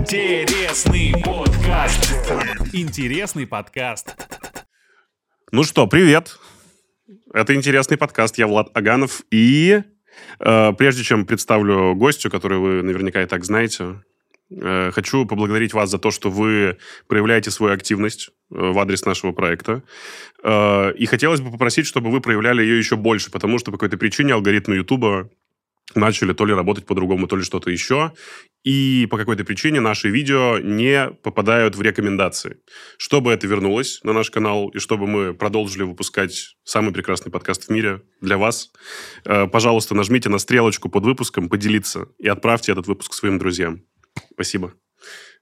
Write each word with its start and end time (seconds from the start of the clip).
Интересный 0.00 1.12
подкаст. 1.22 2.14
Интересный 2.72 3.46
подкаст. 3.46 4.16
Ну 5.52 5.62
что, 5.62 5.86
привет. 5.86 6.38
Это 7.34 7.54
интересный 7.54 7.98
подкаст. 7.98 8.38
Я 8.38 8.46
Влад 8.46 8.70
Аганов. 8.72 9.20
И 9.30 9.82
э, 10.38 10.72
прежде 10.72 11.02
чем 11.02 11.26
представлю 11.26 11.94
гостю, 11.94 12.30
которую 12.30 12.62
вы 12.62 12.82
наверняка 12.82 13.22
и 13.22 13.26
так 13.26 13.44
знаете, 13.44 14.02
э, 14.50 14.90
хочу 14.90 15.26
поблагодарить 15.26 15.74
вас 15.74 15.90
за 15.90 15.98
то, 15.98 16.10
что 16.10 16.30
вы 16.30 16.78
проявляете 17.06 17.50
свою 17.50 17.74
активность 17.74 18.30
э, 18.30 18.54
в 18.54 18.78
адрес 18.78 19.04
нашего 19.04 19.32
проекта. 19.32 19.82
Э, 20.42 20.94
и 20.94 21.04
хотелось 21.04 21.42
бы 21.42 21.50
попросить, 21.50 21.86
чтобы 21.86 22.10
вы 22.10 22.22
проявляли 22.22 22.62
ее 22.62 22.78
еще 22.78 22.96
больше, 22.96 23.30
потому 23.30 23.58
что 23.58 23.70
по 23.70 23.76
какой-то 23.76 23.98
причине 23.98 24.32
алгоритмы 24.32 24.76
Ютуба 24.76 25.28
начали 25.94 26.32
то 26.32 26.44
ли 26.44 26.54
работать 26.54 26.86
по-другому, 26.86 27.26
то 27.26 27.36
ли 27.36 27.42
что-то 27.42 27.70
еще. 27.70 28.12
И 28.62 29.06
по 29.10 29.16
какой-то 29.16 29.44
причине 29.44 29.80
наши 29.80 30.10
видео 30.10 30.58
не 30.58 31.10
попадают 31.22 31.76
в 31.76 31.82
рекомендации. 31.82 32.58
Чтобы 32.98 33.32
это 33.32 33.46
вернулось 33.46 34.00
на 34.02 34.12
наш 34.12 34.30
канал, 34.30 34.68
и 34.68 34.78
чтобы 34.78 35.06
мы 35.06 35.32
продолжили 35.32 35.82
выпускать 35.82 36.56
самый 36.64 36.92
прекрасный 36.92 37.32
подкаст 37.32 37.64
в 37.64 37.70
мире 37.70 38.02
для 38.20 38.36
вас, 38.36 38.70
э, 39.24 39.46
пожалуйста, 39.46 39.94
нажмите 39.94 40.28
на 40.28 40.38
стрелочку 40.38 40.90
под 40.90 41.04
выпуском 41.04 41.48
«Поделиться» 41.48 42.08
и 42.18 42.28
отправьте 42.28 42.72
этот 42.72 42.86
выпуск 42.86 43.14
своим 43.14 43.38
друзьям. 43.38 43.82
Спасибо. 44.34 44.74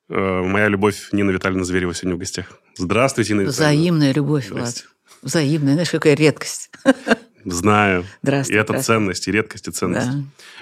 Э, 0.08 0.42
Моя 0.42 0.68
любовь 0.68 1.08
Нина 1.12 1.30
Витальевна 1.30 1.64
Зверева 1.64 1.94
сегодня 1.94 2.16
в 2.16 2.18
гостях. 2.18 2.60
Здравствуйте, 2.76 3.34
Нина 3.34 3.42
Витальевна. 3.42 3.66
Взаимная 3.66 4.14
любовь. 4.14 4.50
Влад. 4.50 4.86
Взаимная. 5.22 5.72
Знаешь, 5.72 5.90
какая 5.90 6.14
редкость. 6.14 6.70
Знаю. 7.44 8.04
Здравствуй. 8.22 8.54
И 8.56 8.58
это 8.58 8.72
здравствуй. 8.72 8.94
ценность, 8.94 9.28
и 9.28 9.32
редкость, 9.32 9.68
и 9.68 9.70
ценность. 9.70 10.08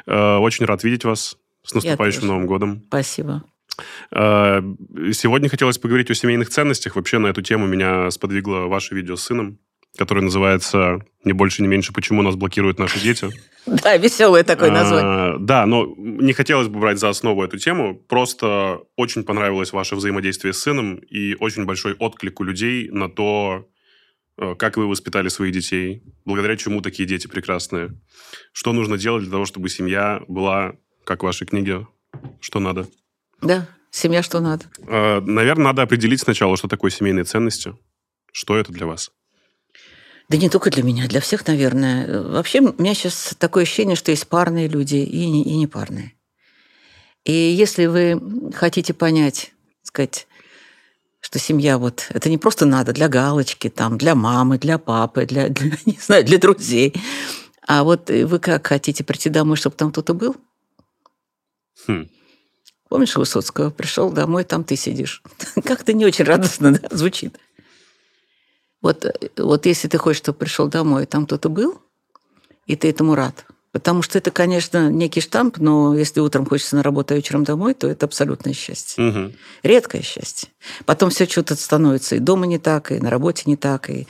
Да, 0.06 0.34
Э, 0.36 0.36
Очень 0.38 0.66
рад 0.66 0.82
видеть 0.84 1.04
вас. 1.04 1.36
С 1.64 1.74
наступающим. 1.74 2.26
Новым 2.28 2.46
годом. 2.46 2.82
спасибо. 2.88 3.42
Э, 4.12 4.60
Сегодня 5.12 5.48
хотелось 5.48 5.78
поговорить 5.78 6.10
о 6.10 6.14
семейных 6.14 6.48
ценностях. 6.48 6.96
Вообще 6.96 7.18
на 7.18 7.26
эту 7.28 7.42
тему 7.42 7.66
меня 7.66 8.10
сподвигло 8.10 8.66
ваше 8.66 8.94
видео 8.94 9.16
с 9.16 9.22
сыном, 9.24 9.58
которое 9.98 10.20
называется 10.22 11.00
«Не 11.24 11.32
больше, 11.32 11.62
не 11.62 11.68
меньше. 11.68 11.92
Почему 11.92 12.22
нас 12.22 12.36
блокируют 12.36 12.78
наши 12.78 13.00
дети?». 13.00 13.28
Да, 13.66 13.96
веселое 13.96 14.44
такое 14.44 14.70
название. 14.70 15.34
А, 15.34 15.36
Да, 15.40 15.66
но 15.66 15.92
не 15.98 16.32
хотелось 16.32 16.68
бы 16.68 16.78
брать 16.78 17.00
за 17.00 17.08
основу 17.08 17.42
эту 17.42 17.58
тему. 17.58 17.96
Просто 17.96 18.78
очень 18.94 19.24
понравилось 19.24 19.72
ваше 19.72 19.96
взаимодействие 19.96 20.52
с 20.52 20.60
сыном 20.60 20.94
и 20.94 21.34
очень 21.40 21.64
большой 21.64 21.94
отклик 21.94 22.38
у 22.38 22.44
людей 22.44 22.88
на 22.92 23.08
то, 23.10 23.66
э, 23.66 23.75
как 24.36 24.76
вы 24.76 24.86
воспитали 24.86 25.28
своих 25.28 25.52
детей, 25.52 26.02
благодаря 26.24 26.56
чему 26.56 26.80
такие 26.80 27.08
дети 27.08 27.26
прекрасные. 27.26 27.98
Что 28.52 28.72
нужно 28.72 28.98
делать 28.98 29.22
для 29.22 29.32
того, 29.32 29.46
чтобы 29.46 29.68
семья 29.68 30.22
была, 30.28 30.74
как 31.04 31.22
в 31.22 31.26
вашей 31.26 31.46
книге, 31.46 31.86
что 32.40 32.60
надо? 32.60 32.86
Да, 33.40 33.68
семья 33.90 34.22
что 34.22 34.40
надо. 34.40 34.66
Наверное, 34.78 35.64
надо 35.64 35.82
определить 35.82 36.20
сначала, 36.20 36.56
что 36.56 36.68
такое 36.68 36.90
семейные 36.90 37.24
ценности. 37.24 37.74
Что 38.32 38.56
это 38.56 38.72
для 38.72 38.86
вас? 38.86 39.10
Да 40.28 40.36
не 40.36 40.50
только 40.50 40.70
для 40.70 40.82
меня, 40.82 41.06
для 41.06 41.20
всех, 41.20 41.46
наверное. 41.46 42.22
Вообще, 42.22 42.60
у 42.60 42.82
меня 42.82 42.94
сейчас 42.94 43.34
такое 43.38 43.62
ощущение, 43.62 43.96
что 43.96 44.10
есть 44.10 44.26
парные 44.28 44.68
люди 44.68 44.96
и 44.96 45.30
не, 45.30 45.44
и 45.44 45.56
не 45.56 45.66
парные. 45.66 46.14
И 47.24 47.32
если 47.32 47.86
вы 47.86 48.20
хотите 48.54 48.92
понять, 48.92 49.52
сказать, 49.82 50.26
что 51.26 51.40
семья 51.40 51.76
вот 51.76 52.06
это 52.10 52.30
не 52.30 52.38
просто 52.38 52.66
надо 52.66 52.92
для 52.92 53.08
галочки, 53.08 53.68
там, 53.68 53.98
для 53.98 54.14
мамы, 54.14 54.58
для 54.58 54.78
папы, 54.78 55.26
для, 55.26 55.48
для, 55.56 55.72
не 55.84 55.98
знаю, 56.00 56.24
для 56.24 56.38
друзей, 56.38 56.94
а 57.66 57.82
вот 57.82 58.10
вы 58.10 58.38
как 58.38 58.68
хотите 58.68 59.02
прийти 59.02 59.28
домой, 59.28 59.56
чтобы 59.56 59.74
там 59.74 59.90
кто-то 59.90 60.14
был? 60.14 60.36
Хм. 61.88 62.08
Помнишь 62.88 63.16
Высоцкого? 63.16 63.70
Пришел 63.70 64.12
домой, 64.12 64.44
там 64.44 64.62
ты 64.62 64.76
сидишь. 64.76 65.20
Как-то 65.64 65.92
не 65.92 66.06
очень 66.06 66.24
радостно 66.24 66.78
да, 66.78 66.96
звучит. 66.96 67.36
Вот, 68.80 69.04
э, 69.04 69.12
вот 69.36 69.66
если 69.66 69.88
ты 69.88 69.98
хочешь, 69.98 70.22
чтобы 70.22 70.38
пришел 70.38 70.68
домой, 70.68 71.06
там 71.06 71.26
кто-то 71.26 71.48
был, 71.48 71.82
и 72.66 72.76
ты 72.76 72.88
этому 72.88 73.16
рад. 73.16 73.45
Потому 73.76 74.00
что 74.00 74.16
это, 74.16 74.30
конечно, 74.30 74.88
некий 74.88 75.20
штамп, 75.20 75.58
но 75.58 75.94
если 75.94 76.20
утром 76.20 76.46
хочется 76.46 76.76
на 76.76 76.82
работу, 76.82 77.12
а 77.12 77.16
вечером 77.18 77.44
домой, 77.44 77.74
то 77.74 77.86
это 77.86 78.06
абсолютное 78.06 78.54
счастье. 78.54 79.04
Мгм. 79.04 79.34
Редкое 79.62 80.00
счастье. 80.00 80.48
Потом 80.86 81.10
все 81.10 81.26
что-то 81.26 81.56
становится 81.56 82.16
и 82.16 82.18
дома 82.18 82.46
не 82.46 82.58
так, 82.58 82.90
и 82.90 82.98
на 82.98 83.10
работе 83.10 83.42
не 83.44 83.54
так, 83.54 83.90
и, 83.90 84.06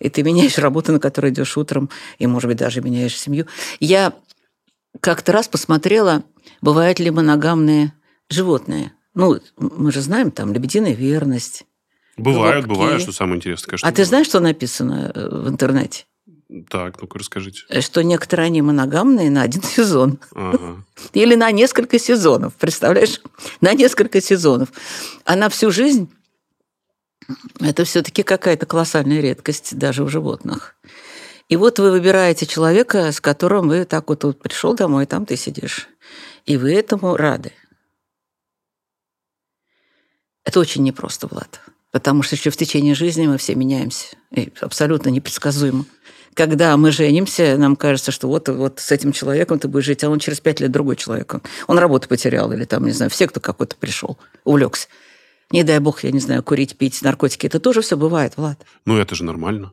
и 0.00 0.08
ты 0.10 0.24
меняешь 0.24 0.58
работу, 0.58 0.90
на 0.90 0.98
которой 0.98 1.30
идешь 1.30 1.56
утром, 1.56 1.90
и, 2.18 2.26
может 2.26 2.48
быть, 2.48 2.58
даже 2.58 2.80
меняешь 2.80 3.16
семью. 3.16 3.46
Я 3.78 4.14
как-то 5.00 5.30
раз 5.30 5.46
посмотрела, 5.46 6.24
бывают 6.60 6.98
ли 6.98 7.08
моногамные 7.12 7.92
животные. 8.28 8.94
Ну, 9.14 9.38
мы 9.58 9.92
же 9.92 10.00
знаем, 10.00 10.32
там, 10.32 10.52
лебединая 10.52 10.94
верность. 10.94 11.62
Бывают, 12.16 12.66
бывают, 12.66 13.00
что 13.00 13.12
самое 13.12 13.36
интересное, 13.36 13.70
конечно. 13.70 13.86
а 13.86 13.92
ты 13.92 13.94
бывает. 13.94 14.08
знаешь, 14.08 14.26
что 14.26 14.40
написано 14.40 15.12
э, 15.14 15.28
в 15.30 15.48
интернете? 15.48 16.06
Так, 16.68 17.00
ну-ка 17.00 17.18
расскажите. 17.18 17.80
Что 17.80 18.02
некоторые 18.02 18.46
они 18.46 18.62
моногамные 18.62 19.30
на 19.30 19.42
один 19.42 19.62
сезон. 19.76 20.18
Ага. 20.34 20.84
Или 21.12 21.34
на 21.34 21.50
несколько 21.50 21.98
сезонов, 21.98 22.54
представляешь? 22.54 23.20
На 23.60 23.74
несколько 23.74 24.20
сезонов. 24.20 24.68
А 25.24 25.36
на 25.36 25.48
всю 25.48 25.70
жизнь 25.70 26.10
это 27.60 27.84
все-таки 27.84 28.22
какая-то 28.22 28.66
колоссальная 28.66 29.20
редкость 29.20 29.76
даже 29.78 30.04
у 30.04 30.08
животных. 30.08 30.76
И 31.48 31.56
вот 31.56 31.78
вы 31.78 31.90
выбираете 31.90 32.46
человека, 32.46 33.12
с 33.12 33.20
которым 33.20 33.68
вы 33.68 33.84
так 33.84 34.08
вот, 34.08 34.24
вот 34.24 34.40
пришел 34.40 34.74
домой, 34.74 35.06
там 35.06 35.26
ты 35.26 35.36
сидишь. 35.36 35.88
И 36.46 36.56
вы 36.56 36.74
этому 36.74 37.16
рады. 37.16 37.52
Это 40.44 40.60
очень 40.60 40.82
непросто, 40.82 41.26
Влад. 41.26 41.60
Потому 41.90 42.22
что 42.22 42.34
еще 42.34 42.50
в 42.50 42.56
течение 42.56 42.94
жизни 42.94 43.26
мы 43.26 43.38
все 43.38 43.54
меняемся. 43.54 44.16
И 44.30 44.52
абсолютно 44.60 45.10
непредсказуемо. 45.10 45.84
Когда 46.34 46.76
мы 46.76 46.90
женимся, 46.90 47.56
нам 47.56 47.76
кажется, 47.76 48.10
что 48.10 48.28
вот, 48.28 48.48
вот 48.48 48.80
с 48.80 48.90
этим 48.90 49.12
человеком 49.12 49.58
ты 49.58 49.68
будешь 49.68 49.84
жить, 49.84 50.02
а 50.04 50.10
он 50.10 50.18
через 50.18 50.40
пять 50.40 50.60
лет 50.60 50.70
другой 50.70 50.96
человек. 50.96 51.36
Он 51.66 51.78
работу 51.78 52.08
потерял 52.08 52.52
или 52.52 52.64
там, 52.64 52.84
не 52.84 52.92
знаю, 52.92 53.10
в 53.10 53.14
секту 53.14 53.40
какой-то 53.40 53.76
пришел, 53.76 54.18
увлекся. 54.44 54.88
Не 55.50 55.62
дай 55.62 55.78
бог, 55.78 56.02
я 56.04 56.10
не 56.10 56.20
знаю, 56.20 56.42
курить, 56.42 56.76
пить, 56.76 57.02
наркотики. 57.02 57.46
Это 57.46 57.60
тоже 57.60 57.80
все 57.80 57.96
бывает, 57.96 58.36
Влад. 58.36 58.58
Ну, 58.84 58.98
это 58.98 59.14
же 59.14 59.24
нормально. 59.24 59.72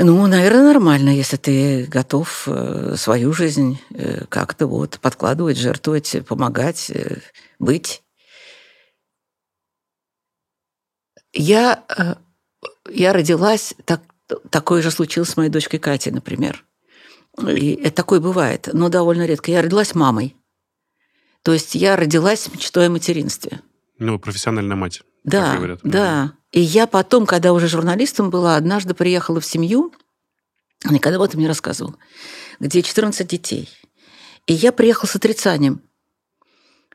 Ну, 0.00 0.26
наверное, 0.28 0.72
нормально, 0.72 1.10
если 1.10 1.36
ты 1.36 1.84
готов 1.86 2.44
э, 2.46 2.94
свою 2.96 3.32
жизнь 3.32 3.80
э, 3.90 4.26
как-то 4.28 4.68
вот 4.68 5.00
подкладывать, 5.00 5.58
жертвовать, 5.58 6.24
помогать, 6.24 6.88
э, 6.90 7.16
быть. 7.58 8.04
Я, 11.32 11.84
я 12.88 13.12
родилась, 13.12 13.74
так, 13.84 14.00
такое 14.50 14.82
же 14.82 14.90
случилось 14.90 15.30
с 15.30 15.36
моей 15.36 15.50
дочкой 15.50 15.78
Катей, 15.78 16.12
например. 16.12 16.64
И 17.46 17.74
это 17.74 17.96
такое 17.96 18.20
бывает, 18.20 18.68
но 18.72 18.88
довольно 18.88 19.26
редко. 19.26 19.50
Я 19.50 19.62
родилась 19.62 19.94
мамой. 19.94 20.36
То 21.42 21.52
есть 21.52 21.74
я 21.74 21.96
родилась 21.96 22.50
мечтой 22.52 22.86
о 22.86 22.90
материнстве. 22.90 23.60
Ну, 23.98 24.18
профессиональная 24.18 24.76
мать. 24.76 25.02
Да, 25.24 25.56
говорят. 25.56 25.80
да. 25.82 26.32
И 26.52 26.60
я 26.60 26.86
потом, 26.86 27.26
когда 27.26 27.52
уже 27.52 27.68
журналистом 27.68 28.30
была, 28.30 28.56
однажды 28.56 28.94
приехала 28.94 29.40
в 29.40 29.46
семью, 29.46 29.92
никогда 30.88 31.16
об 31.16 31.22
этом 31.22 31.40
не 31.40 31.48
рассказывала, 31.48 31.96
где 32.60 32.82
14 32.82 33.26
детей. 33.26 33.68
И 34.46 34.54
я 34.54 34.72
приехала 34.72 35.08
с 35.08 35.16
отрицанием, 35.16 35.82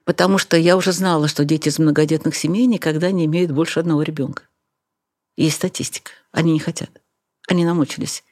потому 0.06 0.38
что 0.38 0.58
я 0.58 0.76
уже 0.76 0.92
знала, 0.92 1.28
что 1.28 1.46
дети 1.46 1.70
из 1.70 1.78
многодетных 1.78 2.36
семей 2.36 2.66
никогда 2.66 3.12
не 3.12 3.26
имеют 3.26 3.52
больше 3.52 3.80
одного 3.80 4.02
ребенка. 4.02 4.44
Есть 5.38 5.58
статистика. 5.58 6.12
Они 6.32 6.52
не 6.52 6.60
хотят. 6.60 7.03
Они 7.48 7.66
намучились. 7.66 8.24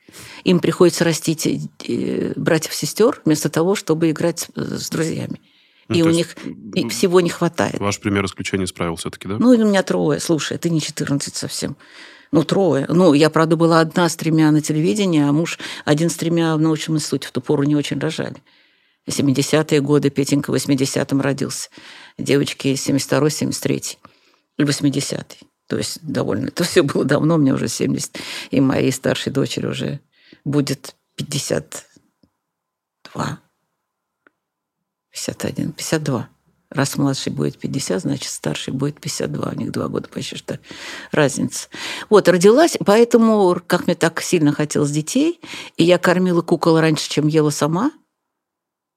Им 0.43 0.59
приходится 0.59 1.03
растить 1.03 1.45
э, 1.45 2.33
братьев-сестер 2.35 3.21
вместо 3.25 3.49
того, 3.49 3.75
чтобы 3.75 4.09
играть 4.09 4.39
с, 4.39 4.49
с 4.55 4.89
друзьями. 4.89 5.39
Ну, 5.89 5.95
и 5.95 6.01
у 6.03 6.09
них 6.09 6.35
и 6.73 6.87
всего 6.87 7.19
не 7.19 7.29
хватает. 7.29 7.79
Ваш 7.79 7.99
пример 7.99 8.25
исключения 8.25 8.67
справил 8.67 8.95
все-таки, 8.95 9.27
да? 9.27 9.37
Ну, 9.37 9.49
у 9.49 9.57
меня 9.57 9.83
трое. 9.83 10.19
Слушай, 10.19 10.57
ты 10.57 10.69
не 10.69 10.79
14 10.79 11.35
совсем. 11.35 11.75
Ну, 12.31 12.43
трое. 12.43 12.85
Ну, 12.87 13.13
я, 13.13 13.29
правда, 13.29 13.57
была 13.57 13.81
одна 13.81 14.07
с 14.07 14.15
тремя 14.15 14.51
на 14.51 14.61
телевидении, 14.61 15.21
а 15.21 15.33
муж 15.33 15.59
один 15.83 16.09
с 16.09 16.15
тремя 16.15 16.55
в 16.55 16.61
научном 16.61 16.95
институте. 16.95 17.27
В 17.27 17.31
ту 17.31 17.41
пору 17.41 17.63
не 17.63 17.75
очень 17.75 17.99
рожали. 17.99 18.37
70-е 19.09 19.81
годы, 19.81 20.09
Петенька 20.09 20.51
в 20.51 20.55
80-м 20.55 21.19
родился. 21.19 21.69
Девочки 22.17 22.69
72-й, 22.69 23.45
73-й. 23.45 23.97
И 24.57 24.63
80-й. 24.63 25.50
То 25.71 25.77
есть 25.77 25.99
довольно... 26.01 26.49
Это 26.49 26.65
все 26.65 26.83
было 26.83 27.05
давно, 27.05 27.37
мне 27.37 27.53
уже 27.53 27.69
70. 27.69 28.17
И 28.49 28.59
моей 28.59 28.91
старшей 28.91 29.31
дочери 29.31 29.67
уже 29.67 30.01
будет 30.43 30.97
52. 31.15 33.39
51, 35.11 35.71
52. 35.71 36.29
Раз 36.71 36.97
младший 36.97 37.31
будет 37.31 37.57
50, 37.57 38.01
значит, 38.01 38.29
старший 38.29 38.73
будет 38.73 38.99
52. 38.99 39.49
У 39.49 39.55
них 39.55 39.71
два 39.71 39.87
года 39.87 40.09
почти 40.09 40.35
что 40.35 40.59
разница. 41.13 41.69
Вот, 42.09 42.27
родилась, 42.27 42.77
поэтому, 42.85 43.57
как 43.65 43.87
мне 43.87 43.95
так 43.95 44.21
сильно 44.21 44.51
хотелось 44.51 44.91
детей, 44.91 45.39
и 45.77 45.85
я 45.85 45.97
кормила 45.97 46.41
кукол 46.41 46.81
раньше, 46.81 47.09
чем 47.09 47.27
ела 47.27 47.49
сама, 47.49 47.93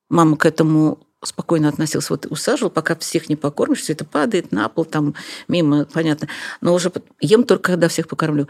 мама 0.09 0.37
к 0.37 0.45
этому 0.45 1.07
спокойно 1.27 1.69
относился. 1.69 2.13
Вот 2.13 2.27
усаживал, 2.27 2.71
пока 2.71 2.97
всех 2.97 3.29
не 3.29 3.37
покормишь, 3.37 3.81
все 3.81 3.93
это 3.93 4.05
падает 4.05 4.53
на 4.53 4.69
пол, 4.69 4.85
там 4.85 5.15
мимо, 5.49 5.85
понятно. 5.85 6.29
Но 6.61 6.75
уже 6.75 6.93
ем 7.21 7.45
только, 7.45 7.73
когда 7.73 7.89
всех 7.89 8.09
покормлю. 8.09 8.49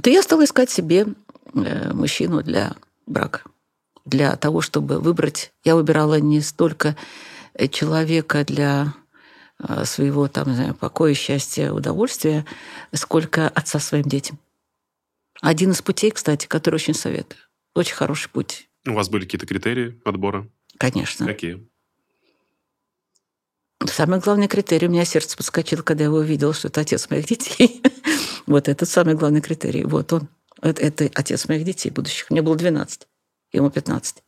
То 0.00 0.10
я 0.10 0.22
стала 0.22 0.44
искать 0.44 0.70
себе 0.70 1.06
э, 1.54 1.92
мужчину 1.92 2.42
для 2.42 2.74
брака. 3.06 3.42
Для 4.04 4.36
того, 4.36 4.60
чтобы 4.60 5.00
выбрать. 5.00 5.52
Я 5.64 5.74
выбирала 5.74 6.20
не 6.20 6.40
столько 6.40 6.96
э, 7.54 7.68
человека 7.68 8.44
для 8.44 8.94
э, 9.58 9.84
своего 9.84 10.28
там, 10.28 10.48
не 10.48 10.54
знаю, 10.54 10.74
покоя, 10.74 11.14
счастья, 11.14 11.72
удовольствия, 11.72 12.44
сколько 12.92 13.48
отца 13.48 13.78
своим 13.78 14.04
детям. 14.04 14.38
Один 15.42 15.72
из 15.72 15.82
путей, 15.82 16.10
кстати, 16.10 16.46
который 16.46 16.76
очень 16.76 16.94
советую. 16.94 17.40
Очень 17.74 17.94
хороший 17.94 18.30
путь. 18.30 18.68
У 18.86 18.92
вас 18.92 19.08
были 19.08 19.24
какие-то 19.24 19.46
критерии 19.46 20.00
отбора? 20.04 20.48
Конечно. 20.78 21.26
Какие? 21.26 21.68
Самый 23.84 24.20
главный 24.20 24.48
критерий, 24.48 24.88
у 24.88 24.90
меня 24.90 25.04
сердце 25.04 25.36
подскочило, 25.36 25.82
когда 25.82 26.04
я 26.04 26.08
его 26.08 26.18
увидела, 26.18 26.54
что 26.54 26.68
это 26.68 26.80
отец 26.80 27.08
моих 27.10 27.26
детей. 27.26 27.82
вот 28.46 28.68
это 28.68 28.86
самый 28.86 29.14
главный 29.14 29.40
критерий. 29.40 29.84
Вот 29.84 30.12
он. 30.12 30.28
Это, 30.62 30.82
это 30.82 31.10
отец 31.14 31.48
моих 31.48 31.64
детей 31.64 31.90
будущих. 31.90 32.30
Мне 32.30 32.40
было 32.40 32.56
12, 32.56 33.06
ему 33.52 33.70
15. 33.70 34.22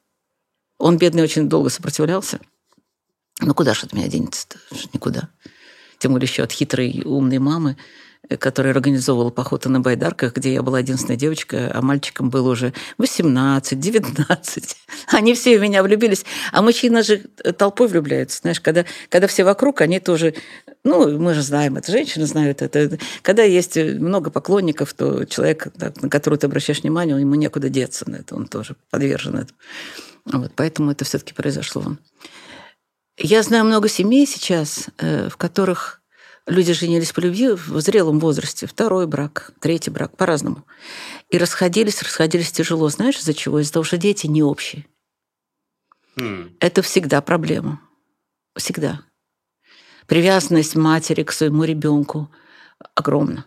Он, 0.78 0.98
бедный, 0.98 1.22
очень 1.22 1.48
долго 1.48 1.70
сопротивлялся. 1.70 2.40
Ну, 3.40 3.54
куда 3.54 3.74
же 3.74 3.86
от 3.86 3.92
меня 3.92 4.08
денется-то? 4.08 4.58
Никуда. 4.92 5.30
Тем 5.98 6.12
более 6.12 6.28
еще 6.28 6.42
от 6.42 6.52
хитрой, 6.52 7.02
умной 7.04 7.38
мамы, 7.38 7.76
который 8.36 8.72
организовывал 8.72 9.30
походы 9.30 9.68
на 9.68 9.80
байдарках, 9.80 10.34
где 10.34 10.52
я 10.52 10.62
была 10.62 10.80
единственная 10.80 11.16
девочка, 11.16 11.70
а 11.72 11.80
мальчикам 11.82 12.30
было 12.30 12.50
уже 12.50 12.72
18, 12.98 13.78
19. 13.78 14.76
Они 15.08 15.34
все 15.34 15.58
в 15.58 15.62
меня 15.62 15.82
влюбились. 15.82 16.24
А 16.52 16.62
мужчины 16.62 17.02
же 17.02 17.18
толпой 17.56 17.88
влюбляются. 17.88 18.40
Знаешь, 18.42 18.60
когда, 18.60 18.84
когда 19.08 19.26
все 19.26 19.44
вокруг, 19.44 19.80
они 19.80 20.00
тоже... 20.00 20.34
Ну, 20.84 21.18
мы 21.18 21.34
же 21.34 21.42
знаем 21.42 21.76
это, 21.76 21.90
женщины 21.90 22.26
знают 22.26 22.62
это. 22.62 22.98
Когда 23.22 23.42
есть 23.42 23.76
много 23.76 24.30
поклонников, 24.30 24.92
то 24.94 25.24
человек, 25.24 25.68
на 25.76 26.08
которого 26.08 26.38
ты 26.38 26.46
обращаешь 26.46 26.82
внимание, 26.82 27.18
ему 27.18 27.34
некуда 27.34 27.68
деться 27.68 28.08
на 28.08 28.16
это, 28.16 28.34
он 28.36 28.46
тоже 28.46 28.76
подвержен 28.90 29.36
этому. 29.36 29.58
Вот, 30.24 30.52
поэтому 30.54 30.90
это 30.90 31.04
все-таки 31.04 31.32
произошло. 31.32 31.96
Я 33.16 33.42
знаю 33.42 33.64
много 33.64 33.88
семей 33.88 34.26
сейчас, 34.26 34.86
э, 34.98 35.28
в 35.28 35.36
которых 35.36 35.97
Люди 36.48 36.72
женились 36.72 37.12
по 37.12 37.20
любви 37.20 37.52
в 37.52 37.80
зрелом 37.82 38.18
возрасте, 38.20 38.66
второй 38.66 39.06
брак, 39.06 39.52
третий 39.60 39.90
брак, 39.90 40.16
по-разному. 40.16 40.64
И 41.28 41.36
расходились, 41.36 42.02
расходились 42.02 42.50
тяжело. 42.50 42.88
Знаешь, 42.88 43.18
из-за 43.18 43.34
чего? 43.34 43.60
Из-за 43.60 43.74
того, 43.74 43.84
что 43.84 43.98
дети 43.98 44.26
не 44.26 44.42
общие. 44.42 44.86
Mm. 46.16 46.56
Это 46.60 46.80
всегда 46.80 47.20
проблема. 47.20 47.82
Всегда. 48.56 49.02
Привязанность 50.06 50.74
матери 50.74 51.22
к 51.22 51.32
своему 51.32 51.64
ребенку 51.64 52.30
огромна. 52.94 53.44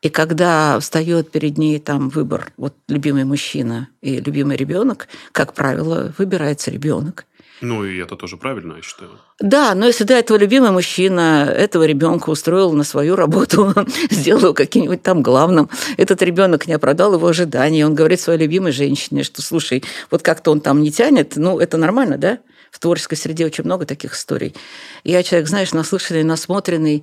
И 0.00 0.08
когда 0.08 0.78
встает 0.78 1.32
перед 1.32 1.58
ней 1.58 1.80
там 1.80 2.10
выбор, 2.10 2.52
вот 2.56 2.76
любимый 2.86 3.24
мужчина 3.24 3.88
и 4.02 4.20
любимый 4.20 4.56
ребенок, 4.56 5.08
как 5.32 5.52
правило, 5.52 6.14
выбирается 6.16 6.70
ребенок. 6.70 7.26
Ну, 7.64 7.82
и 7.82 7.96
это 7.96 8.16
тоже 8.16 8.36
правильно, 8.36 8.74
я 8.76 8.82
считаю. 8.82 9.10
Да, 9.40 9.74
но 9.74 9.86
если 9.86 10.04
до 10.04 10.12
этого 10.12 10.36
любимый 10.36 10.70
мужчина 10.70 11.50
этого 11.50 11.84
ребенка 11.84 12.28
устроил 12.28 12.72
на 12.72 12.84
свою 12.84 13.16
работу, 13.16 13.72
сделал 14.10 14.52
каким-нибудь 14.52 15.02
там 15.02 15.22
главным, 15.22 15.70
этот 15.96 16.20
ребенок 16.20 16.66
не 16.66 16.74
оправдал 16.74 17.14
его 17.14 17.26
ожиданий, 17.26 17.82
он 17.82 17.94
говорит 17.94 18.20
своей 18.20 18.38
любимой 18.38 18.72
женщине, 18.72 19.22
что, 19.22 19.40
слушай, 19.40 19.82
вот 20.10 20.20
как-то 20.20 20.50
он 20.50 20.60
там 20.60 20.82
не 20.82 20.92
тянет, 20.92 21.36
ну, 21.36 21.58
это 21.58 21.78
нормально, 21.78 22.18
да? 22.18 22.38
В 22.70 22.78
творческой 22.78 23.16
среде 23.16 23.46
очень 23.46 23.64
много 23.64 23.86
таких 23.86 24.14
историй. 24.14 24.54
Я 25.02 25.22
человек, 25.22 25.48
знаешь, 25.48 25.72
наслышанный, 25.72 26.22
насмотренный, 26.22 27.02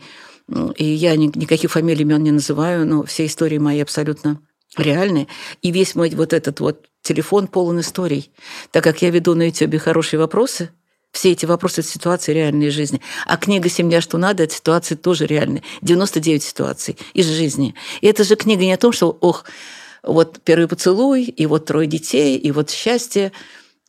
и 0.75 0.85
я 0.85 1.15
никаких 1.15 1.71
фамилий, 1.71 2.03
имен 2.03 2.21
не 2.21 2.31
называю, 2.31 2.85
но 2.85 3.03
все 3.03 3.25
истории 3.25 3.57
мои 3.57 3.79
абсолютно 3.79 4.39
реальные. 4.77 5.27
И 5.61 5.71
весь 5.71 5.95
мой 5.95 6.09
вот 6.11 6.33
этот 6.33 6.59
вот 6.59 6.87
телефон 7.01 7.47
полон 7.47 7.79
историй. 7.79 8.31
Так 8.71 8.83
как 8.83 9.01
я 9.01 9.09
веду 9.09 9.35
на 9.35 9.47
YouTube 9.47 9.79
хорошие 9.79 10.19
вопросы, 10.19 10.69
все 11.11 11.31
эти 11.31 11.45
вопросы– 11.45 11.81
это 11.81 11.89
ситуации 11.89 12.33
реальной 12.33 12.69
жизни. 12.69 13.01
А 13.25 13.37
книга 13.37 13.67
«Семья. 13.69 13.99
Что 13.99 14.17
надо»– 14.17 14.43
это 14.45 14.53
ситуации 14.53 14.95
тоже 14.95 15.25
реальные. 15.25 15.63
99 15.81 16.41
ситуаций 16.41 16.97
из 17.13 17.27
жизни. 17.27 17.75
И 17.99 18.07
это 18.07 18.23
же 18.23 18.35
книга 18.35 18.61
не 18.61 18.71
о 18.71 18.77
том, 18.77 18.93
что, 18.93 19.17
ох, 19.19 19.43
вот 20.03 20.39
первый 20.43 20.67
поцелуй, 20.67 21.23
и 21.23 21.45
вот 21.45 21.65
трое 21.65 21.87
детей, 21.87 22.37
и 22.37 22.51
вот 22.51 22.69
счастье 22.69 23.33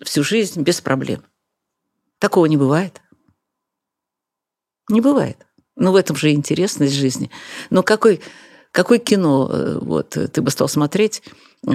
всю 0.02 0.24
жизнь 0.24 0.62
без 0.62 0.80
проблем. 0.80 1.22
Такого 2.18 2.46
не 2.46 2.56
бывает. 2.56 3.00
Не 4.88 5.00
бывает. 5.00 5.46
Ну, 5.76 5.92
в 5.92 5.96
этом 5.96 6.16
же 6.16 6.32
интересность 6.32 6.92
жизни. 6.92 7.30
Но 7.70 7.82
какой 7.82 8.20
Какое 8.72 8.98
кино 8.98 9.50
э, 9.52 9.78
вот, 9.80 10.10
ты 10.10 10.42
бы 10.42 10.50
стал 10.50 10.68
смотреть? 10.68 11.22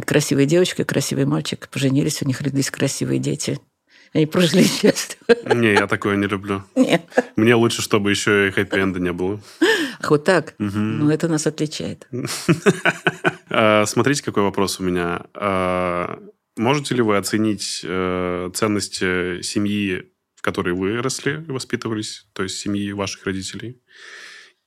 Красивая 0.06 0.46
девочка, 0.46 0.84
красивый 0.84 1.26
мальчик, 1.26 1.70
поженились, 1.70 2.22
у 2.22 2.26
них 2.26 2.42
родились 2.42 2.70
красивые 2.72 3.20
дети. 3.20 3.60
Они 4.14 4.26
прожили 4.26 4.64
счастливо. 4.82 5.54
Не, 5.54 5.74
я 5.74 5.88
такое 5.88 6.16
не 6.16 6.28
люблю. 6.28 6.64
Нет. 6.76 7.04
Мне 7.36 7.56
лучше, 7.56 7.82
чтобы 7.82 8.10
еще 8.10 8.48
и 8.48 8.52
хэппи-энда 8.52 9.00
не 9.00 9.14
было. 9.14 9.40
Ах, 10.00 10.10
вот 10.10 10.24
так? 10.24 10.56
Угу. 10.60 10.78
Ну, 10.78 11.10
это 11.10 11.28
нас 11.28 11.48
отличает. 11.48 12.08
А, 13.50 13.86
смотрите, 13.86 14.24
какой 14.24 14.44
вопрос 14.44 14.82
у 14.82 14.84
меня. 14.84 15.26
А, 15.34 16.20
можете 16.58 16.96
ли 16.96 17.02
вы 17.02 17.16
оценить 17.16 17.80
э, 17.82 18.52
ценности 18.54 19.42
семьи, 19.42 20.12
в 20.36 20.42
которой 20.42 20.74
вы 20.74 21.02
росли 21.02 21.46
и 21.48 21.52
воспитывались, 21.52 22.28
то 22.34 22.44
есть 22.44 22.58
семьи 22.58 22.92
ваших 22.92 23.26
родителей? 23.26 23.82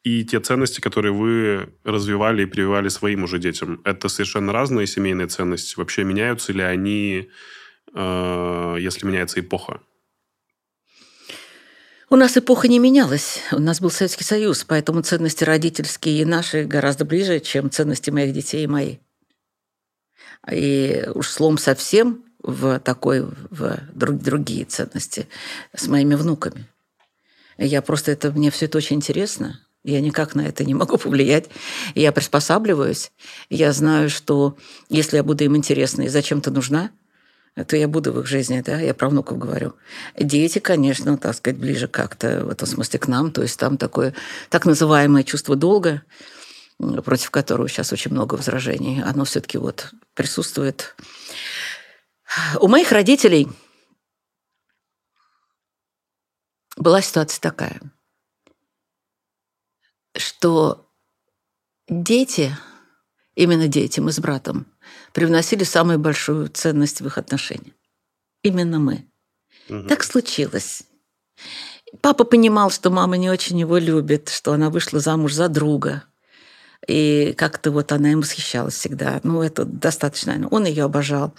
И 0.02 0.24
те 0.24 0.40
ценности, 0.40 0.80
которые 0.80 1.12
вы 1.12 1.68
развивали 1.84 2.42
и 2.42 2.46
прививали 2.46 2.88
своим 2.88 3.24
уже 3.24 3.38
детям. 3.38 3.80
Это 3.84 4.08
совершенно 4.08 4.52
разные 4.52 4.86
семейные 4.86 5.26
ценности. 5.26 5.74
Вообще 5.76 6.04
меняются 6.04 6.52
ли 6.52 6.62
они, 6.62 7.30
э, 7.94 8.76
если 8.80 9.06
меняется 9.06 9.40
эпоха? 9.40 9.80
У 12.08 12.16
нас 12.16 12.36
эпоха 12.36 12.66
не 12.66 12.78
менялась. 12.78 13.40
У 13.52 13.60
нас 13.60 13.80
был 13.80 13.90
Советский 13.90 14.24
Союз, 14.24 14.64
поэтому 14.64 15.02
ценности 15.02 15.44
родительские 15.44 16.22
и 16.22 16.24
наши 16.24 16.64
гораздо 16.64 17.04
ближе, 17.04 17.38
чем 17.38 17.70
ценности 17.70 18.10
моих 18.10 18.32
детей 18.32 18.64
и 18.64 18.66
мои. 18.66 18.96
И 20.50 21.04
уж 21.14 21.28
слом 21.28 21.58
совсем 21.58 22.24
в 22.42 22.80
такой, 22.80 23.20
в 23.22 23.78
другие 23.92 24.64
ценности 24.64 25.28
с 25.74 25.86
моими 25.86 26.14
внуками. 26.14 26.66
Я 27.58 27.82
просто 27.82 28.10
это, 28.10 28.32
мне 28.32 28.50
все 28.50 28.64
это 28.64 28.78
очень 28.78 28.96
интересно. 28.96 29.60
Я 29.82 30.00
никак 30.00 30.34
на 30.34 30.42
это 30.42 30.64
не 30.64 30.74
могу 30.74 30.98
повлиять. 30.98 31.48
Я 31.94 32.12
приспосабливаюсь. 32.12 33.12
Я 33.48 33.72
знаю, 33.72 34.10
что 34.10 34.56
если 34.88 35.16
я 35.16 35.22
буду 35.22 35.44
им 35.44 35.56
интересна 35.56 36.02
и 36.02 36.08
зачем-то 36.08 36.50
нужна, 36.50 36.90
то 37.66 37.76
я 37.76 37.88
буду 37.88 38.12
в 38.12 38.20
их 38.20 38.26
жизни, 38.26 38.60
да, 38.60 38.78
я 38.78 38.94
про 38.94 39.08
внуков 39.08 39.38
говорю. 39.38 39.74
Дети, 40.18 40.58
конечно, 40.58 41.16
так 41.18 41.34
сказать, 41.34 41.58
ближе 41.58 41.88
как-то 41.88 42.44
в 42.44 42.50
этом 42.50 42.68
смысле 42.68 42.98
к 42.98 43.08
нам, 43.08 43.32
то 43.32 43.42
есть 43.42 43.58
там 43.58 43.76
такое 43.76 44.14
так 44.50 44.66
называемое 44.66 45.24
чувство 45.24 45.56
долга, 45.56 46.02
против 46.78 47.30
которого 47.30 47.68
сейчас 47.68 47.92
очень 47.92 48.12
много 48.12 48.36
возражений, 48.36 49.02
оно 49.02 49.24
все-таки 49.24 49.58
вот 49.58 49.90
присутствует. 50.14 50.94
У 52.60 52.68
моих 52.68 52.92
родителей 52.92 53.48
была 56.76 57.02
ситуация 57.02 57.40
такая– 57.40 57.80
что 60.20 60.88
дети, 61.88 62.56
именно 63.34 63.68
дети, 63.68 64.00
мы 64.00 64.12
с 64.12 64.18
братом, 64.18 64.66
привносили 65.12 65.64
самую 65.64 65.98
большую 65.98 66.48
ценность 66.48 67.00
в 67.00 67.06
их 67.06 67.18
отношения. 67.18 67.72
Именно 68.42 68.78
мы. 68.78 69.10
Угу. 69.68 69.88
Так 69.88 70.04
случилось. 70.04 70.84
Папа 72.00 72.24
понимал, 72.24 72.70
что 72.70 72.90
мама 72.90 73.16
не 73.16 73.30
очень 73.30 73.58
его 73.58 73.78
любит, 73.78 74.28
что 74.28 74.52
она 74.52 74.70
вышла 74.70 75.00
замуж 75.00 75.32
за 75.32 75.48
друга. 75.48 76.04
И 76.88 77.34
как-то 77.36 77.70
вот 77.70 77.92
она 77.92 78.12
им 78.12 78.20
восхищалась 78.20 78.74
всегда. 78.74 79.20
Ну, 79.22 79.42
это 79.42 79.64
достаточно. 79.64 80.48
Он 80.50 80.64
ее 80.64 80.84
обожал. 80.84 81.34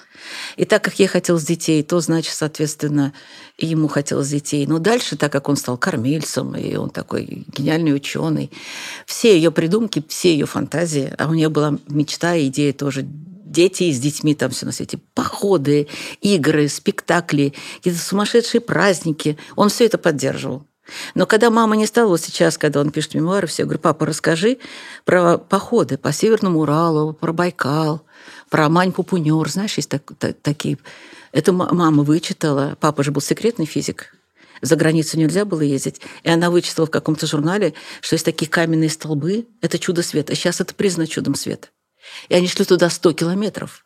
И 0.55 0.65
так 0.65 0.83
как 0.83 0.99
ей 0.99 1.07
хотелось 1.07 1.45
детей, 1.45 1.81
то, 1.83 1.99
значит, 1.99 2.33
соответственно, 2.33 3.13
ему 3.57 3.87
хотелось 3.87 4.29
детей. 4.29 4.65
Но 4.67 4.77
дальше, 4.79 5.17
так 5.17 5.31
как 5.31 5.49
он 5.49 5.55
стал 5.55 5.77
кормильцем, 5.77 6.55
и 6.55 6.75
он 6.75 6.91
такой 6.91 7.45
гениальный 7.47 7.95
ученый, 7.95 8.51
все 9.05 9.35
ее 9.35 9.51
придумки, 9.51 10.03
все 10.07 10.31
ее 10.31 10.45
фантазии, 10.45 11.13
а 11.17 11.27
у 11.27 11.33
нее 11.33 11.49
была 11.49 11.77
мечта 11.87 12.35
и 12.35 12.47
идея 12.47 12.73
тоже 12.73 13.05
дети 13.51 13.91
с 13.91 13.99
детьми 13.99 14.33
там 14.33 14.51
все 14.51 14.65
на 14.65 14.71
свете, 14.71 14.99
походы, 15.13 15.87
игры, 16.21 16.69
спектакли, 16.69 17.53
какие-то 17.77 17.99
сумасшедшие 17.99 18.61
праздники. 18.61 19.37
Он 19.55 19.69
все 19.69 19.85
это 19.85 19.97
поддерживал. 19.97 20.65
Но 21.15 21.25
когда 21.25 21.49
мама 21.49 21.75
не 21.75 21.85
стала, 21.85 22.09
вот 22.09 22.21
сейчас, 22.21 22.57
когда 22.57 22.81
он 22.81 22.91
пишет 22.91 23.13
мемуары, 23.13 23.47
все, 23.47 23.63
я 23.63 23.65
говорю, 23.65 23.79
папа, 23.79 24.05
расскажи 24.05 24.57
про 25.05 25.37
походы 25.37 25.97
по 25.97 26.11
Северному 26.11 26.59
Уралу, 26.59 27.13
про 27.13 27.33
Байкал, 27.33 28.05
про 28.49 28.69
Мань-Пупунер, 28.69 29.49
знаешь, 29.49 29.75
есть 29.77 29.89
так, 29.89 30.03
так, 30.17 30.35
такие. 30.41 30.77
Это 31.31 31.53
мама 31.53 32.03
вычитала, 32.03 32.77
папа 32.79 33.03
же 33.03 33.11
был 33.11 33.21
секретный 33.21 33.65
физик, 33.65 34.13
за 34.61 34.75
границу 34.75 35.17
нельзя 35.17 35.43
было 35.43 35.61
ездить. 35.61 36.01
И 36.23 36.29
она 36.29 36.49
вычитала 36.49 36.85
в 36.85 36.91
каком-то 36.91 37.25
журнале, 37.25 37.73
что 37.99 38.13
есть 38.13 38.25
такие 38.25 38.49
каменные 38.49 38.89
столбы, 38.89 39.47
это 39.61 39.79
чудо 39.79 40.03
света. 40.03 40.35
Сейчас 40.35 40.61
это 40.61 40.75
признано 40.75 41.07
чудом 41.07 41.35
света. 41.35 41.69
И 42.29 42.35
они 42.35 42.47
шли 42.47 42.65
туда 42.65 42.89
100 42.89 43.13
километров. 43.13 43.85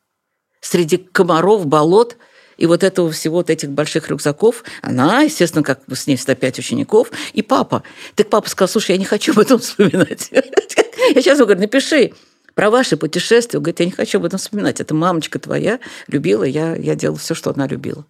Среди 0.61 0.97
комаров, 0.97 1.65
болот 1.65 2.17
и 2.57 2.65
вот 2.65 2.83
этого 2.83 3.11
всего, 3.11 3.37
вот 3.37 3.49
этих 3.49 3.69
больших 3.69 4.09
рюкзаков. 4.09 4.63
Она, 4.81 5.21
естественно, 5.21 5.63
как 5.63 5.81
с 5.91 6.07
ней 6.07 6.17
105 6.17 6.59
учеников, 6.59 7.11
и 7.33 7.41
папа. 7.41 7.83
Так 8.15 8.29
папа 8.29 8.49
сказал, 8.49 8.69
слушай, 8.69 8.91
я 8.91 8.97
не 8.97 9.05
хочу 9.05 9.33
об 9.33 9.39
этом 9.39 9.59
вспоминать. 9.59 10.29
Я 10.31 11.21
сейчас 11.21 11.39
говорю, 11.39 11.59
напиши 11.59 12.13
про 12.53 12.69
ваши 12.69 12.97
путешествия. 12.97 13.59
Говорит, 13.59 13.79
я 13.79 13.85
не 13.85 13.91
хочу 13.91 14.17
об 14.17 14.25
этом 14.25 14.39
вспоминать. 14.39 14.81
Это 14.81 14.95
мамочка 14.95 15.39
твоя 15.39 15.79
любила, 16.07 16.43
я, 16.43 16.75
я 16.75 16.95
делала 16.95 17.19
все, 17.19 17.35
что 17.35 17.51
она 17.51 17.67
любила. 17.67 18.05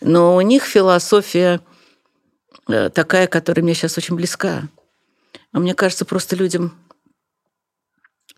Но 0.00 0.36
у 0.36 0.40
них 0.40 0.64
философия 0.64 1.60
э, 2.68 2.90
такая, 2.90 3.26
которая 3.26 3.64
мне 3.64 3.74
сейчас 3.74 3.98
очень 3.98 4.14
близка. 4.14 4.68
А 5.52 5.58
мне 5.58 5.74
кажется, 5.74 6.04
просто 6.04 6.36
людям 6.36 6.78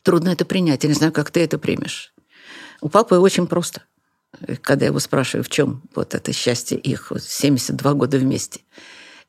трудно 0.03 0.31
это 0.31 0.45
принять. 0.45 0.85
Я 0.85 0.89
не 0.89 0.95
знаю, 0.95 1.13
как 1.13 1.31
ты 1.31 1.41
это 1.41 1.59
примешь. 1.59 2.15
У 2.81 2.89
папы 2.89 3.17
очень 3.17 3.47
просто. 3.47 3.83
Когда 4.63 4.85
я 4.85 4.91
его 4.91 5.01
спрашиваю, 5.01 5.45
в 5.45 5.49
чем 5.49 5.83
вот 5.95 6.15
это 6.15 6.33
счастье 6.33 6.79
их, 6.79 7.11
вот 7.11 7.23
72 7.23 7.95
года 7.95 8.19
вместе. 8.19 8.61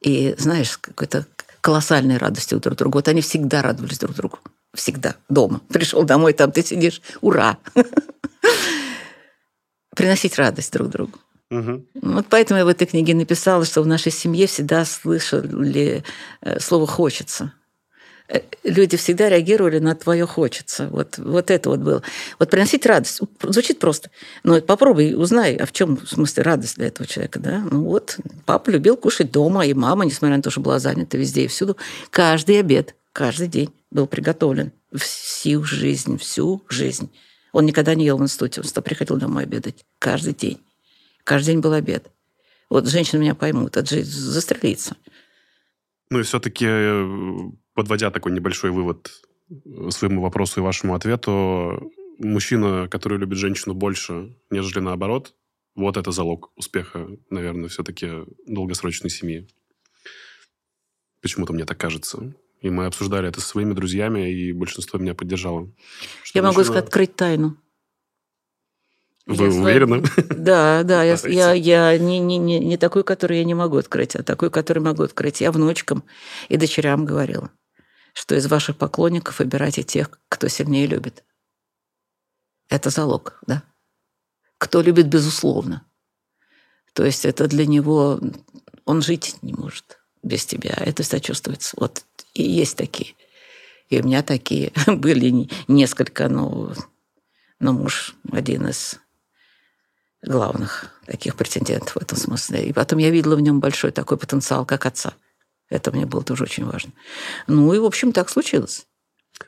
И 0.01 0.35
знаешь, 0.37 0.77
какой-то 0.77 1.25
колоссальной 1.61 2.17
радостью 2.17 2.59
друг 2.59 2.77
другу. 2.77 2.97
Вот 2.97 3.07
они 3.07 3.21
всегда 3.21 3.61
радовались 3.61 3.99
друг 3.99 4.15
другу. 4.15 4.39
Всегда. 4.73 5.15
Дома. 5.29 5.61
Пришел 5.69 6.03
домой, 6.03 6.33
там 6.33 6.51
ты 6.51 6.63
сидишь. 6.63 7.01
Ура! 7.21 7.57
Приносить 9.95 10.37
радость 10.37 10.71
друг 10.71 10.89
другу. 10.89 11.19
Угу. 11.51 11.85
Вот 12.01 12.27
поэтому 12.29 12.59
я 12.59 12.65
в 12.65 12.69
этой 12.69 12.85
книге 12.85 13.15
написала, 13.15 13.65
что 13.65 13.81
в 13.81 13.87
нашей 13.87 14.11
семье 14.11 14.47
всегда 14.47 14.85
слышали 14.85 16.03
э, 16.41 16.59
слово 16.59 16.85
«хочется». 16.85 17.53
Э, 18.29 18.41
люди 18.63 18.95
всегда 18.95 19.27
реагировали 19.27 19.79
на 19.79 19.95
твое 19.95 20.25
хочется. 20.25 20.87
Вот, 20.89 21.17
вот 21.17 21.49
это 21.49 21.69
вот 21.69 21.79
было. 21.79 22.03
Вот 22.37 22.49
приносить 22.49 22.85
радость. 22.85 23.21
Звучит 23.41 23.79
просто. 23.79 24.11
Но 24.43 24.61
попробуй, 24.61 25.15
узнай, 25.15 25.55
а 25.55 25.65
в 25.65 25.71
чем 25.71 25.97
в 25.97 26.07
смысле 26.07 26.43
радость 26.43 26.75
для 26.75 26.87
этого 26.87 27.07
человека. 27.07 27.39
Да? 27.39 27.63
Ну 27.69 27.83
вот, 27.83 28.17
папа 28.45 28.69
любил 28.69 28.97
кушать 28.97 29.31
дома, 29.31 29.65
и 29.65 29.73
мама, 29.73 30.05
несмотря 30.05 30.37
на 30.37 30.43
то, 30.43 30.51
что 30.51 30.61
была 30.61 30.79
занята 30.79 31.17
везде 31.17 31.45
и 31.45 31.47
всюду, 31.47 31.75
каждый 32.11 32.59
обед, 32.59 32.95
каждый 33.13 33.47
день 33.47 33.73
был 33.89 34.05
приготовлен. 34.05 34.71
Всю 34.95 35.63
жизнь, 35.63 36.17
всю 36.17 36.63
жизнь. 36.69 37.11
Он 37.51 37.65
никогда 37.65 37.95
не 37.95 38.05
ел 38.05 38.17
в 38.17 38.21
институте, 38.21 38.61
он 38.61 38.65
всегда 38.65 38.81
приходил 38.81 39.17
домой 39.17 39.43
обедать. 39.43 39.85
Каждый 39.97 40.33
день. 40.33 40.59
Каждый 41.23 41.53
день 41.53 41.59
был 41.59 41.73
обед. 41.73 42.05
Вот 42.69 42.87
женщины 42.87 43.21
меня 43.21 43.33
поймут, 43.33 43.75
это 43.77 43.95
же 43.95 44.03
застрелиться. 44.03 44.95
Ну 46.11 46.19
и 46.19 46.23
все-таки, 46.23 46.65
э, 46.67 47.49
подводя 47.79 48.11
такой 48.11 48.33
небольшой 48.33 48.71
вывод 48.71 49.09
э, 49.49 49.89
своему 49.89 50.21
вопросу 50.21 50.59
и 50.59 50.63
вашему 50.63 50.95
ответу, 50.95 51.93
мужчина, 52.17 52.89
который 52.89 53.17
любит 53.17 53.37
женщину 53.37 53.73
больше, 53.73 54.35
нежели 54.49 54.79
наоборот, 54.79 55.33
вот 55.75 55.95
это 55.95 56.11
залог 56.11 56.51
успеха, 56.57 57.07
наверное, 57.29 57.69
все-таки 57.69 58.25
долгосрочной 58.45 59.09
семьи. 59.09 59.47
Почему-то 61.21 61.53
мне 61.53 61.63
так 61.63 61.77
кажется. 61.77 62.33
И 62.59 62.69
мы 62.69 62.85
обсуждали 62.85 63.29
это 63.29 63.39
со 63.39 63.47
своими 63.47 63.71
друзьями, 63.71 64.29
и 64.29 64.51
большинство 64.51 64.99
меня 64.99 65.15
поддержало. 65.15 65.71
Я 66.33 66.43
могу 66.43 66.61
сказать, 66.65 66.83
открыть 66.83 67.15
тайну. 67.15 67.55
Вы 69.25 69.45
я 69.45 69.51
уверены? 69.51 70.03
Да, 70.35 70.83
да. 70.83 71.03
Я, 71.03 71.17
я, 71.23 71.53
я 71.53 71.97
не, 71.97 72.19
не, 72.19 72.37
не, 72.37 72.59
не 72.59 72.77
такой, 72.77 73.05
который 73.05 73.37
я 73.37 73.45
не 73.45 73.53
могу 73.53 73.77
открыть, 73.77 74.17
а 74.17 74.23
такой, 74.23 74.49
который 74.49 74.79
могу 74.79 75.03
открыть. 75.03 75.39
Я 75.39 75.53
внучкам 75.53 76.03
и 76.49 76.57
дочерям 76.57 77.05
говорила, 77.05 77.51
что 78.19 78.35
из 78.35 78.47
ваших 78.47 78.75
поклонников 78.75 79.39
выбирайте 79.39 79.81
тех, 79.81 80.19
кто 80.27 80.49
сильнее 80.49 80.87
любит. 80.87 81.23
Это 82.67 82.89
залог, 82.89 83.39
да. 83.47 83.63
Кто 84.57 84.81
любит, 84.81 85.07
безусловно. 85.07 85.85
То 86.91 87.05
есть 87.05 87.23
это 87.23 87.47
для 87.47 87.65
него... 87.65 88.19
Он 88.83 89.01
жить 89.01 89.37
не 89.41 89.53
может 89.53 89.99
без 90.21 90.45
тебя. 90.45 90.71
Это 90.71 91.01
всегда 91.01 91.21
чувствуется. 91.21 91.77
Вот 91.79 92.03
и 92.33 92.43
есть 92.43 92.75
такие. 92.75 93.15
И 93.87 94.01
у 94.01 94.03
меня 94.03 94.21
такие 94.21 94.73
были 94.87 95.49
несколько, 95.69 96.27
но, 96.27 96.73
но 97.59 97.71
муж 97.71 98.15
один 98.29 98.67
из 98.67 98.99
главных 100.21 100.91
таких 101.05 101.37
претендентов 101.37 101.95
в 101.95 101.99
этом 101.99 102.17
смысле. 102.17 102.65
И 102.65 102.73
потом 102.73 102.99
я 102.99 103.11
видела 103.11 103.37
в 103.37 103.41
нем 103.41 103.61
большой 103.61 103.91
такой 103.91 104.17
потенциал, 104.17 104.65
как 104.65 104.85
отца. 104.85 105.13
Это 105.69 105.91
мне 105.91 106.05
было 106.05 106.23
тоже 106.23 106.43
очень 106.43 106.65
важно. 106.65 106.91
Ну 107.47 107.73
и, 107.73 107.79
в 107.79 107.85
общем, 107.85 108.11
так 108.11 108.29
случилось. 108.29 108.87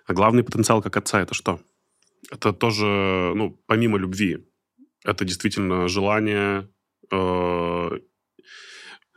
А 0.06 0.14
главный 0.14 0.44
потенциал 0.44 0.82
как 0.82 0.98
отца– 0.98 1.22
это 1.24 1.34
что? 1.34 1.60
Это 2.30 2.54
тоже, 2.54 2.86
ну, 3.36 3.60
помимо 3.66 3.98
любви, 3.98 4.48
это 5.04 5.26
действительно 5.26 5.88
желание, 5.88 6.70
э, 7.12 7.90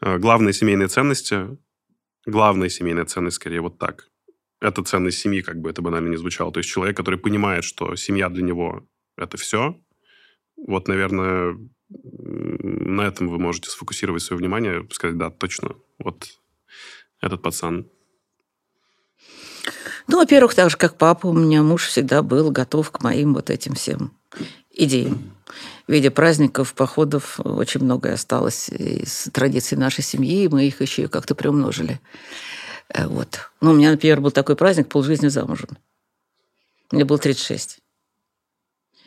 э, 0.00 0.18
главные 0.18 0.52
семейные 0.52 0.88
ценности, 0.88 1.56
главная 2.26 2.68
семейная 2.70 3.04
ценность, 3.04 3.36
скорее, 3.36 3.60
вот 3.60 3.78
так. 3.78 4.08
Это 4.60 4.82
ценность 4.82 5.18
семьи, 5.18 5.42
как 5.42 5.60
бы 5.60 5.68
это 5.70 5.82
банально 5.82 6.08
не 6.08 6.16
звучало. 6.16 6.50
То 6.50 6.60
есть 6.60 6.70
человек, 6.70 6.96
который 6.96 7.20
понимает, 7.20 7.64
что 7.64 7.94
семья 7.96 8.30
для 8.30 8.42
него– 8.42 8.88
это 9.16 9.36
все, 9.36 9.78
вот, 10.56 10.88
наверное, 10.88 11.56
на 11.88 13.02
этом 13.02 13.28
вы 13.28 13.38
можете 13.38 13.68
сфокусировать 13.70 14.22
свое 14.22 14.38
внимание, 14.38 14.88
сказать, 14.90 15.18
да, 15.18 15.30
точно, 15.30 15.76
вот 15.98 16.28
этот 17.24 17.42
пацан. 17.42 17.88
Ну, 20.06 20.18
во-первых, 20.18 20.54
так 20.54 20.70
же, 20.70 20.76
как 20.76 20.98
папа, 20.98 21.26
у 21.28 21.32
меня 21.32 21.62
муж 21.62 21.86
всегда 21.86 22.22
был 22.22 22.50
готов 22.50 22.90
к 22.90 23.02
моим 23.02 23.34
вот 23.34 23.48
этим 23.50 23.74
всем 23.74 24.12
идеям. 24.70 25.34
В 25.86 25.92
виде 25.92 26.10
праздников, 26.10 26.74
походов 26.74 27.40
очень 27.40 27.82
многое 27.82 28.14
осталось 28.14 28.68
из 28.68 29.28
традиций 29.32 29.78
нашей 29.78 30.02
семьи, 30.02 30.44
и 30.44 30.48
мы 30.48 30.66
их 30.66 30.80
еще 30.80 31.08
как-то 31.08 31.34
приумножили. 31.34 32.00
Э, 32.88 33.06
вот. 33.06 33.50
Ну, 33.60 33.70
у 33.70 33.74
меня, 33.74 33.90
например, 33.90 34.20
был 34.20 34.30
такой 34.30 34.56
праздник 34.56 34.88
«Полжизни 34.88 35.28
замужем». 35.28 35.70
Мне 36.90 37.04
было 37.04 37.18
36. 37.18 37.78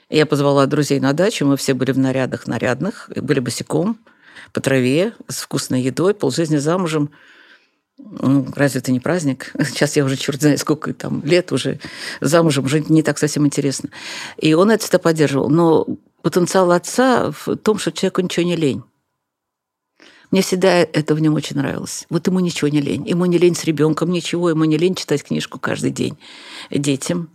Я 0.09 0.25
позвала 0.25 0.65
друзей 0.65 0.99
на 0.99 1.13
дачу, 1.13 1.45
мы 1.45 1.57
все 1.57 1.73
были 1.73 1.91
в 1.91 1.97
нарядах 1.97 2.47
нарядных, 2.47 3.09
были 3.15 3.39
босиком, 3.39 3.99
по 4.53 4.61
траве, 4.61 5.13
с 5.27 5.41
вкусной 5.41 5.81
едой, 5.81 6.13
полжизни 6.13 6.57
замужем. 6.57 7.11
Ну, 7.97 8.47
разве 8.55 8.79
это 8.79 8.91
не 8.91 8.99
праздник? 8.99 9.53
Сейчас 9.65 9.95
я 9.95 10.05
уже 10.05 10.17
черт 10.17 10.41
знает 10.41 10.59
сколько 10.59 10.93
там 10.93 11.23
лет 11.23 11.51
уже 11.51 11.79
замужем, 12.21 12.65
уже 12.65 12.79
не 12.81 13.03
так 13.03 13.17
совсем 13.17 13.45
интересно. 13.45 13.89
И 14.37 14.53
он 14.53 14.71
это 14.71 14.83
всегда 14.83 14.99
поддерживал. 14.99 15.49
Но 15.49 15.85
потенциал 16.21 16.71
отца 16.71 17.31
в 17.31 17.55
том, 17.57 17.79
что 17.79 17.91
человеку 17.91 18.21
ничего 18.21 18.45
не 18.45 18.55
лень. 18.55 18.83
Мне 20.29 20.41
всегда 20.41 20.73
это 20.73 21.15
в 21.15 21.21
нем 21.21 21.35
очень 21.35 21.55
нравилось. 21.55 22.05
Вот 22.09 22.27
ему 22.27 22.39
ничего 22.39 22.67
не 22.67 22.81
лень. 22.81 23.07
Ему 23.07 23.25
не 23.25 23.37
лень 23.37 23.55
с 23.55 23.63
ребенком 23.63 24.11
ничего, 24.11 24.49
ему 24.49 24.65
не 24.65 24.77
лень 24.77 24.95
читать 24.95 25.23
книжку 25.23 25.57
каждый 25.57 25.91
день 25.91 26.17
детям. 26.69 27.29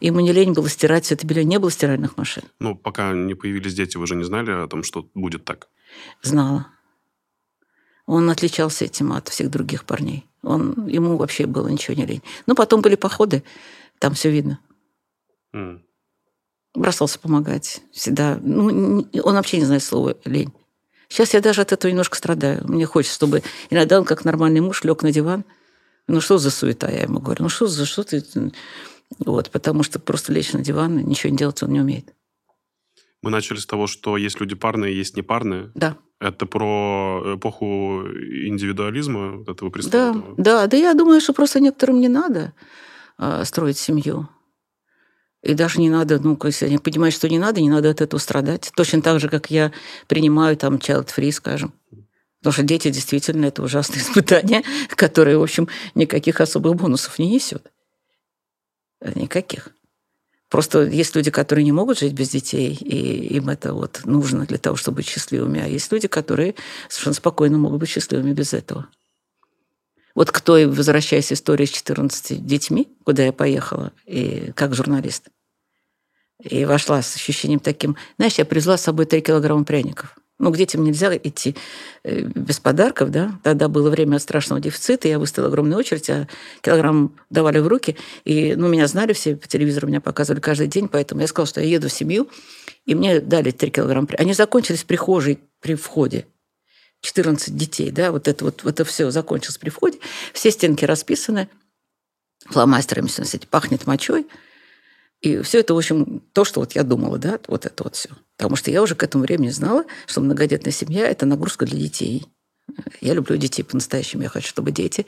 Ему 0.00 0.20
не 0.20 0.32
лень 0.32 0.52
было 0.52 0.68
стирать 0.68 1.04
все 1.04 1.14
это 1.14 1.26
белье. 1.26 1.44
Не 1.44 1.58
было 1.58 1.72
стиральных 1.72 2.16
машин. 2.16 2.44
Ну, 2.60 2.76
пока 2.76 3.12
не 3.12 3.34
появились 3.34 3.74
дети, 3.74 3.96
вы 3.96 4.06
же 4.06 4.14
не 4.14 4.22
знали 4.22 4.52
о 4.52 4.68
том, 4.68 4.84
что 4.84 5.08
будет 5.14 5.44
так? 5.44 5.68
Знала. 6.22 6.68
Он 8.06 8.30
отличался 8.30 8.84
этим 8.84 9.12
от 9.12 9.28
всех 9.28 9.50
других 9.50 9.84
парней. 9.84 10.26
Он, 10.42 10.86
ему 10.86 11.16
вообще 11.16 11.46
было 11.46 11.68
ничего 11.68 11.96
не 11.96 12.06
лень. 12.06 12.22
Но 12.46 12.54
потом 12.54 12.80
были 12.80 12.94
походы, 12.94 13.42
там 13.98 14.14
все 14.14 14.30
видно. 14.30 14.60
Mm. 15.54 15.80
Бросался 16.74 17.18
помогать. 17.18 17.82
Всегда. 17.92 18.38
Ну, 18.40 19.06
он 19.22 19.34
вообще 19.34 19.58
не 19.58 19.64
знает 19.64 19.82
слова 19.82 20.14
лень. 20.24 20.52
Сейчас 21.08 21.34
я 21.34 21.40
даже 21.40 21.62
от 21.62 21.72
этого 21.72 21.90
немножко 21.90 22.16
страдаю. 22.16 22.64
Мне 22.66 22.86
хочется, 22.86 23.14
чтобы 23.14 23.42
иногда 23.70 23.98
он, 23.98 24.04
как 24.04 24.24
нормальный 24.24 24.60
муж, 24.60 24.84
лег 24.84 25.02
на 25.02 25.12
диван. 25.12 25.44
Ну, 26.08 26.20
что 26.20 26.38
за 26.38 26.50
суета, 26.50 26.90
я 26.90 27.02
ему 27.02 27.20
говорю. 27.20 27.44
Ну, 27.44 27.48
что 27.48 27.66
за 27.66 27.84
что 27.84 28.04
ты... 28.04 28.22
Вот, 29.18 29.50
потому 29.50 29.82
что 29.84 29.98
просто 30.00 30.32
лечь 30.32 30.52
на 30.52 30.60
диван 30.60 30.98
и 30.98 31.04
ничего 31.04 31.30
не 31.30 31.36
делать 31.36 31.62
он 31.62 31.72
не 31.72 31.80
умеет. 31.80 32.12
Мы 33.22 33.30
начали 33.30 33.58
с 33.58 33.66
того, 33.66 33.86
что 33.86 34.16
есть 34.16 34.40
люди 34.40 34.54
парные, 34.54 34.96
есть 34.96 35.16
непарные. 35.16 35.70
Да. 35.74 35.96
Это 36.20 36.46
про 36.46 37.34
эпоху 37.36 38.02
индивидуализма 38.06 39.42
этого 39.46 39.70
Да, 39.90 40.14
да, 40.36 40.66
да 40.66 40.76
я 40.76 40.94
думаю, 40.94 41.20
что 41.20 41.32
просто 41.32 41.60
некоторым 41.60 42.00
не 42.00 42.08
надо 42.08 42.52
э, 43.18 43.44
строить 43.44 43.78
семью. 43.78 44.28
И 45.42 45.54
даже 45.54 45.80
не 45.80 45.90
надо, 45.90 46.18
ну, 46.18 46.38
если 46.44 46.66
они 46.66 46.78
понимают, 46.78 47.14
что 47.14 47.28
не 47.28 47.38
надо, 47.38 47.60
не 47.60 47.70
надо 47.70 47.90
от 47.90 48.00
этого 48.00 48.18
страдать. 48.18 48.72
Точно 48.74 49.02
так 49.02 49.20
же, 49.20 49.28
как 49.28 49.50
я 49.50 49.72
принимаю 50.08 50.56
там 50.56 50.76
child-free, 50.76 51.32
скажем. 51.32 51.72
Потому 52.40 52.52
что 52.52 52.62
дети 52.62 52.90
действительно 52.90 53.46
это 53.46 53.62
ужасное 53.62 53.98
испытание, 54.02 54.62
которое, 54.90 55.38
в 55.38 55.42
общем, 55.42 55.68
никаких 55.94 56.40
особых 56.40 56.76
бонусов 56.76 57.18
не 57.18 57.28
несет. 57.28 57.70
Никаких. 59.14 59.68
Просто 60.48 60.84
есть 60.84 61.16
люди, 61.16 61.30
которые 61.30 61.64
не 61.64 61.72
могут 61.72 61.98
жить 61.98 62.12
без 62.12 62.28
детей, 62.28 62.74
и 62.74 63.36
им 63.36 63.48
это 63.48 63.74
вот 63.74 64.02
нужно 64.04 64.46
для 64.46 64.58
того, 64.58 64.76
чтобы 64.76 64.96
быть 64.96 65.08
счастливыми. 65.08 65.60
А 65.60 65.66
есть 65.66 65.90
люди, 65.90 66.06
которые 66.06 66.54
совершенно 66.88 67.14
спокойно 67.14 67.58
могут 67.58 67.80
быть 67.80 67.88
счастливыми 67.88 68.32
без 68.32 68.52
этого. 68.52 68.86
Вот 70.14 70.30
кто, 70.30 70.54
возвращаясь 70.68 71.28
к 71.28 71.32
истории 71.32 71.66
с 71.66 71.70
14 71.70 72.44
детьми, 72.46 72.88
куда 73.04 73.24
я 73.24 73.32
поехала, 73.32 73.92
и 74.06 74.52
как 74.54 74.74
журналист, 74.74 75.28
и 76.42 76.64
вошла 76.64 77.02
с 77.02 77.16
ощущением 77.16 77.60
таким, 77.60 77.96
знаешь, 78.16 78.34
я 78.34 78.44
привезла 78.44 78.76
с 78.76 78.82
собой 78.82 79.06
3 79.06 79.20
килограмма 79.22 79.64
пряников– 79.64 80.16
ну, 80.38 80.52
к 80.52 80.56
детям 80.56 80.84
нельзя 80.84 81.16
идти 81.16 81.56
э, 82.04 82.20
без 82.22 82.60
подарков, 82.60 83.10
да. 83.10 83.38
Тогда 83.42 83.68
было 83.68 83.88
время 83.88 84.18
страшного 84.18 84.60
дефицита, 84.60 85.08
я 85.08 85.18
выставила 85.18 85.48
огромную 85.48 85.78
очередь, 85.78 86.10
а 86.10 86.28
килограмм 86.60 87.14
давали 87.30 87.58
в 87.58 87.66
руки. 87.66 87.96
И, 88.24 88.54
ну, 88.54 88.68
меня 88.68 88.86
знали 88.86 89.14
все, 89.14 89.36
по 89.36 89.48
телевизору 89.48 89.88
меня 89.88 90.00
показывали 90.00 90.40
каждый 90.40 90.66
день, 90.66 90.88
поэтому 90.88 91.22
я 91.22 91.26
сказала, 91.26 91.46
что 91.46 91.60
я 91.60 91.68
еду 91.68 91.88
в 91.88 91.92
семью, 91.92 92.28
и 92.84 92.94
мне 92.94 93.20
дали 93.20 93.50
3 93.50 93.70
килограмма. 93.70 94.08
Они 94.18 94.34
закончились 94.34 94.82
в 94.82 94.86
прихожей 94.86 95.38
при 95.60 95.74
входе. 95.74 96.26
14 97.00 97.56
детей, 97.56 97.90
да, 97.90 98.10
вот 98.10 98.26
это 98.26 98.44
вот, 98.44 98.64
это 98.64 98.84
все 98.84 99.10
закончилось 99.10 99.58
при 99.58 99.70
входе. 99.70 99.98
Все 100.32 100.50
стенки 100.50 100.84
расписаны 100.84 101.48
фломастерами, 102.46 103.08
пахнет 103.50 103.86
мочой– 103.86 104.26
и 105.20 105.40
все 105.42 105.60
это, 105.60 105.74
в 105.74 105.78
общем, 105.78 106.22
то, 106.32 106.44
что 106.44 106.60
вот 106.60 106.72
я 106.72 106.82
думала, 106.82 107.18
да, 107.18 107.38
вот 107.48 107.66
это 107.66 107.84
вот 107.84 107.96
все. 107.96 108.10
Потому 108.36 108.56
что 108.56 108.70
я 108.70 108.82
уже 108.82 108.94
к 108.94 109.02
этому 109.02 109.24
времени 109.24 109.48
знала, 109.48 109.84
что 110.06 110.20
многодетная 110.20 110.72
семья– 110.72 111.06
это 111.08 111.26
нагрузка 111.26 111.64
для 111.66 111.78
детей. 111.78 112.26
Я 113.00 113.14
люблю 113.14 113.36
детей 113.36 113.62
по-настоящему. 113.62 114.22
Я 114.22 114.28
хочу, 114.28 114.48
чтобы 114.48 114.72
дети 114.72 115.06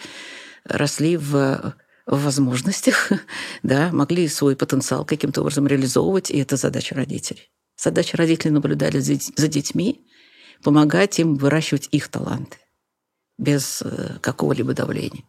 росли 0.65 1.17
в, 1.17 1.75
в 2.07 2.25
возможностях, 2.25 3.13
да, 3.63 3.91
могли 3.93 4.29
свой 4.29 4.57
потенциал 4.57 5.05
каким-то 5.05 5.43
образом 5.43 5.67
реализовывать, 5.67 6.31
и 6.31 6.39
это 6.39 6.57
задача 6.57 6.95
родителей. 6.95 7.51
Задача 7.77 8.17
родителей 8.17 8.51
наблюдать 8.51 8.95
за 8.95 9.49
детьми, 9.49 10.05
помогать 10.63 11.19
им 11.21 11.37
выращивать 11.37 11.89
их 11.93 12.09
таланты 12.09 12.57
без 13.37 13.83
э, 13.83 14.19
какого-либо 14.21 14.75
давления. 14.75 15.23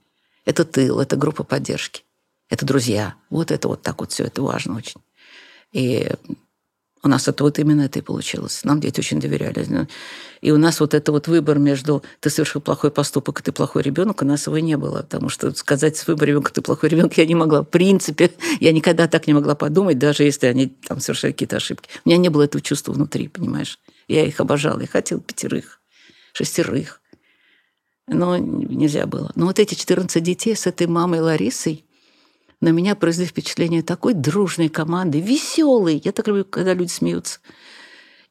Это 0.46 0.66
тыл, 0.66 1.00
это 1.00 1.16
группа 1.16 1.44
поддержки 1.44 2.04
это 2.50 2.65
друзья. 2.65 3.15
Вот 3.29 3.51
это 3.51 3.68
вот 3.68 3.82
так 3.82 4.00
вот 4.00 4.12
все, 4.12 4.25
это 4.25 4.41
важно 4.41 4.77
очень. 4.77 5.01
И 5.72 6.10
у 7.01 7.08
нас 7.08 7.27
это 7.27 7.44
вот 7.44 7.60
именно 7.60 7.84
это 7.84 8.00
и 8.00 8.01
получилось. 8.01 8.63
Нам 8.65 8.82
дети 8.82 9.00
очень 9.00 9.22
доверяли. 9.22 9.88
И 10.41 10.51
у 10.51 10.58
нас 10.58 10.79
вот 10.79 10.94
это 10.94 11.12
вот 11.12 11.27
выбор 11.27 11.58
между 11.58 12.03
ты 12.20 12.29
совершил 12.29 12.60
плохой 12.60 12.91
поступок, 12.91 13.39
и 13.39 13.44
ты 13.44 13.51
плохой 13.51 13.84
ребенок, 13.84 14.22
у 14.22 14.25
нас 14.25 14.48
его 14.48 14.60
не 14.60 14.75
было. 14.75 15.01
Потому 15.03 15.29
что 15.29 15.53
сказать 15.53 15.96
с 15.96 16.08
выбором 16.08 16.29
ребенка, 16.29 16.51
ты 16.51 16.62
плохой 16.62 16.89
ребенок, 16.89 17.18
я 17.18 17.25
не 17.25 17.36
могла. 17.36 17.62
В 17.62 17.65
принципе, 17.70 18.32
я 18.60 18.74
никогда 18.74 19.08
так 19.08 19.27
не 19.27 19.34
могла 19.34 19.56
подумать, 19.56 19.98
даже 19.98 20.24
если 20.24 20.48
они 20.48 20.68
там 20.68 21.00
совершали 21.00 21.32
какие-то 21.32 21.58
ошибки. 21.58 21.89
У 22.03 22.10
меня 22.10 22.18
не 22.18 22.29
было 22.29 22.44
этого 22.44 22.62
чувства 22.62 22.91
внутри, 22.91 23.29
понимаешь? 23.29 23.79
Я 24.08 24.25
их 24.25 24.39
обожала. 24.41 24.82
Я 24.82 24.88
хотела 24.88 25.22
пятерых, 25.22 25.79
шестерых. 26.34 27.01
Но 28.08 28.38
нельзя 28.38 29.06
было. 29.06 29.32
Но 29.36 29.46
вот 29.46 29.60
эти 29.60 29.75
14 29.75 30.22
детей 30.22 30.56
с 30.56 30.65
этой 30.65 30.88
мамой 30.88 31.22
Ларисой, 31.22 31.86
на 32.62 32.70
меня 32.70 32.96
произвели 32.96 33.28
впечатление 33.28 33.84
такой 33.84 34.13
дружной 34.13 34.70
команды, 34.70 35.20
веселой. 35.20 36.01
Я 36.04 36.12
так 36.12 36.28
люблю, 36.28 36.46
когда 36.46 36.74
люди 36.74 36.92
смеются. 36.92 37.39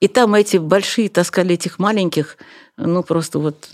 И 0.00 0.08
там 0.08 0.35
эти 0.35 0.58
большие 0.58 1.08
таскали 1.08 1.54
этих 1.54 1.78
маленьких, 1.78 2.37
ну, 2.76 3.02
просто 3.02 3.38
вот 3.38 3.68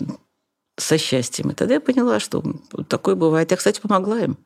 со 0.77 0.97
счастьем. 0.97 1.51
И 1.51 1.53
тогда 1.53 1.75
я 1.75 1.79
поняла, 1.81 2.19
что 2.19 2.43
такое 2.87 3.15
бывает. 3.15 3.51
Я, 3.51 3.57
кстати, 3.57 3.79
помогла 3.79 4.21
им. 4.21 4.37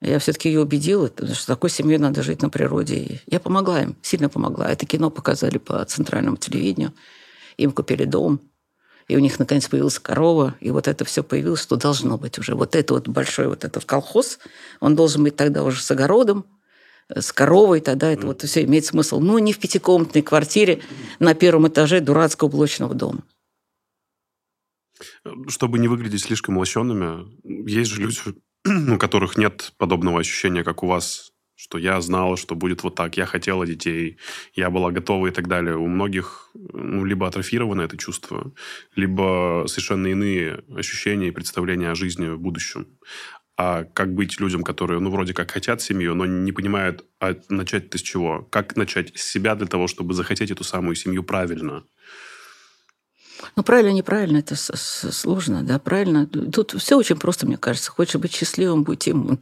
Я 0.00 0.18
все-таки 0.18 0.50
ее 0.50 0.60
убедила, 0.60 1.08
что 1.08 1.46
такой 1.46 1.70
семьей 1.70 1.98
надо 1.98 2.22
жить 2.22 2.42
на 2.42 2.50
природе. 2.50 3.22
я 3.26 3.40
помогла 3.40 3.82
им, 3.82 3.96
сильно 4.02 4.28
помогла. 4.28 4.70
Это 4.70 4.84
кино 4.84 5.10
показали 5.10 5.58
по 5.58 5.82
центральному 5.86 6.36
телевидению. 6.36 6.92
Им 7.56 7.72
купили 7.72 8.04
дом 8.04 8.40
и 9.08 9.16
у 9.16 9.20
них 9.20 9.38
наконец 9.38 9.68
появилась 9.68 9.98
корова, 9.98 10.56
и 10.60 10.70
вот 10.70 10.88
это 10.88 11.04
все 11.04 11.22
появилось, 11.22 11.62
что 11.62 11.76
должно 11.76 12.18
быть 12.18 12.38
уже. 12.38 12.54
Вот 12.54 12.74
это 12.74 12.94
вот 12.94 13.08
большой 13.08 13.46
вот 13.46 13.64
этот 13.64 13.84
колхоз, 13.84 14.38
он 14.80 14.96
должен 14.96 15.22
быть 15.22 15.36
тогда 15.36 15.62
уже 15.62 15.80
с 15.80 15.90
огородом, 15.90 16.44
с 17.08 17.32
коровой, 17.32 17.80
тогда 17.80 18.10
это 18.10 18.26
вот 18.26 18.42
все 18.42 18.64
имеет 18.64 18.84
смысл. 18.84 19.20
Ну, 19.20 19.38
не 19.38 19.52
в 19.52 19.58
пятикомнатной 19.58 20.22
квартире 20.22 20.82
на 21.20 21.34
первом 21.34 21.68
этаже 21.68 22.00
дурацкого 22.00 22.48
блочного 22.48 22.94
дома. 22.94 23.22
Чтобы 25.48 25.78
не 25.78 25.88
выглядеть 25.88 26.22
слишком 26.22 26.58
лощенными, 26.58 27.26
есть 27.68 27.90
же 27.90 28.02
люди, 28.02 28.18
у 28.92 28.98
которых 28.98 29.36
нет 29.36 29.72
подобного 29.76 30.20
ощущения, 30.20 30.64
как 30.64 30.82
у 30.82 30.88
вас 30.88 31.32
что 31.56 31.78
я 31.78 32.00
знала, 32.00 32.36
что 32.36 32.54
будет 32.54 32.82
вот 32.82 32.94
так, 32.94 33.16
я 33.16 33.26
хотела 33.26 33.66
детей, 33.66 34.18
я 34.54 34.70
была 34.70 34.92
готова 34.92 35.26
и 35.26 35.30
так 35.30 35.48
далее. 35.48 35.76
У 35.76 35.86
многих 35.86 36.50
ну, 36.54 37.04
либо 37.04 37.26
атрофировано 37.26 37.80
это 37.82 37.96
чувство, 37.96 38.52
либо 38.94 39.64
совершенно 39.66 40.06
иные 40.08 40.62
ощущения 40.76 41.28
и 41.28 41.32
представления 41.32 41.90
о 41.90 41.94
жизни 41.94 42.28
в 42.28 42.38
будущем. 42.38 42.86
А 43.56 43.84
как 43.84 44.14
быть 44.14 44.38
людям, 44.38 44.62
которые, 44.62 45.00
ну, 45.00 45.10
вроде 45.10 45.32
как 45.32 45.50
хотят 45.50 45.80
семью, 45.80 46.14
но 46.14 46.26
не 46.26 46.52
понимают, 46.52 47.06
а 47.20 47.34
начать-то 47.48 47.96
с 47.96 48.02
чего? 48.02 48.42
Как 48.50 48.76
начать 48.76 49.16
с 49.16 49.22
себя 49.22 49.54
для 49.54 49.66
того, 49.66 49.86
чтобы 49.86 50.12
захотеть 50.12 50.50
эту 50.50 50.62
самую 50.62 50.94
семью 50.94 51.24
правильно? 51.24 51.84
Ну, 53.54 53.62
правильно, 53.62 53.90
неправильно, 53.90 54.38
это 54.38 54.56
сложно, 54.56 55.62
да, 55.62 55.78
правильно. 55.78 56.26
Тут 56.26 56.74
все 56.80 56.96
очень 56.96 57.18
просто, 57.18 57.46
мне 57.46 57.56
кажется. 57.56 57.90
Хочешь 57.90 58.16
быть 58.16 58.34
счастливым, 58.34 58.82
будь 58.84 59.06
им. 59.06 59.38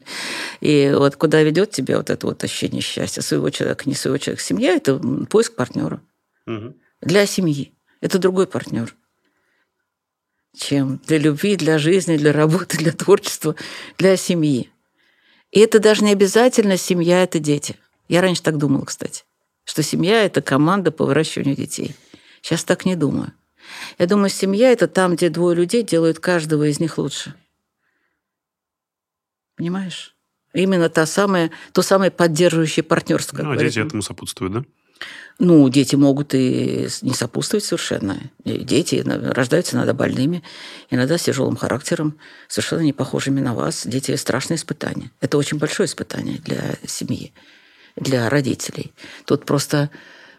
И 0.61 0.93
вот 0.97 1.17
куда 1.17 1.43
ведет 1.43 1.71
тебя 1.71 1.99
вот 1.99 2.11
это 2.11 2.27
вот 2.27 2.43
ощущение 2.43 2.83
счастья 2.83 3.23
своего 3.23 3.51
человека, 3.51 3.85
не 3.87 3.95
своего 3.95 4.19
человека. 4.19 4.43
Семья– 4.43 4.75
это 4.77 4.99
поиск 5.31 5.55
партнера. 5.55 6.01
Угу. 6.47 6.75
Для 7.03 7.27
семьи. 7.27 7.73
Это 8.01 8.19
другой 8.19 8.47
партнер 8.47 8.95
чем 10.57 11.01
для 11.07 11.19
любви, 11.19 11.57
для 11.57 11.79
жизни, 11.79 12.17
для 12.17 12.33
работы, 12.33 12.79
для 12.79 12.93
творчества, 12.93 13.55
для 13.99 14.17
семьи. 14.17 14.71
И 15.51 15.61
это 15.61 15.79
даже 15.79 16.05
не 16.05 16.13
обязательно 16.13 16.77
семья– 16.77 17.23
это 17.25 17.39
дети. 17.39 17.77
Я 18.09 18.21
раньше 18.21 18.43
так 18.43 18.59
думала, 18.59 18.85
кстати, 18.85 19.25
что 19.65 19.83
семья– 19.83 20.23
это 20.25 20.43
команда 20.43 20.91
по 20.91 21.05
выращиванию 21.05 21.57
детей. 21.57 21.95
Сейчас 22.43 22.65
так 22.65 22.85
не 22.85 22.97
думаю. 22.97 23.33
Я 23.99 24.07
думаю, 24.07 24.29
семья– 24.29 24.73
это 24.73 24.89
там, 24.89 25.17
где 25.17 25.31
двое 25.31 25.57
людей 25.57 25.83
делают 25.83 26.19
каждого 26.19 26.65
из 26.65 26.81
них 26.81 26.99
лучше. 26.99 27.35
Понимаешь? 29.57 30.15
Именно 30.53 30.89
та 30.89 31.07
самая, 31.07 31.51
то 31.73 31.83
самое 31.83 32.11
поддерживающее 32.11 32.83
партнерство. 32.83 33.43
Ну, 33.43 33.53
а 33.53 33.57
дети 33.57 33.81
этому 33.81 34.03
сопутствуют, 34.03 34.53
да? 34.53 34.65
Ну, 35.41 35.69
дети 35.69 35.97
могут 35.97 36.33
и 36.35 36.89
не 37.03 37.13
сопутствовать 37.13 37.65
совершенно. 37.65 38.21
Дети 38.45 39.03
рождаются 39.05 39.75
иногда 39.75 39.93
больными, 39.93 40.45
иногда 40.91 41.19
с 41.19 41.25
тяжелым 41.25 41.57
характером, 41.57 42.17
совершенно 42.47 42.83
не 42.83 42.93
похожими 42.93 43.41
на 43.41 43.53
вас. 43.53 43.85
Дети– 43.85 44.15
страшное 44.17 44.57
испытание. 44.57 45.11
Это 45.21 45.37
очень 45.37 45.59
большое 45.59 45.89
испытание 45.89 46.39
для 46.39 46.77
семьи, 46.87 47.33
для 47.97 48.31
родителей. 48.31 48.93
Тут 49.25 49.45
просто 49.45 49.91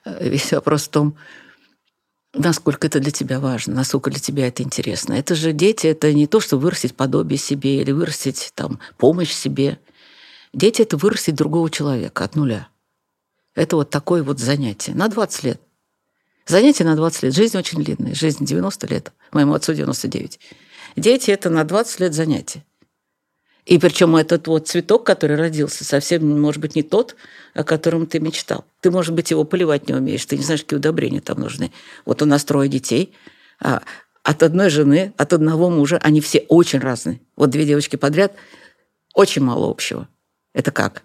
э, 0.06 0.30
весь 0.30 0.54
вопрос 0.54 0.84
в 0.84 0.90
том, 0.90 1.18
насколько 2.36 2.88
это 2.88 3.00
для 3.00 3.12
тебя 3.12 3.39
важно, 3.39 3.74
насколько 3.76 4.10
для 4.10 4.19
тебя 4.19 4.48
это 4.48 4.63
интересно. 4.63 5.13
Это 5.13 5.36
же 5.36 5.54
дети, 5.54 5.88
это 5.88 6.13
не 6.13 6.28
то, 6.28 6.39
что 6.39 6.58
вырастить 6.58 6.95
подобие 6.95 7.38
себе 7.38 7.82
или 7.82 7.91
вырастить 7.91 8.52
там, 8.56 8.80
помощь 8.98 9.32
себе. 9.32 9.80
Дети– 10.54 10.82
это 10.84 10.98
вырастить 10.98 11.36
другого 11.36 11.69
человека 11.69 12.24
от 12.24 12.36
нуля. 12.36 12.67
Это 13.56 13.78
вот 13.78 13.89
такое 13.89 14.24
вот 14.24 14.39
занятие 14.39 14.93
на 14.93 15.08
20 15.08 15.43
лет. 15.43 15.62
Занятие 16.45 16.84
на 16.84 16.95
20 16.95 17.24
лет. 17.24 17.36
Жизнь 17.36 17.58
очень 17.58 17.84
длинная. 17.84 18.13
Жизнь 18.13 18.45
90 18.45 18.88
лет. 18.88 19.12
Моему 19.32 19.54
отцу 19.54 19.74
99. 19.74 20.39
Дети– 20.95 21.32
это 21.32 21.50
на 21.50 21.63
20 21.63 22.00
лет 22.02 22.13
занятие. 22.13 22.63
И 23.65 23.80
причем 23.80 24.15
этот 24.15 24.47
вот 24.47 24.67
цветок, 24.67 25.06
который 25.06 25.38
родился, 25.38 25.84
совсем, 25.84 26.39
может 26.39 26.62
быть, 26.62 26.75
не 26.75 26.84
тот, 26.84 27.15
о 27.56 27.63
котором 27.63 28.06
ты 28.06 28.19
мечтал. 28.19 28.63
Ты, 28.82 28.91
может 28.91 29.15
быть, 29.15 29.32
его 29.32 29.43
поливать 29.43 29.88
не 29.88 29.95
умеешь, 29.95 30.25
ты 30.25 30.38
не 30.38 30.43
знаешь, 30.43 30.62
какие 30.62 30.78
удобрения 30.78 31.19
там 31.19 31.39
нужны. 31.39 31.71
Вот 32.06 32.21
у 32.21 32.25
нас 32.25 32.43
трое 32.45 32.69
детей, 32.69 33.13
а 33.60 33.82
от 34.21 34.43
одной 34.43 34.69
жены, 34.69 35.13
от 35.17 35.34
одного 35.34 35.69
мужа, 35.69 35.97
они 36.01 36.21
все 36.21 36.45
очень 36.47 36.80
разные. 36.80 37.21
Вот 37.36 37.49
две 37.49 37.65
девочки 37.65 37.95
подряд, 37.95 38.34
очень 39.15 39.41
мало 39.41 39.69
общего. 39.69 40.08
Это 40.54 40.71
как? 40.71 41.04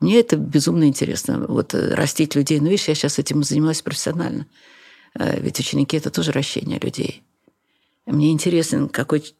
Мне 0.00 0.20
это 0.20 0.36
безумно 0.36 0.84
интересно, 0.84 1.44
вот 1.48 1.74
э, 1.74 1.94
растить 1.94 2.36
людей. 2.36 2.60
Ну, 2.60 2.66
видишь, 2.66 2.86
я 2.86 2.94
сейчас 2.94 3.18
этим 3.18 3.42
занимаюсь 3.42 3.82
профессионально. 3.82 4.46
Э, 5.18 5.40
ведь 5.40 5.58
ученики– 5.58 5.96
это 5.98 6.10
тоже 6.10 6.30
ращение 6.30 6.78
людей. 6.78 7.24
Мне 8.06 8.30
интересен, 8.30 8.88
какой 8.88 9.34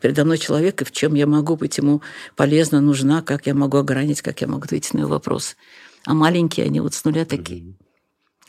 передо 0.00 0.24
мной 0.24 0.38
человек, 0.38 0.82
и 0.82 0.84
в 0.84 0.92
чем 0.92 1.14
я 1.14 1.26
могу 1.26 1.56
быть 1.56 1.78
ему 1.78 2.02
полезна, 2.36 2.80
нужна, 2.80 3.22
как 3.22 3.46
я 3.46 3.54
могу 3.54 3.78
огранить, 3.78 4.22
как 4.22 4.40
я 4.40 4.46
могу 4.46 4.64
ответить 4.64 4.94
на 4.94 5.00
его 5.00 5.10
вопрос. 5.10 5.56
А 6.04 6.14
маленькие, 6.14 6.66
они 6.66 6.80
вот 6.80 6.94
с 6.94 7.04
нуля 7.04 7.24
такие. 7.24 7.62
Mm-hmm. 7.62 7.88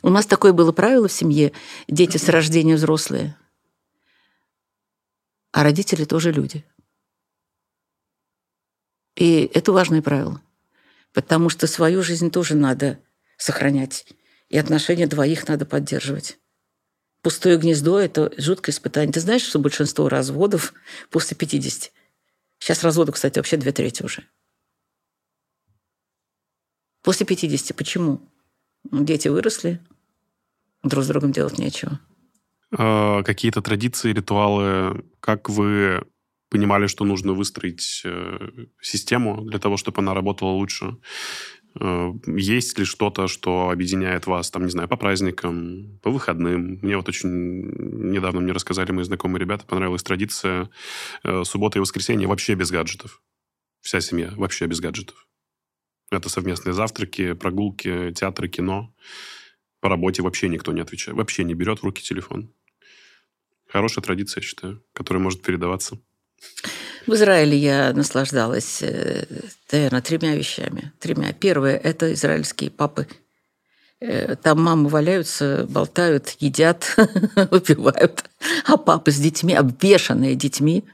У 0.02 0.10
нас 0.10 0.26
такое 0.26 0.54
было 0.54 0.72
правило 0.72 1.08
в 1.08 1.14
семье. 1.14 1.52
Дети 1.88 2.18
с 2.18 2.30
рождения 2.30 2.76
взрослые. 2.76 3.36
А 5.52 5.64
родители 5.64 6.06
тоже 6.06 6.32
люди. 6.32 6.64
И 9.16 9.50
это 9.54 9.74
важное 9.74 10.02
правило. 10.02 10.42
Потому 11.12 11.50
что 11.50 11.68
свою 11.68 12.02
жизнь 12.02 12.32
тоже 12.32 12.56
надо 12.56 13.00
сохранять. 13.38 14.06
И 14.48 14.58
отношения 14.58 15.08
двоих 15.08 15.48
надо 15.48 15.66
поддерживать. 15.66 16.40
Пустое 17.22 17.58
гнездо– 17.58 18.00
это 18.00 18.32
жуткое 18.38 18.74
испытание. 18.74 19.12
Ты 19.12 19.20
знаешь, 19.20 19.42
что 19.42 19.60
большинство 19.60 20.08
разводов 20.08 20.74
после 21.10 21.36
50? 21.36 21.92
Сейчас 22.60 22.84
разводов, 22.84 23.16
кстати, 23.16 23.40
вообще 23.40 23.58
две 23.58 23.72
трети 23.72 24.04
уже. 24.04 24.26
После 27.04 27.26
50. 27.26 27.76
Почему? 27.76 28.22
Дети 28.92 29.28
выросли, 29.28 29.82
друг 30.84 31.04
с 31.04 31.08
другом 31.08 31.32
делать 31.32 31.58
нечего. 31.58 32.00
А, 32.78 33.24
какие-то 33.24 33.62
традиции, 33.62 34.14
ритуалы, 34.14 35.04
как 35.20 35.50
вы 35.50 36.06
понимали, 36.50 36.88
что 36.88 37.06
нужно 37.06 37.34
выстроить 37.34 38.02
э, 38.06 38.50
систему 38.82 39.42
для 39.42 39.60
того, 39.60 39.78
чтобы 39.78 40.00
она 40.00 40.14
работала 40.14 40.50
лучше? 40.50 40.98
Э, 41.76 42.12
есть 42.28 42.78
ли 42.80 42.86
что-то, 42.86 43.28
что 43.28 43.70
объединяет 43.70 44.28
вас, 44.28 44.52
там, 44.52 44.66
не 44.66 44.72
знаю, 44.72 44.88
по 44.88 44.98
праздникам, 44.98 46.00
по 46.02 46.10
выходным? 46.12 46.80
Мне 46.82 46.98
вот 46.98 47.08
очень 47.08 47.30
недавно 47.30 48.42
мне 48.42 48.52
рассказали 48.52 48.92
мои 48.92 49.04
знакомые 49.04 49.40
ребята, 49.40 49.66
понравилась 49.66 50.04
традиция 50.04 50.70
э, 51.24 51.44
суббота 51.44 51.78
и 51.78 51.82
воскресенье 51.82 52.28
вообще 52.28 52.56
без 52.56 52.72
гаджетов. 52.72 53.22
Вся 53.82 54.02
семья 54.02 54.34
вообще 54.36 54.66
без 54.66 54.80
гаджетов. 54.80 55.28
Это 56.12 56.28
совместные 56.28 56.74
завтраки, 56.74 57.34
прогулки, 57.34 58.12
театры, 58.14 58.48
кино. 58.50 58.94
По 59.80 59.90
работе 59.90 60.24
вообще 60.24 60.50
никто 60.50 60.72
не 60.72 60.82
отвечает. 60.82 61.18
Вообще 61.18 61.44
не 61.44 61.54
берет 61.54 61.80
в 61.80 61.84
руки 61.84 62.02
телефон. 62.02 62.52
Хорошая 63.68 64.04
традиция, 64.04 64.42
я 64.42 64.48
считаю, 64.48 64.84
которая 64.94 65.22
может 65.24 65.44
передаваться. 65.44 66.00
В 67.08 67.14
Израиле 67.16 67.58
я 67.58 67.94
наслаждалась, 67.94 68.82
э, 68.82 69.26
наверное, 69.72 70.02
тремя 70.02 70.36
вещами. 70.36 70.92
Тремя. 71.00 71.34
Первое– 71.34 71.76
это 71.84 72.14
израильские 72.14 72.70
папы. 72.70 73.08
Э, 74.02 74.36
там 74.42 74.64
мамы 74.64 74.88
валяются, 74.90 75.66
болтают, 75.68 76.36
едят, 76.40 76.96
выпивают. 77.52 78.24
А 78.66 78.78
папы 78.78 79.12
с 79.12 79.18
детьми, 79.18 79.54
обвешанные 79.54 80.36
детьми, 80.36 80.86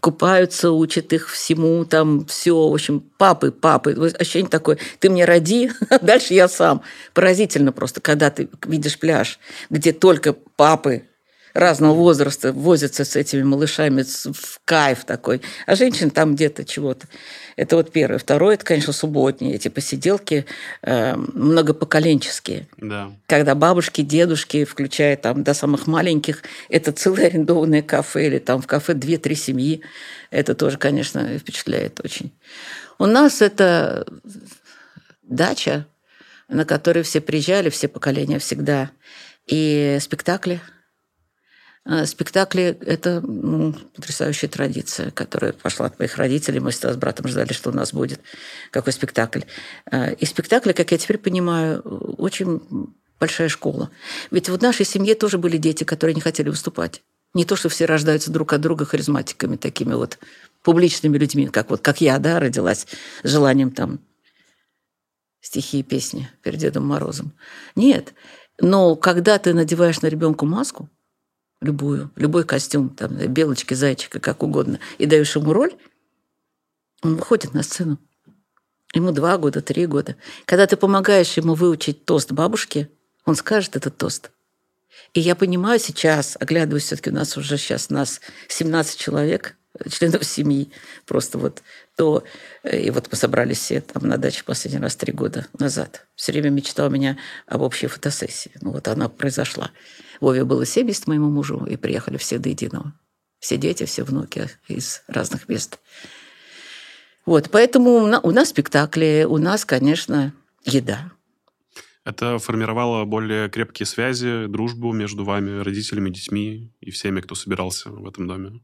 купаются, 0.00 0.70
учат 0.70 1.12
их 1.12 1.28
всему, 1.28 1.84
там 1.84 2.24
все. 2.26 2.68
В 2.68 2.74
общем, 2.74 3.00
папы, 3.00 3.50
папы. 3.50 3.94
Ощущение 4.18 4.50
такое, 4.50 4.78
ты 5.00 5.10
мне 5.10 5.24
роди, 5.24 5.72
дальше 6.02 6.34
я 6.34 6.48
сам. 6.48 6.82
Поразительно 7.14 7.72
просто, 7.72 8.00
когда 8.00 8.30
ты 8.30 8.48
видишь 8.66 8.98
пляж, 8.98 9.40
где 9.70 9.92
только 9.92 10.34
папы 10.34 11.04
разного 11.54 11.94
возраста 11.94 12.52
возятся 12.52 13.04
с 13.04 13.16
этими 13.16 13.42
малышами 13.42 14.02
в 14.02 14.60
кайф 14.64 15.04
такой, 15.04 15.42
а 15.66 15.76
женщин 15.76 16.10
там 16.10 16.34
где-то 16.34 16.64
чего-то. 16.64 17.06
Это 17.56 17.76
вот 17.76 17.92
первое. 17.92 18.18
Второе, 18.18 18.54
это, 18.54 18.64
конечно, 18.64 18.92
субботние 18.92 19.54
эти 19.54 19.68
посиделки 19.68 20.46
э, 20.82 21.14
многопоколенческие. 21.16 22.68
Да. 22.78 23.12
Когда 23.26 23.54
бабушки, 23.54 24.00
дедушки, 24.02 24.64
включая 24.64 25.16
там 25.16 25.42
до 25.42 25.54
самых 25.54 25.86
маленьких, 25.86 26.42
это 26.68 26.92
целое 26.92 27.26
арендованное 27.26 27.82
кафе 27.82 28.26
или 28.26 28.38
там 28.38 28.62
в 28.62 28.66
кафе 28.66 28.94
две-три 28.94 29.34
семьи. 29.34 29.82
Это 30.30 30.54
тоже, 30.54 30.78
конечно, 30.78 31.38
впечатляет 31.38 32.00
очень. 32.02 32.32
У 32.98 33.06
нас 33.06 33.42
это 33.42 34.06
дача, 35.22 35.86
на 36.48 36.64
которой 36.64 37.02
все 37.02 37.20
приезжали, 37.20 37.68
все 37.70 37.88
поколения 37.88 38.38
всегда. 38.38 38.90
И 39.46 39.98
спектакли– 40.00 40.60
спектакли– 42.04 42.78
это 42.86 43.20
ну, 43.20 43.74
потрясающая 43.94 44.48
традиция, 44.48 45.10
которая 45.10 45.52
пошла 45.52 45.86
от 45.86 45.98
моих 45.98 46.16
родителей. 46.16 46.60
Мы 46.60 46.70
с 46.70 46.96
братом 46.96 47.26
ждали, 47.28 47.52
что 47.52 47.70
у 47.70 47.72
нас 47.72 47.92
будет 47.92 48.20
какой 48.70 48.92
спектакль. 48.92 49.40
Э, 49.90 50.14
и 50.14 50.24
спектакли, 50.24 50.72
как 50.72 50.92
я 50.92 50.98
теперь 50.98 51.18
понимаю, 51.18 51.80
очень 51.80 52.94
большая 53.18 53.48
школа. 53.48 53.90
Ведь 54.30 54.48
в 54.48 54.62
нашей 54.62 54.86
семье 54.86 55.14
тоже 55.14 55.38
были 55.38 55.56
дети, 55.56 55.84
которые 55.84 56.14
не 56.14 56.20
хотели 56.20 56.48
выступать. 56.48 57.02
Не 57.34 57.44
то, 57.44 57.56
что 57.56 57.68
все 57.68 57.86
рождаются 57.86 58.30
друг 58.30 58.52
от 58.52 58.60
друга 58.60 58.84
харизматиками, 58.84 59.56
такими 59.56 59.94
вот 59.94 60.18
публичными 60.62 61.18
людьми, 61.18 61.48
как 61.48 61.70
вот 61.70 61.80
как 61.80 62.00
я, 62.00 62.18
да, 62.18 62.38
родилась 62.38 62.86
с 63.22 63.28
желанием 63.28 63.70
там 63.70 64.00
стихи 65.40 65.80
и 65.80 65.82
песни 65.82 66.30
перед 66.42 66.60
Дедом 66.60 66.86
Морозом. 66.86 67.32
Нет. 67.74 68.14
Но 68.60 68.94
когда 68.96 69.38
ты 69.38 69.54
надеваешь 69.54 70.00
на 70.02 70.06
ребенка 70.06 70.46
маску, 70.46 70.88
любую, 71.62 72.10
любой 72.16 72.44
костюм, 72.44 72.90
там, 72.90 73.16
белочки, 73.16 73.74
зайчика, 73.74 74.20
как 74.20 74.42
угодно, 74.42 74.80
и 74.98 75.06
даешь 75.06 75.34
ему 75.34 75.52
роль, 75.52 75.72
он 77.02 77.16
выходит 77.16 77.54
на 77.54 77.62
сцену. 77.62 77.98
Ему 78.94 79.10
два 79.12 79.38
года, 79.38 79.62
три 79.62 79.86
года. 79.86 80.16
Когда 80.44 80.66
ты 80.66 80.76
помогаешь 80.76 81.36
ему 81.36 81.54
выучить 81.54 82.04
тост 82.04 82.30
бабушки, 82.30 82.90
он 83.24 83.36
скажет 83.36 83.76
этот 83.76 83.96
тост. 83.96 84.30
И 85.14 85.20
я 85.20 85.34
понимаю 85.34 85.78
сейчас, 85.78 86.36
оглядываясь, 86.38 86.84
все-таки 86.84 87.10
у 87.10 87.14
нас 87.14 87.36
уже 87.36 87.56
сейчас 87.56 87.88
нас 87.88 88.20
17 88.48 88.98
человек, 88.98 89.56
членов 89.88 90.24
семьи, 90.24 90.70
просто 91.06 91.38
вот 91.38 91.62
то... 91.96 92.24
И 92.70 92.90
вот 92.90 93.08
мы 93.10 93.16
собрались 93.16 93.58
все 93.58 93.80
там 93.80 94.06
на 94.06 94.18
даче 94.18 94.44
последний 94.44 94.80
раз 94.80 94.96
три 94.96 95.12
года 95.12 95.46
назад. 95.58 96.06
Все 96.14 96.32
время 96.32 96.50
мечтал 96.50 96.88
у 96.88 96.90
меня 96.90 97.18
об 97.46 97.62
общей 97.62 97.86
фотосессии. 97.86 98.52
Ну 98.60 98.72
вот 98.72 98.88
она 98.88 99.08
произошла. 99.08 99.70
Вове 100.22 100.44
было 100.44 100.64
70, 100.64 101.08
моему 101.08 101.30
мужу, 101.30 101.66
и 101.66 101.76
приехали 101.76 102.16
все 102.16 102.38
до 102.38 102.48
единого. 102.48 102.94
Все 103.40 103.56
дети, 103.56 103.84
все 103.86 104.04
внуки 104.04 104.48
из 104.68 105.02
разных 105.08 105.48
мест. 105.48 105.80
Вот, 107.26 107.50
поэтому 107.50 107.90
у 108.04 108.30
нас 108.30 108.50
спектакли, 108.50 109.26
у 109.28 109.38
нас, 109.38 109.64
конечно, 109.64 110.32
еда. 110.64 111.10
Это 112.04 112.38
формировало 112.38 113.04
более 113.04 113.50
крепкие 113.50 113.84
связи, 113.84 114.46
дружбу 114.46 114.92
между 114.92 115.24
вами, 115.24 115.60
родителями, 115.60 116.10
детьми 116.10 116.72
и 116.80 116.92
всеми, 116.92 117.20
кто 117.20 117.34
собирался 117.34 117.90
в 117.90 118.06
этом 118.06 118.28
доме? 118.28 118.60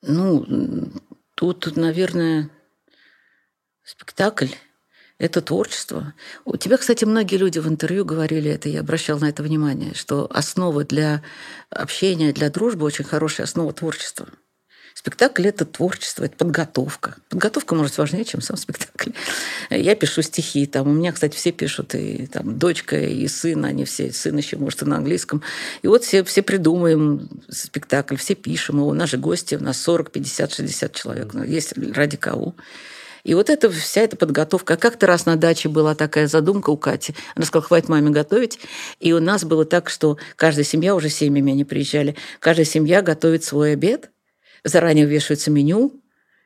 Ну, 0.00 0.90
тут, 1.34 1.76
наверное, 1.76 2.50
спектакль 3.82 4.48
это 5.18 5.40
творчество. 5.40 6.12
У 6.44 6.56
тебя, 6.56 6.76
кстати, 6.76 7.04
многие 7.04 7.36
люди 7.36 7.58
в 7.58 7.68
интервью 7.68 8.04
говорили 8.04 8.50
это, 8.50 8.68
я 8.68 8.80
обращал 8.80 9.18
на 9.18 9.28
это 9.28 9.42
внимание, 9.42 9.94
что 9.94 10.26
основа 10.30 10.84
для 10.84 11.22
общения, 11.70 12.32
для 12.32 12.50
дружбы 12.50 12.84
очень 12.84 13.04
хорошая 13.04 13.46
основа 13.46 13.72
творчества. 13.72 14.28
Спектакль– 14.94 15.46
это 15.48 15.66
творчество, 15.66 16.24
это 16.24 16.36
подготовка. 16.36 17.16
Подготовка, 17.28 17.74
может, 17.74 17.98
важнее, 17.98 18.24
чем 18.24 18.40
сам 18.40 18.56
спектакль. 18.56 19.10
Я 19.68 19.94
пишу 19.94 20.22
стихи, 20.22 20.66
там, 20.66 20.88
у 20.88 20.92
меня, 20.92 21.12
кстати, 21.12 21.36
все 21.36 21.52
пишут, 21.52 21.94
и 21.94 22.26
там, 22.26 22.58
дочка, 22.58 22.98
и 22.98 23.28
сын, 23.28 23.66
они 23.66 23.84
все, 23.84 24.10
сын 24.10 24.34
еще, 24.36 24.56
может, 24.56 24.82
и 24.82 24.84
на 24.86 24.96
английском. 24.96 25.42
И 25.82 25.86
вот 25.86 26.04
все, 26.04 26.24
все 26.24 26.42
придумаем 26.42 27.28
спектакль, 27.50 28.16
все 28.16 28.34
пишем 28.34 28.78
его. 28.78 28.88
У 28.88 28.94
нас 28.94 29.10
же 29.10 29.18
гости, 29.18 29.54
у 29.54 29.62
нас 29.62 29.80
40, 29.82 30.10
50, 30.10 30.52
60 30.54 30.94
человек. 30.94 31.34
Ну, 31.34 31.44
есть 31.44 31.74
ради 31.76 32.16
кого. 32.16 32.54
И 33.26 33.34
вот 33.34 33.50
это, 33.50 33.68
вся 33.68 34.02
эта 34.02 34.16
подготовка. 34.16 34.74
А 34.74 34.76
как-то 34.76 35.08
раз 35.08 35.26
на 35.26 35.34
даче 35.34 35.68
была 35.68 35.96
такая 35.96 36.28
задумка 36.28 36.70
у 36.70 36.76
Кати. 36.76 37.12
Она 37.34 37.44
сказала, 37.44 37.66
хватит 37.66 37.88
маме 37.88 38.10
готовить. 38.10 38.60
И 39.00 39.12
у 39.12 39.18
нас 39.18 39.44
было 39.44 39.64
так, 39.64 39.90
что 39.90 40.16
каждая 40.36 40.64
семья, 40.64 40.94
уже 40.94 41.08
семьями 41.08 41.52
они 41.52 41.64
приезжали, 41.64 42.14
каждая 42.38 42.64
семья 42.64 43.02
готовит 43.02 43.42
свой 43.42 43.72
обед, 43.72 44.10
заранее 44.62 45.06
вешается 45.06 45.50
меню, 45.50 46.00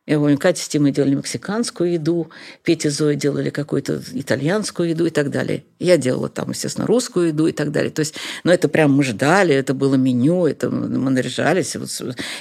я 0.07 0.19
помню, 0.19 0.39
Катя 0.39 0.65
с 0.65 0.69
Тимой 0.69 0.91
делали 0.91 1.15
мексиканскую 1.15 1.93
еду, 1.93 2.31
Петя 2.65 2.89
и 2.89 2.91
Зоя 2.91 3.15
делали 3.15 3.51
какую-то 3.51 4.03
итальянскую 4.13 4.89
еду 4.89 5.05
и 5.05 5.11
так 5.11 5.31
далее. 5.31 5.65
Я 5.79 5.99
делала 5.99 6.31
там, 6.31 6.51
естественно, 6.51 6.87
русскую 6.87 7.29
еду 7.29 7.47
и 7.47 7.53
так 7.53 7.71
далее. 7.71 7.91
То 7.93 8.01
есть, 8.01 8.15
ну, 8.43 8.51
это 8.51 8.69
прям 8.69 8.93
мы 8.93 9.05
ждали, 9.05 9.55
это 9.55 9.75
было 9.75 9.97
меню, 9.97 10.47
это 10.47 10.71
мы 10.71 11.11
наряжались. 11.11 11.75
И 11.75 11.79
вот, 11.79 11.91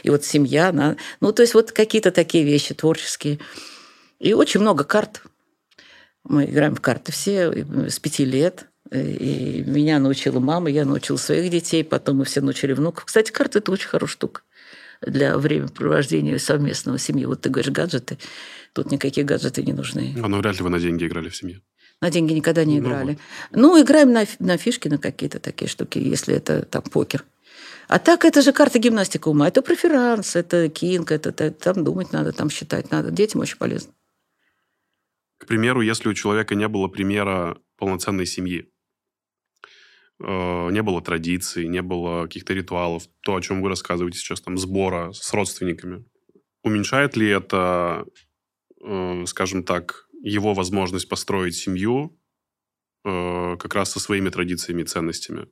и 0.02 0.10
вот 0.10 0.24
семья, 0.24 0.70
она... 0.70 0.96
ну, 1.20 1.34
то 1.34 1.42
есть 1.42 1.54
вот 1.54 1.74
какие-то 1.74 2.12
такие 2.12 2.46
вещи 2.46 2.74
творческие. 2.74 3.40
И 4.20 4.34
очень 4.34 4.60
много 4.60 4.84
карт. 4.84 5.24
Мы 6.24 6.46
играем 6.46 6.76
в 6.76 6.82
карты 6.82 7.12
все 7.12 7.52
с 7.88 8.00
пяти 8.00 8.26
лет. 8.26 8.68
И 8.92 9.64
меня 9.68 10.00
научила 10.00 10.40
мама, 10.40 10.70
я 10.70 10.84
научила 10.84 11.18
своих 11.18 11.52
детей, 11.52 11.84
потом 11.84 12.18
мы 12.18 12.26
все 12.26 12.42
научили 12.42 12.74
внуков. 12.74 13.06
Кстати, 13.06 13.32
карты– 13.32 13.60
это 13.60 13.72
очень 13.72 13.88
хорошая 13.88 14.14
штука 14.14 14.42
для 15.02 15.38
времяпровождения 15.38 16.38
совместного 16.40 16.98
семьи. 16.98 17.26
Вот 17.26 17.42
ты 17.42 17.50
говоришь 17.50 17.72
гаджеты, 17.72 18.18
тут 18.74 18.92
никакие 18.92 19.26
гаджеты 19.26 19.64
не 19.64 19.74
нужны. 19.74 20.16
А 20.22 20.28
ну 20.28 20.40
вряд 20.40 20.58
ли 20.58 20.64
вы 20.64 20.70
на 20.70 20.80
деньги 20.80 21.06
играли 21.06 21.30
в 21.30 21.36
семье. 21.36 21.62
На 22.02 22.10
деньги 22.10 22.34
никогда 22.34 22.64
не 22.64 22.80
ну 22.80 22.88
играли. 22.88 23.20
Ну, 23.52 23.70
вот. 23.72 23.78
ну 23.78 23.82
играем 23.82 24.12
на, 24.12 24.26
на 24.40 24.58
фишки, 24.58 24.88
на 24.88 24.98
какие-то 24.98 25.40
такие 25.40 25.70
штуки, 25.70 26.00
если 26.00 26.36
это 26.36 26.64
там 26.64 26.82
покер. 26.82 27.26
А 27.88 28.00
так 28.00 28.24
это 28.24 28.42
же 28.42 28.54
карта 28.54 28.80
гимнастика 28.80 29.30
ума. 29.30 29.48
Это 29.48 29.62
преферанс, 29.62 30.36
это 30.36 30.70
кинг, 30.70 31.12
это, 31.12 31.30
это 31.30 31.52
там 31.52 31.84
думать 31.84 32.14
надо, 32.14 32.32
там 32.32 32.50
считать 32.50 32.92
надо. 32.92 33.12
Детям 33.12 33.42
очень 33.42 33.58
полезно. 33.58 33.92
К 35.40 35.48
примеру, 35.48 35.82
если 35.82 36.10
у 36.10 36.14
человека 36.14 36.54
не 36.54 36.68
было 36.68 36.88
примера 36.88 37.58
полноценной 37.78 38.26
семьи, 38.26 38.70
э, 40.20 40.70
не 40.72 40.84
было 40.84 41.02
традиций, 41.02 41.68
не 41.68 41.82
было 41.82 42.24
каких-то 42.24 42.54
ритуалов, 42.54 43.04
то, 43.22 43.36
о 43.36 43.42
чем 43.42 43.62
вы 43.62 43.70
рассказываете 43.70 44.20
сейчас, 44.20 44.42
там, 44.42 44.58
сбора 44.58 45.12
с 45.14 45.34
родственниками, 45.34 46.06
уменьшает 46.62 47.16
ли 47.16 47.30
это 47.30 48.06
э, 48.82 49.26
скажем 49.26 49.64
так, 49.64 50.08
его 50.22 50.54
возможность 50.54 51.10
построить 51.10 51.56
семью 51.56 52.18
э, 53.06 53.58
как 53.58 53.76
раз 53.76 53.92
со 53.92 54.00
своими 54.00 54.30
традициями 54.30 54.82
и 54.82 54.86
ценностями? 54.86 55.48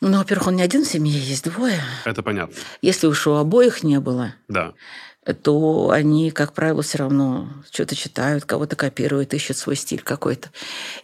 Ну, 0.00 0.18
во-первых, 0.18 0.48
он 0.48 0.56
не 0.56 0.62
один 0.62 0.84
в 0.84 0.88
семье, 0.88 1.16
есть 1.16 1.44
двое. 1.44 1.80
Это 2.04 2.22
понятно. 2.22 2.56
Если 2.80 3.06
уж 3.06 3.26
у 3.26 3.34
обоих 3.34 3.84
не 3.84 4.00
было, 4.00 4.34
Да. 4.48 4.74
То 5.24 5.90
они, 5.90 6.32
как 6.32 6.52
правило, 6.52 6.82
все 6.82 6.98
равно 6.98 7.48
что-то 7.70 7.94
читают, 7.94 8.44
кого-то 8.44 8.74
копируют, 8.74 9.34
ищут 9.34 9.56
свой 9.56 9.76
стиль 9.76 10.02
какой-то. 10.02 10.50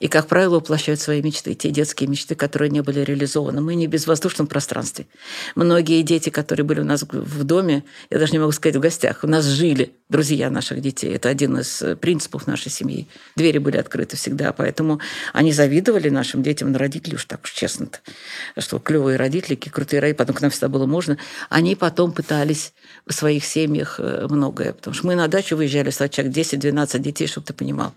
И, 0.01 0.09
как 0.09 0.27
правило, 0.27 0.57
воплощают 0.57 1.01
свои 1.01 1.23
мечты, 1.23 1.55
те 1.55 1.71
детские 1.71 2.09
мечты, 2.09 2.35
которые 2.35 2.71
не 2.71 2.81
были 2.81 3.01
реализованы. 3.01 3.61
Мы 3.61 3.77
не 3.77 3.87
в 3.87 3.91
безвоздушном 3.91 4.49
пространстве. 4.49 5.07
Многие 5.55 6.03
дети, 6.03 6.31
которые 6.31 6.67
были 6.67 6.81
у 6.81 6.85
нас 6.85 7.05
в 7.05 7.45
доме, 7.45 7.85
я 8.11 8.19
даже 8.19 8.33
не 8.33 8.41
могу 8.41 8.51
сказать 8.51 8.77
в 8.77 8.81
гостях, 8.81 9.21
у 9.23 9.29
нас 9.29 9.45
жили 9.45 9.93
друзья 10.09 10.49
наших 10.49 10.81
детей. 10.81 11.15
Это 11.15 11.29
один 11.29 11.59
из 11.59 11.83
э, 11.83 11.95
принципов 11.95 12.47
нашей 12.47 12.71
семьи. 12.71 13.09
Двери 13.37 13.59
были 13.59 13.77
открыты 13.77 14.17
всегда, 14.17 14.53
поэтому 14.53 15.01
они 15.33 15.53
завидовали 15.53 16.09
нашим 16.09 16.43
детям 16.43 16.73
на 16.73 16.79
родителей, 16.79 17.17
уж 17.17 17.27
так 17.27 17.45
уж 17.45 17.53
честно-то, 17.53 17.99
что 18.59 18.79
клевые 18.79 19.19
родители, 19.19 19.55
крутые 19.55 20.01
родители, 20.01 20.19
потом 20.19 20.37
к 20.37 20.41
нам 20.41 20.51
всегда 20.51 20.69
было 20.69 20.87
можно. 20.87 21.19
Они 21.51 21.77
потом 21.77 22.13
пытались 22.13 22.73
в 23.07 23.13
своих 23.13 23.45
семьях 23.45 24.01
э, 24.01 24.27
многое, 24.31 24.73
потому 24.73 24.95
что 24.95 25.07
мы 25.07 25.15
на 25.15 25.29
дачу 25.29 25.57
выезжали 25.57 25.91
с 25.91 26.09
человек 26.09 26.35
10-12 26.35 26.99
детей, 27.01 27.27
чтобы 27.27 27.47
ты 27.47 27.53
понимал. 27.53 27.95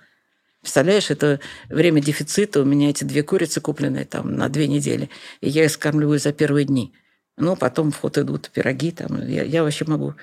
Представляешь, 0.62 1.10
это 1.10 1.40
время 1.70 2.02
дефицита, 2.02 2.62
у 2.62 2.66
меня 2.66 2.90
эти 2.90 3.04
две 3.04 3.24
курицы 3.24 3.62
купленные 3.62 4.06
там 4.06 4.36
на 4.36 4.50
две 4.50 4.68
недели, 4.68 5.10
и 5.40 5.50
я 5.50 5.64
их 5.66 5.72
скармливаю 5.72 6.20
за 6.20 6.34
первые 6.34 6.66
дни. 6.66 6.94
Ну, 7.38 7.56
потом 7.56 7.92
в 7.92 7.98
ход 7.98 8.18
идут 8.18 8.52
пироги, 8.52 8.92
там, 8.92 9.26
я, 9.28 9.44
я 9.44 9.64
вообще 9.64 9.86
могу 9.86 10.14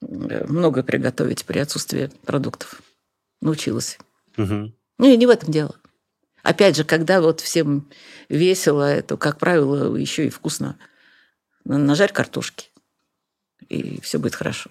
много 0.00 0.82
приготовить 0.82 1.44
при 1.44 1.58
отсутствии 1.58 2.10
продуктов. 2.24 2.82
Научилась. 3.40 3.98
Мгм. 4.36 4.74
Ну, 4.98 5.06
и 5.06 5.16
не 5.16 5.26
в 5.26 5.30
этом 5.30 5.50
дело. 5.50 5.76
Опять 6.42 6.76
же, 6.76 6.84
когда 6.84 7.20
вот 7.20 7.40
всем 7.40 7.88
весело, 8.28 9.02
то, 9.02 9.16
как 9.16 9.38
правило, 9.38 9.94
еще 9.96 10.26
и 10.26 10.30
вкусно. 10.30 10.78
Нажарь 11.64 12.12
картошки, 12.12 12.68
и 13.68 14.00
все 14.00 14.18
будет 14.18 14.34
хорошо. 14.34 14.70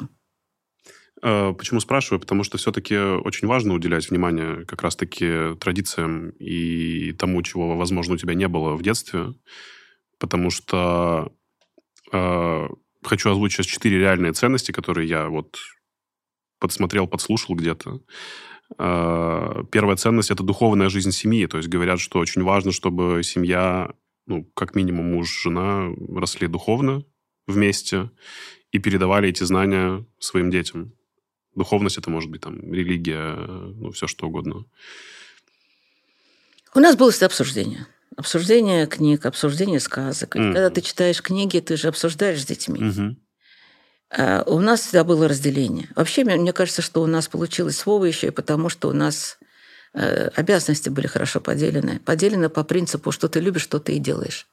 Э, 1.21 1.53
Почему 1.53 1.79
спрашиваю? 1.79 2.19
Потому 2.19 2.43
что 2.43 2.57
все-таки 2.57 2.97
очень 2.97 3.47
важно 3.47 3.73
уделять 3.73 4.09
внимание 4.09 4.65
как 4.65 4.81
раз-таки 4.81 5.55
традициям 5.59 6.29
и 6.39 7.13
тому, 7.13 7.41
чего, 7.43 7.77
возможно, 7.77 8.15
у 8.15 8.17
тебя 8.17 8.33
не 8.33 8.47
было 8.47 8.75
в 8.75 8.81
детстве. 8.81 9.33
Потому 10.17 10.49
что 10.49 11.31
э, 12.11 12.67
хочу 13.03 13.31
озвучить 13.31 13.57
сейчас 13.57 13.65
четыре 13.67 13.99
реальные 13.99 14.33
ценности, 14.33 14.71
которые 14.71 15.07
я 15.07 15.27
вот 15.27 15.57
подсмотрел, 16.59 17.07
подслушал 17.07 17.55
где-то. 17.55 18.01
Э, 18.77 19.63
Первая 19.71 19.95
ценность– 19.95 20.31
это 20.31 20.43
духовная 20.43 20.89
жизнь 20.89 21.11
семьи. 21.11 21.45
То 21.47 21.57
есть 21.57 21.69
говорят, 21.69 21.99
что 21.99 22.19
очень 22.19 22.43
важно, 22.43 22.71
чтобы 22.71 23.21
семья, 23.23 23.93
ну, 24.25 24.43
как 24.53 24.75
минимум 24.75 25.13
муж, 25.13 25.29
жена 25.43 25.89
росли 26.15 26.47
духовно 26.47 27.03
вместе 27.47 28.11
и 28.71 28.79
передавали 28.79 29.29
эти 29.29 29.43
знания 29.43 30.05
своим 30.19 30.51
детям. 30.51 30.93
Духовность 31.55 31.97
это 31.97 32.09
может 32.09 32.29
быть 32.29 32.41
там 32.41 32.71
религия, 32.71 33.33
ну, 33.35 33.91
все 33.91 34.07
что 34.07 34.27
угодно. 34.27 34.65
У 36.75 36.79
нас 36.79 36.95
было 36.95 37.09
всегда 37.09 37.25
обсуждение. 37.25 37.87
Обсуждение 38.15 38.85
книг, 38.87 39.25
обсуждение 39.25 39.79
сказок. 39.79 40.35
Мгм. 40.35 40.53
Когда 40.53 40.69
ты 40.69 40.81
читаешь 40.81 41.21
книги, 41.21 41.59
ты 41.59 41.77
же 41.77 41.87
обсуждаешь 41.87 42.41
с 42.41 42.45
детьми. 42.45 42.79
Мгм. 42.79 43.17
А 44.11 44.43
у 44.47 44.59
нас 44.59 44.81
всегда 44.81 45.03
было 45.03 45.27
разделение. 45.27 45.89
Вообще, 45.95 46.23
мне, 46.23 46.51
кажется, 46.51 46.81
что 46.81 47.01
у 47.01 47.05
нас 47.05 47.27
получилось 47.27 47.77
с 47.77 47.85
Вовой 47.85 48.09
еще 48.09 48.27
и 48.27 48.31
потому, 48.31 48.69
что 48.69 48.89
у 48.89 48.93
нас 48.93 49.37
э, 49.93 50.29
обязанности 50.35 50.89
были 50.89 51.07
хорошо 51.07 51.39
поделены. 51.39 51.99
Поделены 51.99 52.49
по 52.49 52.63
принципу, 52.63 53.11
что 53.11 53.29
ты 53.29 53.39
любишь, 53.39 53.61
что 53.61 53.79
ты 53.79 53.93
и 53.93 53.99
делаешь. 53.99 54.47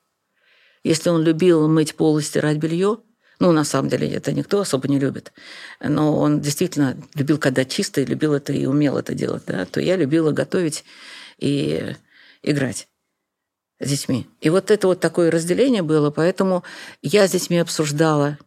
Если 0.85 1.09
он 1.09 1.23
любил 1.23 1.67
мыть 1.69 1.97
пол 1.97 2.19
и 2.19 2.23
стирать 2.23 2.59
белье, 2.59 2.99
ну, 3.39 3.53
на 3.53 3.65
самом 3.65 3.89
деле, 3.89 4.09
это 4.09 4.33
никто 4.33 4.61
особо 4.61 4.89
не 4.89 4.99
любит, 4.99 5.33
но 5.81 6.17
он 6.17 6.41
действительно 6.41 6.97
любил, 7.15 7.39
когда 7.39 7.65
чисто, 7.65 8.01
и 8.01 8.07
любил 8.07 8.33
это 8.33 8.53
и 8.53 8.65
умел 8.65 8.97
это 8.97 9.15
делать, 9.15 9.43
да, 9.47 9.67
то 9.67 9.81
я 9.81 9.97
любила 9.97 10.31
готовить 10.31 10.85
и 11.39 11.95
играть 12.43 12.89
с 13.81 13.89
детьми. 13.89 14.27
И 14.41 14.51
вот 14.51 14.71
это 14.71 14.87
вот 14.87 15.01
такое 15.01 15.31
разделение 15.31 15.83
было, 15.83 16.11
поэтому 16.11 16.65
я 17.03 17.27
с 17.27 17.33
детьми 17.33 17.59
обсуждала 17.59 18.39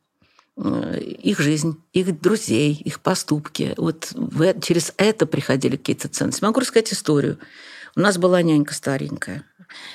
э, 0.58 1.00
их 1.00 1.40
жизнь, 1.40 1.82
их 1.94 2.20
друзей, 2.20 2.74
их 2.74 3.00
поступки. 3.00 3.74
Вот 3.78 4.12
э- 4.14 4.60
через 4.62 4.94
это 4.98 5.26
приходили 5.26 5.78
какие-то 5.78 6.08
ценности. 6.08 6.44
Могу 6.44 6.60
рассказать 6.60 6.94
историю. 6.94 7.38
У 7.96 8.02
нас 8.02 8.18
была 8.18 8.42
нянька 8.42 8.74
старенькая. 8.74 9.44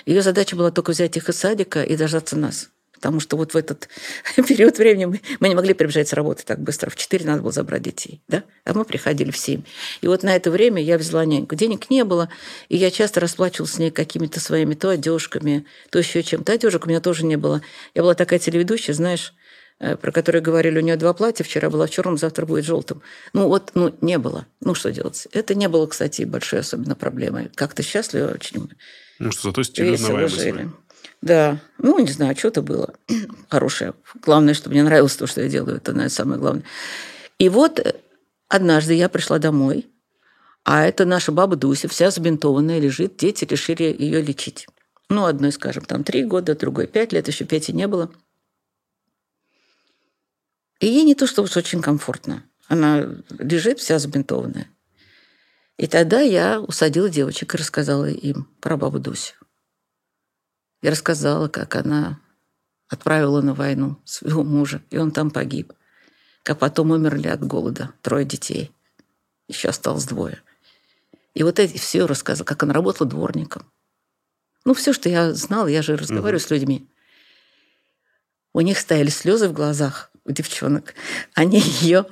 Ее 0.07 0.23
задача 0.23 0.57
была 0.57 0.71
только 0.71 0.91
взять 0.91 1.17
их 1.17 1.29
из 1.29 1.37
садика 1.37 1.83
и 1.83 1.97
дождаться 1.97 2.37
нас. 2.37 2.71
Потому 3.05 3.21
что 3.21 3.37
вот 3.37 3.53
в 3.53 3.57
этот 3.59 3.91
период 4.49 4.79
времени 4.79 5.21
мы, 5.39 5.49
не 5.51 5.55
могли 5.55 5.75
прибежать 5.75 6.09
с 6.09 6.15
работы 6.15 6.43
так 6.43 6.59
быстро. 6.59 6.89
В 6.89 6.97
4 6.97 7.27
надо 7.27 7.43
было 7.43 7.53
забрать 7.53 7.83
детей. 7.83 8.23
Да? 8.29 8.45
А 8.65 8.73
мы 8.73 8.87
приходили 8.87 9.31
в 9.31 9.37
7. 9.37 9.61
И 10.01 10.07
вот 10.07 10.23
на 10.23 10.35
это 10.35 10.51
время 10.51 10.83
я 10.83 10.97
взяла 10.97 11.27
няньку. 11.27 11.55
Денег 11.55 11.91
не 11.91 12.03
было, 12.03 12.31
и 12.71 12.79
я 12.79 12.91
часто 12.91 13.21
расплачивалась 13.21 13.73
с 13.73 13.79
ней 13.79 13.91
какими-то 13.91 14.41
своими 14.41 14.73
то 14.73 14.89
одежками, 14.89 15.67
то 15.91 15.99
еще 15.99 16.23
чем-то. 16.23 16.55
Одежек 16.55 16.87
у 16.87 16.89
меня 16.89 17.03
тоже 17.03 17.27
не 17.27 17.37
было. 17.37 17.61
Я 17.95 18.01
была 18.01 18.15
такая 18.15 18.39
телеведущая, 18.39 18.95
знаешь, 18.95 19.35
э, 19.81 19.97
про 19.97 20.11
которую 20.11 20.43
говорили, 20.43 20.79
у 20.79 20.83
нее 20.83 20.97
два 20.97 21.13
платья, 21.13 21.45
вчера 21.45 21.69
была 21.69 21.87
в 21.87 21.91
черном, 21.91 22.17
завтра 22.17 22.47
будет 22.47 22.65
желтым. 22.65 23.03
Ну 23.35 23.49
вот, 23.49 23.73
ну 23.75 23.95
не 24.01 24.17
было. 24.17 24.47
Ну 24.63 24.75
что 24.75 24.91
делать? 24.91 25.29
Это 25.33 25.55
не 25.55 25.69
было, 25.69 25.87
кстати, 25.87 26.23
большой 26.23 26.61
особенно 26.61 26.95
проблемой. 26.95 27.51
Как-то 27.55 27.83
счастливо 27.83 28.33
очень 28.33 28.71
Ну 29.19 29.31
что, 29.31 29.51
зато 29.51 29.63
стиль 29.63 29.91
узнаваемый. 29.91 30.71
Да, 31.25 31.59
ну, 31.79 31.99
не 32.01 32.13
знаю, 32.13 32.37
что-то 32.37 32.61
было 32.61 32.93
хорошее. 33.49 33.95
Главное, 34.21 34.53
чтобы 34.53 34.75
мне 34.75 34.83
нравилось 34.83 35.17
то, 35.17 35.27
что 35.27 35.41
я 35.41 35.49
делаю. 35.49 35.79
Это, 35.79 35.93
наверное, 35.93 36.11
самое 36.11 36.39
главное. 36.39 36.65
И 37.39 37.49
вот 37.49 37.79
э, 37.79 37.95
однажды 38.49 38.93
я 38.93 39.09
пришла 39.09 39.39
домой, 39.39 39.89
а 40.65 40.85
это 40.85 41.07
наша 41.07 41.33
баба 41.33 41.57
Дуся, 41.57 41.89
вся 41.89 42.11
забинтованная, 42.11 42.79
лежит. 42.79 43.17
Дети 43.17 43.47
решили 43.47 43.85
ее 43.85 44.21
лечить. 44.21 44.67
Ну, 45.09 45.25
одной, 45.25 45.51
скажем, 45.53 45.87
там 45.87 46.05
три 46.05 46.25
года, 46.25 46.55
другой 46.55 46.87
пять 46.87 47.15
лет, 47.15 47.27
еще 47.27 47.47
Пети 47.47 47.73
не 47.73 47.87
было. 47.87 48.13
И 50.81 50.87
ей 50.87 51.05
не 51.05 51.15
то, 51.15 51.27
что 51.27 51.41
уж 51.41 51.57
очень 51.57 51.81
комфортно. 51.81 52.43
Она 52.69 53.09
лежит 53.39 53.79
вся 53.79 53.99
забинтованная. 53.99 54.69
И 55.79 55.87
тогда 55.87 56.21
я 56.21 56.61
усадила 56.61 57.09
девочек 57.09 57.55
и 57.55 57.59
рассказала 57.59 58.11
им 58.11 58.47
про 58.61 58.77
бабу 58.77 58.99
Дусю. 58.99 59.37
Я 60.85 60.91
рассказала, 60.91 61.49
как 61.49 61.77
она 61.77 62.21
отправила 62.89 63.41
на 63.41 63.55
войну 63.55 63.97
своего 64.05 64.45
мужа, 64.45 64.83
и 64.91 64.99
он 64.99 65.13
там 65.13 65.31
погиб. 65.31 65.73
Как 66.43 66.59
потом 66.59 66.91
умерли 66.91 67.27
от 67.27 67.43
голода 67.43 67.95
трое 68.03 68.27
детей. 68.27 68.71
Еще 69.49 69.69
осталось 69.69 70.05
двое. 70.05 70.43
И 71.33 71.43
вот 71.43 71.59
эти 71.59 71.79
все 71.79 72.05
рассказала, 72.05 72.45
как 72.45 72.65
она 72.65 72.75
работала 72.75 73.09
дворником. 73.09 73.65
Ну, 74.67 74.75
все, 74.75 74.93
что 74.93 75.09
я 75.09 75.33
знала, 75.33 75.69
я 75.69 75.81
же 75.81 75.97
разговариваю 75.97 76.39
с 76.39 76.51
людьми. 76.51 76.87
У 78.53 78.61
них 78.61 78.79
стояли 78.79 79.09
слезы 79.09 79.49
в 79.49 79.55
глазах, 79.55 80.11
у 80.27 80.33
девчонок. 80.33 80.93
Они 81.33 81.61
ее 81.81 82.05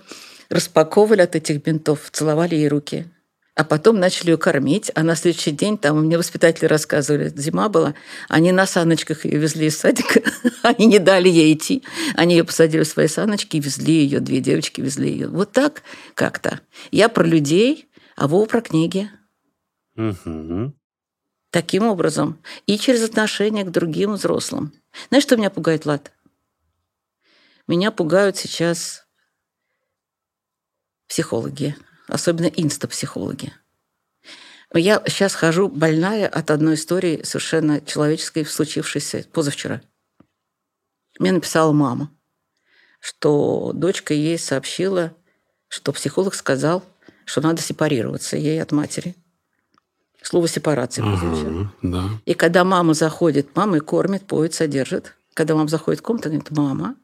распаковывали 0.48 1.20
от 1.20 1.37
этих 1.37 1.62
бинтов, 1.62 2.11
целовали 2.11 2.54
ей 2.54 2.68
руки. 2.68 3.06
А 3.54 3.64
потом 3.64 4.00
начали 4.00 4.30
ее 4.30 4.38
кормить. 4.38 4.90
А 4.94 5.02
на 5.02 5.14
следующий 5.14 5.50
день, 5.50 5.76
там 5.76 6.04
мне 6.04 6.16
воспитатели 6.16 6.64
рассказывали, 6.64 7.30
зима 7.36 7.68
была, 7.68 7.94
они 8.28 8.50
на 8.50 8.66
саночках 8.66 9.26
ее 9.26 9.38
везли 9.38 9.66
из 9.66 9.76
садика. 9.76 10.22
Они 10.62 10.86
не 10.86 10.98
дали 10.98 11.28
ей 11.28 11.52
идти. 11.54 11.82
Они 12.14 12.36
ее 12.36 12.44
посадили 12.44 12.84
в 12.84 12.88
свои 12.88 13.08
саночки 13.08 13.56
и 13.56 13.60
везли 13.60 13.92
ее. 13.92 14.20
Две 14.20 14.40
девочки 14.40 14.80
везли 14.80 15.10
ее. 15.10 15.28
Вот 15.28 15.52
так 15.52 15.82
как-то. 16.14 16.60
Я 16.90 17.08
про 17.08 17.24
людей, 17.24 17.88
а 18.16 18.26
Вова 18.28 18.46
про 18.46 18.62
книги. 18.62 19.10
Таким 21.50 21.86
образом. 21.86 22.38
И 22.66 22.78
через 22.78 23.02
отношение 23.02 23.64
к 23.64 23.70
другим 23.70 24.12
взрослым. 24.12 24.72
Знаешь, 25.08 25.24
что 25.24 25.36
меня 25.36 25.50
пугает, 25.50 25.84
Лад? 25.84 26.12
Меня 27.66 27.90
пугают 27.90 28.38
сейчас 28.38 29.06
психологи, 31.06 31.76
особенно 32.12 32.46
инстапсихологи. 32.46 33.53
Я 34.75 35.03
сейчас 35.07 35.35
хожу 35.35 35.68
больная 35.68 36.29
от 36.29 36.51
одной 36.51 36.75
истории 36.75 37.22
совершенно 37.25 37.81
человеческой, 37.81 38.46
случившейся 38.46 39.27
позавчера. 39.33 39.83
Мне 41.18 41.33
написала 41.33 41.72
мама, 41.72 42.11
что 43.01 43.72
дочка 43.75 44.14
ей 44.14 44.38
сообщила, 44.38 45.14
что 45.68 45.92
психолог 45.92 46.35
сказал, 46.35 46.83
что 47.25 47.40
надо 47.40 47.61
сепарироваться 47.61 48.37
ей 48.37 48.62
от 48.62 48.72
матери. 48.72 49.14
Слово 50.22 50.48
сепарация. 50.48 51.05
Ага, 51.05 51.72
да. 51.83 52.05
И 52.25 52.35
когда 52.35 52.64
мама 52.64 52.94
заходит, 52.94 53.55
мама 53.57 53.79
и 53.79 53.81
кормит, 53.81 54.27
поет, 54.27 54.55
содержит. 54.55 55.16
Когда 55.35 55.55
мама 55.55 55.68
заходит 55.68 56.01
в 56.01 56.03
комнату, 56.03 56.29
она 56.29 56.38
говорит, 56.38 56.57
мама, 56.57 56.96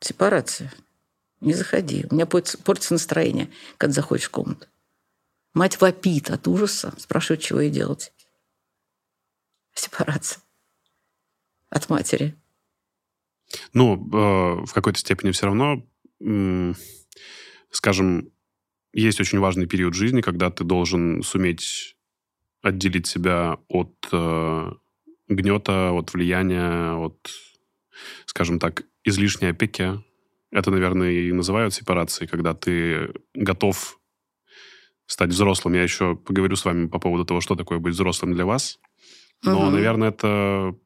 сепарация. 0.00 0.72
Не 1.44 1.54
заходи. 1.54 2.06
У 2.10 2.14
меня 2.14 2.26
портится 2.26 2.94
настроение, 2.94 3.50
когда 3.76 3.92
заходишь 3.92 4.26
в 4.26 4.30
комнату. 4.30 4.66
Мать 5.52 5.80
вопит 5.80 6.30
от 6.30 6.48
ужаса, 6.48 6.94
спрашивает, 6.98 7.42
чего 7.42 7.60
ей 7.60 7.70
делать. 7.70 8.12
Сепарация 9.74 10.42
от 11.68 11.88
матери. 11.90 12.34
Ну, 13.72 13.94
э, 13.94 14.64
в 14.64 14.72
какой-то 14.72 14.98
степени 14.98 15.32
все 15.32 15.46
равно, 15.46 15.86
скажем, 17.70 18.32
есть 18.92 19.20
очень 19.20 19.38
важный 19.38 19.66
период 19.66 19.94
жизни, 19.94 20.20
когда 20.22 20.50
ты 20.50 20.64
должен 20.64 21.22
суметь 21.22 21.96
отделить 22.62 23.06
себя 23.06 23.58
от 23.68 23.94
э, 24.12 24.72
гнета, 25.28 25.92
от 25.92 26.14
влияния, 26.14 26.94
от, 26.94 27.28
скажем 28.24 28.58
так, 28.58 28.84
излишней 29.04 29.50
опеки. 29.50 30.02
Это, 30.54 30.70
наверное, 30.70 31.10
и 31.10 31.32
называют 31.32 31.74
сепарацией, 31.74 32.28
когда 32.28 32.54
ты 32.54 33.12
готов 33.34 33.98
стать 35.06 35.30
взрослым. 35.30 35.74
Я 35.74 35.82
еще 35.82 36.14
поговорю 36.14 36.54
с 36.54 36.64
вами 36.64 36.86
по 36.86 37.00
поводу 37.00 37.24
того, 37.24 37.40
что 37.40 37.56
такое 37.56 37.80
быть 37.80 37.94
взрослым 37.94 38.34
для 38.34 38.46
вас. 38.46 38.78
Но, 39.42 39.64
угу. 39.64 39.70
наверное, 39.70 40.10
это 40.10 40.76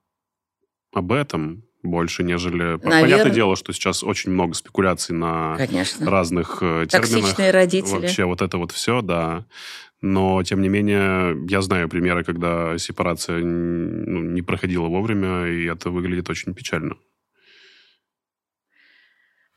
об 0.94 1.12
этом 1.12 1.64
больше, 1.82 2.24
нежели... 2.24 2.62
Наверное... 2.62 3.02
Понятное 3.02 3.32
дело, 3.32 3.56
что 3.56 3.74
сейчас 3.74 4.02
очень 4.02 4.32
много 4.32 4.54
спекуляций 4.54 5.14
на 5.14 5.56
Конечно. 5.58 6.10
разных 6.10 6.58
э, 6.62 6.86
терминах. 6.88 7.10
Токсичные 7.10 7.50
родители. 7.50 7.90
Вообще 7.90 8.24
вот 8.24 8.40
это 8.40 8.56
вот 8.56 8.72
все, 8.72 9.02
да. 9.02 9.44
Но, 10.00 10.42
тем 10.44 10.62
не 10.62 10.70
менее, 10.70 11.36
я 11.46 11.60
знаю 11.60 11.90
примеры, 11.90 12.24
когда 12.24 12.78
сепарация 12.78 13.44
ну, 13.44 14.22
не 14.22 14.40
проходила 14.40 14.86
вовремя, 14.86 15.46
и 15.46 15.64
это 15.66 15.90
выглядит 15.90 16.30
очень 16.30 16.54
печально. 16.54 16.96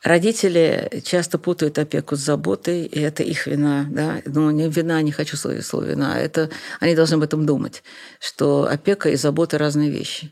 Родители 0.04 1.02
часто 1.06 1.38
путают 1.38 1.78
опеку 1.78 2.16
с 2.16 2.22
заботой, 2.22 2.86
и 2.86 3.00
это 3.00 3.22
их 3.22 3.46
вина. 3.46 3.88
Да? 3.92 4.22
Ну, 4.26 4.50
не 4.50 4.68
вина, 4.68 5.00
не 5.04 5.12
хочу 5.12 5.38
словить 5.38 5.64
слово 5.64 5.86
вина. 5.86 6.20
Это, 6.20 6.50
они 6.80 6.96
должны 6.96 7.16
об 7.16 7.24
этом 7.24 7.46
думать, 7.46 7.84
что 8.20 8.68
опека 8.68 9.10
и 9.10 9.16
забота– 9.16 9.58
разные 9.60 9.92
вещи. 9.92 10.32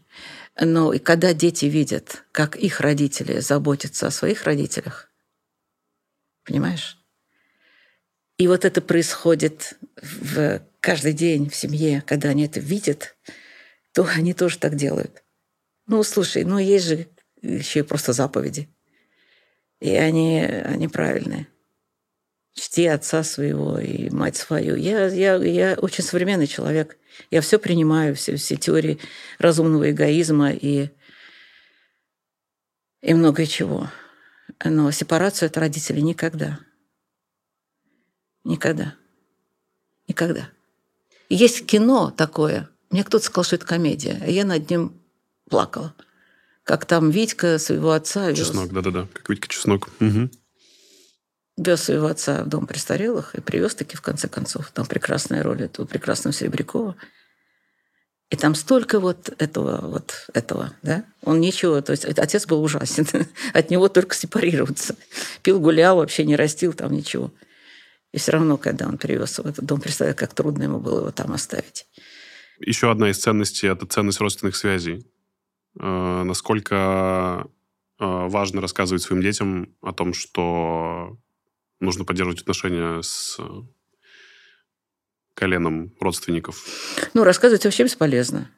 Но 0.59 0.91
и 0.91 0.97
когда 0.97 1.33
дети 1.33 1.65
видят, 1.65 2.23
как 2.31 2.55
их 2.55 2.79
родители 2.81 3.41
заботятся 3.41 4.07
о 4.07 4.11
своих 4.11 4.43
родителях, 4.45 5.11
понимаешь? 6.45 6.97
И 8.39 8.47
вот 8.47 8.65
это 8.65 8.81
происходит 8.81 9.77
в 10.01 10.63
каждый 10.79 11.13
день 11.13 11.47
в 11.47 11.55
семье, 11.55 12.03
когда 12.07 12.29
они 12.29 12.45
это 12.45 12.59
видят, 12.59 13.15
то 13.93 14.07
они 14.15 14.33
тоже 14.33 14.57
так 14.57 14.75
делают. 14.75 15.23
Ну, 15.85 16.01
слушай, 16.01 16.43
ну 16.43 16.57
есть 16.57 16.85
же 16.85 17.07
еще 17.43 17.79
и 17.79 17.83
просто 17.83 18.13
заповеди– 18.13 18.67
и 19.79 19.95
они, 19.95 20.41
они 20.41 20.87
правильные. 20.87 21.47
Чти 22.53 22.85
отца 22.87 23.23
своего 23.23 23.79
и 23.79 24.09
мать 24.09 24.35
свою. 24.35 24.75
Я, 24.75 25.07
я, 25.07 25.35
я 25.35 25.75
очень 25.75 26.03
современный 26.03 26.47
человек. 26.47 26.97
Я 27.31 27.41
все 27.41 27.59
принимаю, 27.59 28.15
все, 28.15 28.35
все 28.35 28.57
теории 28.57 28.99
разумного 29.37 29.91
эгоизма 29.91 30.51
и, 30.51 30.89
и 33.01 33.13
многое 33.13 33.45
чего. 33.45 33.89
Но 34.63 34.91
сепарацию 34.91 35.47
от 35.47 35.57
родителей 35.57 36.01
никогда. 36.01 36.59
Никогда. 38.43 38.95
Никогда. 40.07 40.49
Есть 41.29 41.65
кино 41.65 42.11
такое. 42.11 42.69
Мне 42.89 43.03
кто-то 43.03 43.23
сказал, 43.23 43.43
что 43.43 43.55
это 43.55 43.65
комедия. 43.65 44.19
А 44.21 44.27
я 44.27 44.43
над 44.43 44.69
ним 44.69 44.99
плакала 45.49 45.95
как 46.69 46.85
там 46.85 47.09
Витька 47.09 47.57
своего 47.57 47.93
отца 47.93 48.29
вез. 48.29 48.37
Чеснок, 48.37 48.71
да-да-да, 48.71 49.07
как 49.11 49.27
Витька 49.27 49.47
Чеснок. 49.47 49.89
Угу. 49.99 50.29
Вез 51.57 51.81
своего 51.81 52.05
отца 52.05 52.43
в 52.43 52.47
дом 52.47 52.67
престарелых 52.67 53.33
и 53.33 53.41
привез 53.41 53.73
таки 53.73 53.97
в 53.97 54.01
конце 54.01 54.27
концов. 54.27 54.69
Там 54.69 54.85
прекрасная 54.85 55.41
роль 55.41 55.63
этого 55.63 55.87
прекрасного 55.87 56.31
Серебрякова. 56.31 56.95
И 58.29 58.35
там 58.35 58.53
столько 58.53 58.99
вот 58.99 59.33
этого, 59.41 59.81
вот 59.81 60.27
этого, 60.35 60.71
да? 60.83 61.05
Он 61.23 61.39
ничего, 61.41 61.81
то 61.81 61.91
есть 61.91 62.05
отец 62.05 62.45
был 62.45 62.61
ужасен. 62.61 63.07
От 63.53 63.71
него 63.71 63.89
только 63.89 64.13
сепарироваться. 64.13 64.95
Пил, 65.41 65.59
гулял, 65.59 65.95
вообще 65.95 66.23
не 66.23 66.35
растил 66.35 66.73
там 66.73 66.91
ничего. 66.91 67.33
И 68.11 68.19
все 68.19 68.33
равно, 68.33 68.57
когда 68.57 68.87
он 68.87 68.99
привез 68.99 69.39
в 69.39 69.47
этот 69.47 69.65
дом, 69.65 69.81
представляю, 69.81 70.15
как 70.15 70.35
трудно 70.35 70.61
ему 70.61 70.79
было 70.79 70.99
его 70.99 71.11
там 71.11 71.31
оставить. 71.31 71.87
Еще 72.59 72.91
одна 72.91 73.09
из 73.09 73.17
ценностей– 73.17 73.65
это 73.69 73.87
ценность 73.87 74.19
родственных 74.19 74.55
связей. 74.55 75.07
Э, 75.77 76.23
насколько 76.23 77.47
э, 77.99 78.03
важно 78.05 78.61
рассказывать 78.61 79.01
своим 79.01 79.21
детям 79.21 79.75
о 79.81 79.93
том, 79.93 80.13
что 80.13 81.17
нужно 81.79 82.05
поддерживать 82.05 82.41
отношения 82.41 83.01
с 83.01 83.37
коленом 85.33 85.93
родственников? 85.99 86.65
Ну, 87.13 87.23
рассказывать 87.23 87.65
вообще 87.65 87.83
бесполезно. 87.83 88.49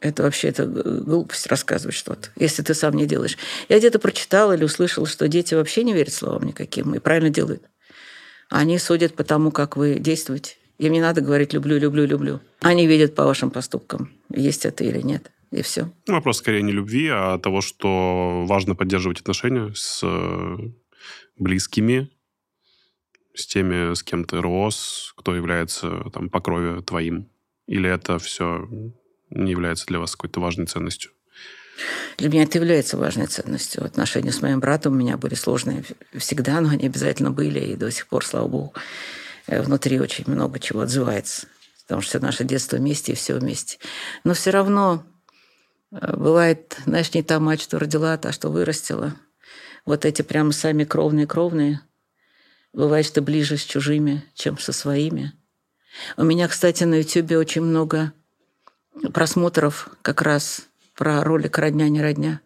Это 0.00 0.22
вообще 0.22 0.48
это 0.48 0.64
глупость 0.64 1.46
рассказывать 1.48 1.94
что-то, 1.94 2.30
если 2.36 2.62
ты 2.62 2.72
сам 2.72 2.94
не 2.94 3.06
делаешь. 3.06 3.36
Я 3.68 3.78
где-то 3.78 3.98
прочитала 3.98 4.54
или 4.54 4.64
услышала, 4.64 5.06
что 5.06 5.28
дети 5.28 5.54
вообще 5.54 5.84
не 5.84 5.92
верят 5.92 6.14
словам 6.14 6.44
никаким 6.44 6.94
и 6.94 6.98
правильно 6.98 7.28
делают. 7.28 7.62
Они 8.48 8.78
судят 8.78 9.14
по 9.14 9.22
тому, 9.22 9.50
как 9.50 9.76
вы 9.76 9.98
действуете. 9.98 10.56
Им 10.78 10.92
не 10.92 11.00
надо 11.02 11.20
говорить 11.20 11.52
«люблю, 11.52 11.78
люблю, 11.78 12.06
люблю». 12.06 12.40
Они 12.60 12.86
видят 12.86 13.14
по 13.14 13.24
вашим 13.24 13.50
поступкам, 13.50 14.10
есть 14.30 14.64
это 14.64 14.82
или 14.82 15.02
нет 15.02 15.30
и 15.52 15.62
все. 15.62 15.92
Ну, 16.06 16.14
вопрос 16.14 16.38
скорее 16.38 16.62
не 16.62 16.72
любви, 16.72 17.08
а 17.08 17.38
того, 17.38 17.60
что 17.60 18.44
важно 18.46 18.74
поддерживать 18.74 19.20
отношения 19.20 19.72
с 19.74 20.00
э, 20.02 20.56
близкими, 21.36 22.10
с 23.34 23.46
теми, 23.46 23.94
с 23.94 24.02
кем 24.02 24.24
ты 24.24 24.40
рос, 24.40 25.14
кто 25.16 25.34
является 25.34 26.10
там 26.12 26.28
по 26.28 26.40
крови 26.40 26.82
твоим. 26.82 27.28
Или 27.66 27.88
это 27.88 28.18
все 28.18 28.68
не 29.30 29.50
является 29.50 29.86
для 29.86 29.98
вас 29.98 30.16
какой-то 30.16 30.40
важной 30.40 30.66
ценностью? 30.66 31.12
Для 32.18 32.28
меня 32.28 32.42
это 32.42 32.58
является 32.58 32.96
важной 32.96 33.26
ценностью. 33.26 33.84
Отношения 33.84 34.32
с 34.32 34.42
моим 34.42 34.60
братом 34.60 34.92
у 34.92 34.96
меня 34.96 35.16
были 35.16 35.34
сложные 35.34 35.84
всегда, 36.16 36.60
но 36.60 36.70
они 36.70 36.86
обязательно 36.86 37.30
были, 37.30 37.60
и 37.60 37.76
до 37.76 37.90
сих 37.90 38.08
пор, 38.08 38.24
слава 38.24 38.48
богу, 38.48 38.74
э, 39.46 39.62
внутри 39.62 40.00
очень 40.00 40.24
много 40.26 40.58
чего 40.58 40.80
отзывается. 40.80 41.46
Потому 41.82 42.02
что 42.02 42.10
все 42.10 42.18
наше 42.20 42.44
детство 42.44 42.76
вместе 42.76 43.12
и 43.12 43.14
все 43.14 43.34
вместе. 43.34 43.78
Но 44.24 44.34
все 44.34 44.50
равно 44.50 45.04
Бывает, 45.92 46.78
знаешь, 46.86 47.12
не 47.12 47.22
та 47.22 47.38
мать, 47.38 47.60
что 47.60 47.78
родила, 47.78 48.14
а 48.14 48.18
та, 48.18 48.32
что 48.32 48.48
вырастила. 48.48 49.14
Вот 49.84 50.06
эти 50.06 50.22
прям 50.22 50.50
сами 50.50 50.84
кровные-кровные. 50.84 51.82
Бывает, 52.72 53.04
что 53.04 53.20
ближе 53.20 53.58
с 53.58 53.62
чужими, 53.62 54.24
чем 54.32 54.58
со 54.58 54.72
своими. 54.72 55.34
У 56.16 56.24
меня, 56.24 56.48
кстати, 56.48 56.84
на 56.84 56.94
YouTube 56.94 57.32
очень 57.32 57.60
много 57.60 58.14
просмотров 59.12 59.90
как 60.00 60.22
раз 60.22 60.62
про 60.94 61.22
ролик 61.22 61.58
«Родня, 61.58 61.90
не 61.90 62.00
родня». 62.00 62.40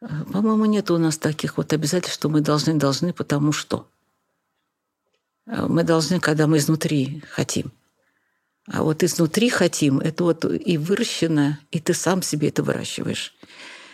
По-моему, 0.00 0.66
нет 0.66 0.92
у 0.92 0.98
нас 0.98 1.18
таких 1.18 1.56
вот 1.56 1.72
обязательств, 1.72 2.14
что 2.14 2.28
мы 2.28 2.40
должны, 2.40 2.74
должны, 2.74 3.12
потому 3.12 3.50
что. 3.50 3.88
Мы 5.46 5.82
должны, 5.82 6.20
когда 6.20 6.46
мы 6.46 6.58
изнутри 6.58 7.24
хотим. 7.28 7.72
А 8.70 8.82
вот 8.82 9.02
изнутри 9.02 9.48
хотим, 9.48 9.98
это 9.98 10.24
вот 10.24 10.44
и 10.44 10.76
выращено, 10.76 11.58
и 11.70 11.80
ты 11.80 11.94
сам 11.94 12.22
себе 12.22 12.48
это 12.48 12.62
выращиваешь. 12.62 13.34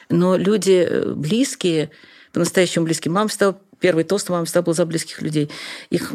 Но 0.09 0.37
люди 0.37 0.87
э, 0.89 1.13
близкие, 1.15 1.91
по-настоящему 2.33 2.85
близкие, 2.85 3.13
мама 3.13 3.29
стала, 3.29 3.59
первый 3.79 4.05
тост 4.05 4.29
мама 4.29 4.47
стала 4.47 4.65
был 4.65 4.75
за 4.75 4.85
близких 4.85 5.23
людей. 5.23 5.51
Их 5.91 6.13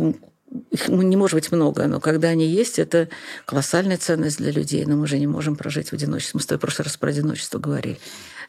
их 0.71 0.87
не 0.89 1.15
может 1.15 1.35
быть 1.35 1.51
много, 1.51 1.85
но 1.85 1.99
когда 1.99 2.29
они 2.29 2.47
есть, 2.47 2.79
это 2.79 3.09
колоссальная 3.45 3.97
ценность 3.97 4.37
для 4.37 4.51
людей. 4.51 4.83
Но 4.85 4.95
мы 4.95 5.07
же 5.07 5.19
не 5.19 5.27
можем 5.27 5.55
прожить 5.55 5.89
в 5.89 5.93
одиночестве. 5.93 6.37
Мы 6.37 6.41
с 6.41 6.45
тобой 6.47 6.57
в 6.57 6.61
прошлый 6.61 6.85
раз 6.85 6.97
про 6.97 7.09
одиночество 7.09 7.59
говорили. 7.59 7.99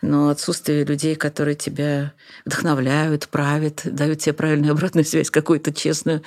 Но 0.02 0.30
отсутствие 0.30 0.84
людей, 0.84 1.14
которые 1.14 1.54
тебя 1.54 2.14
вдохновляют, 2.44 3.28
правят, 3.28 3.82
дают 3.84 4.20
тебе 4.20 4.32
правильную 4.32 4.72
обратную 4.72 5.04
связь, 5.04 5.30
какую-то 5.30 5.72
честную, 5.72 6.22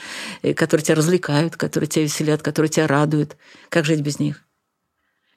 которые 0.55 0.83
тебя 0.83 0.95
развлекают, 0.95 1.57
которые 1.57 1.87
тебя 1.87 2.03
веселят, 2.03 2.41
которые 2.41 2.69
тебя 2.69 2.87
радуют. 2.87 3.35
Как 3.69 3.85
жить 3.85 4.01
без 4.01 4.19
них? 4.19 4.43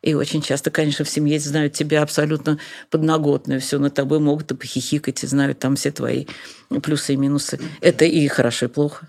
И 0.02 0.14
очень 0.14 0.42
часто, 0.42 0.70
конечно, 0.70 1.04
в 1.04 1.08
семье 1.08 1.40
знают 1.40 1.72
тебя 1.72 2.02
абсолютно 2.02 2.58
подноготную, 2.90 3.60
все 3.60 3.78
над 3.78 3.94
тобой 3.94 4.20
могут 4.20 4.52
и 4.52 4.54
похихикать, 4.54 5.24
и 5.24 5.26
знают 5.26 5.58
там 5.58 5.74
все 5.74 5.90
твои 5.90 6.26
плюсы 6.82 7.14
и 7.14 7.16
минусы. 7.16 7.58
Это 7.80 8.04
и 8.04 8.28
хорошо, 8.28 8.66
и 8.66 8.68
плохо 8.68 9.08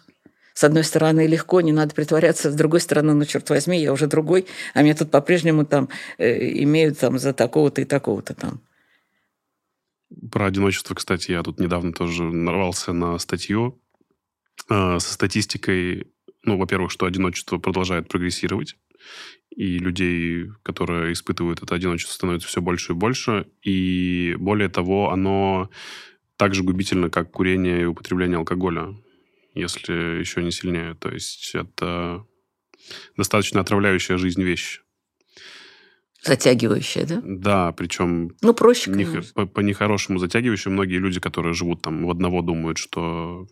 с 0.57 0.63
одной 0.63 0.83
стороны, 0.83 1.27
легко, 1.27 1.61
не 1.61 1.71
надо 1.71 1.93
притворяться, 1.93 2.49
с 2.49 2.55
другой 2.55 2.79
стороны, 2.79 3.13
ну, 3.13 3.25
черт 3.25 3.47
возьми, 3.51 3.79
я 3.79 3.93
уже 3.93 4.07
другой, 4.07 4.47
а 4.73 4.81
меня 4.81 4.95
тут 4.95 5.11
по-прежнему 5.11 5.67
там 5.67 5.87
э, 6.17 6.63
имеют 6.63 6.97
там 6.97 7.19
за 7.19 7.31
такого-то 7.31 7.81
и 7.81 7.85
такого-то 7.85 8.33
там. 8.33 8.59
Про 10.31 10.45
одиночество, 10.45 10.95
кстати, 10.95 11.31
я 11.31 11.43
тут 11.43 11.59
недавно 11.59 11.91
тоже 11.93 12.23
нарвался 12.23 12.93
на 12.93 13.17
статью 13.17 13.81
э, 14.69 14.99
со 14.99 15.13
статистикой, 15.13 16.07
ну, 16.43 16.57
во-первых, 16.57 16.91
что 16.91 17.05
одиночество 17.05 17.57
продолжает 17.57 18.07
прогрессировать, 18.07 18.77
и 19.49 19.79
людей, 19.79 20.49
которые 20.63 21.13
испытывают 21.13 21.61
это 21.61 21.75
одиночество, 21.75 22.13
становится 22.13 22.47
все 22.47 22.61
больше 22.61 22.93
и 22.93 22.95
больше, 22.95 23.47
и 23.63 24.35
более 24.37 24.69
того, 24.69 25.11
оно 25.11 25.69
так 26.37 26.53
же 26.53 26.63
губительно, 26.63 27.09
как 27.09 27.31
курение 27.31 27.81
и 27.81 27.85
употребление 27.85 28.37
алкоголя, 28.37 28.95
если 29.55 30.19
еще 30.19 30.43
не 30.43 30.51
сильнее. 30.51 30.93
То 30.93 31.09
есть 31.09 31.55
это 31.55 32.25
достаточно 33.17 33.59
отравляющая 33.59 34.17
жизнь 34.17 34.43
вещь. 34.43 34.81
Затягивающая, 36.27 37.05
да? 37.05 37.21
Да, 37.23 37.71
причем 37.71 38.31
Ну, 38.41 38.53
проще, 38.53 38.91
не- 38.91 39.05
по, 39.33 39.45
по 39.45 39.59
нехорошему 39.61 40.19
затягивающему. 40.19 40.73
Многие 40.73 40.97
люди, 40.97 41.19
которые 41.19 41.53
живут 41.53 41.81
там 41.81 42.05
в 42.05 42.09
одного, 42.11 42.41
думают, 42.41 42.77
что 42.77 43.47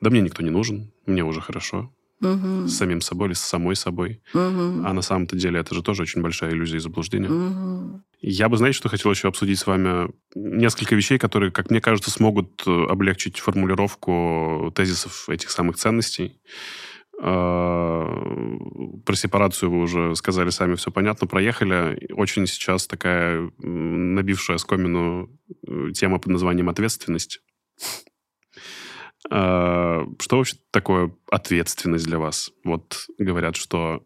да 0.00 0.10
мне 0.10 0.20
никто 0.20 0.42
не 0.42 0.50
нужен, 0.50 0.92
мне 1.06 1.22
уже 1.24 1.40
хорошо. 1.40 1.92
Мгм. 2.20 2.68
С 2.68 2.76
самим 2.76 3.00
собой 3.00 3.28
или 3.28 3.34
с 3.34 3.40
самой 3.40 3.74
собой. 3.76 4.20
Мгм. 4.34 4.86
А 4.86 4.92
на 4.92 5.00
самом-то 5.00 5.36
деле 5.36 5.58
это 5.58 5.74
же 5.74 5.82
тоже 5.82 6.02
очень 6.02 6.20
большая 6.20 6.50
иллюзия 6.52 6.76
и 6.76 6.80
заблуждение. 6.80 7.30
Мгм. 7.30 8.04
Я 8.20 8.50
бы, 8.50 8.58
знаете, 8.58 8.76
что 8.76 8.90
хотел 8.90 9.10
еще 9.10 9.28
обсудить 9.28 9.58
с 9.58 9.66
вами? 9.66 10.10
Несколько 10.34 10.94
вещей, 10.94 11.16
которые, 11.18 11.50
как 11.50 11.70
мне 11.70 11.80
кажется, 11.80 12.10
смогут 12.10 12.62
э, 12.66 12.84
облегчить 12.90 13.38
формулировку 13.38 14.70
тезисов 14.74 15.30
этих 15.30 15.50
самых 15.50 15.76
ценностей. 15.76 16.38
Э, 17.22 18.06
Про 19.04 19.14
сепарацию 19.14 19.70
вы 19.70 19.80
уже 19.82 20.16
сказали 20.16 20.50
сами, 20.50 20.74
все 20.74 20.90
понятно, 20.90 21.26
проехали. 21.26 22.12
Очень 22.12 22.46
сейчас 22.46 22.86
такая 22.86 23.50
набившая 23.58 24.58
скомину 24.58 25.28
э, 25.66 25.90
тема 25.92 26.18
под 26.18 26.32
названием 26.32 26.68
ответственность. 26.70 27.40
Э, 29.30 30.06
Что 30.18 30.36
вообще 30.36 30.56
такое 30.70 31.14
ответственность 31.30 32.06
для 32.06 32.18
вас? 32.18 32.52
Вот 32.64 33.06
говорят, 33.18 33.56
что 33.56 34.02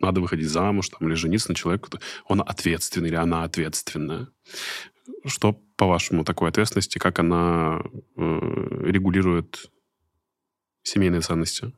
надо 0.00 0.22
выходить 0.22 0.48
замуж 0.48 0.88
там, 0.88 1.08
или 1.08 1.14
жениться 1.14 1.50
на 1.50 1.54
человеку, 1.54 1.90
он 2.26 2.40
ответственный 2.40 3.10
или 3.10 3.16
она 3.16 3.44
ответственная. 3.44 4.28
Что, 5.26 5.60
по-вашему, 5.76 6.24
такое 6.24 6.48
ответственность 6.48 6.96
и 6.96 6.98
как 6.98 7.18
она 7.18 7.82
регулирует 8.16 9.70
семейные 10.82 11.20
ценности? 11.20 11.74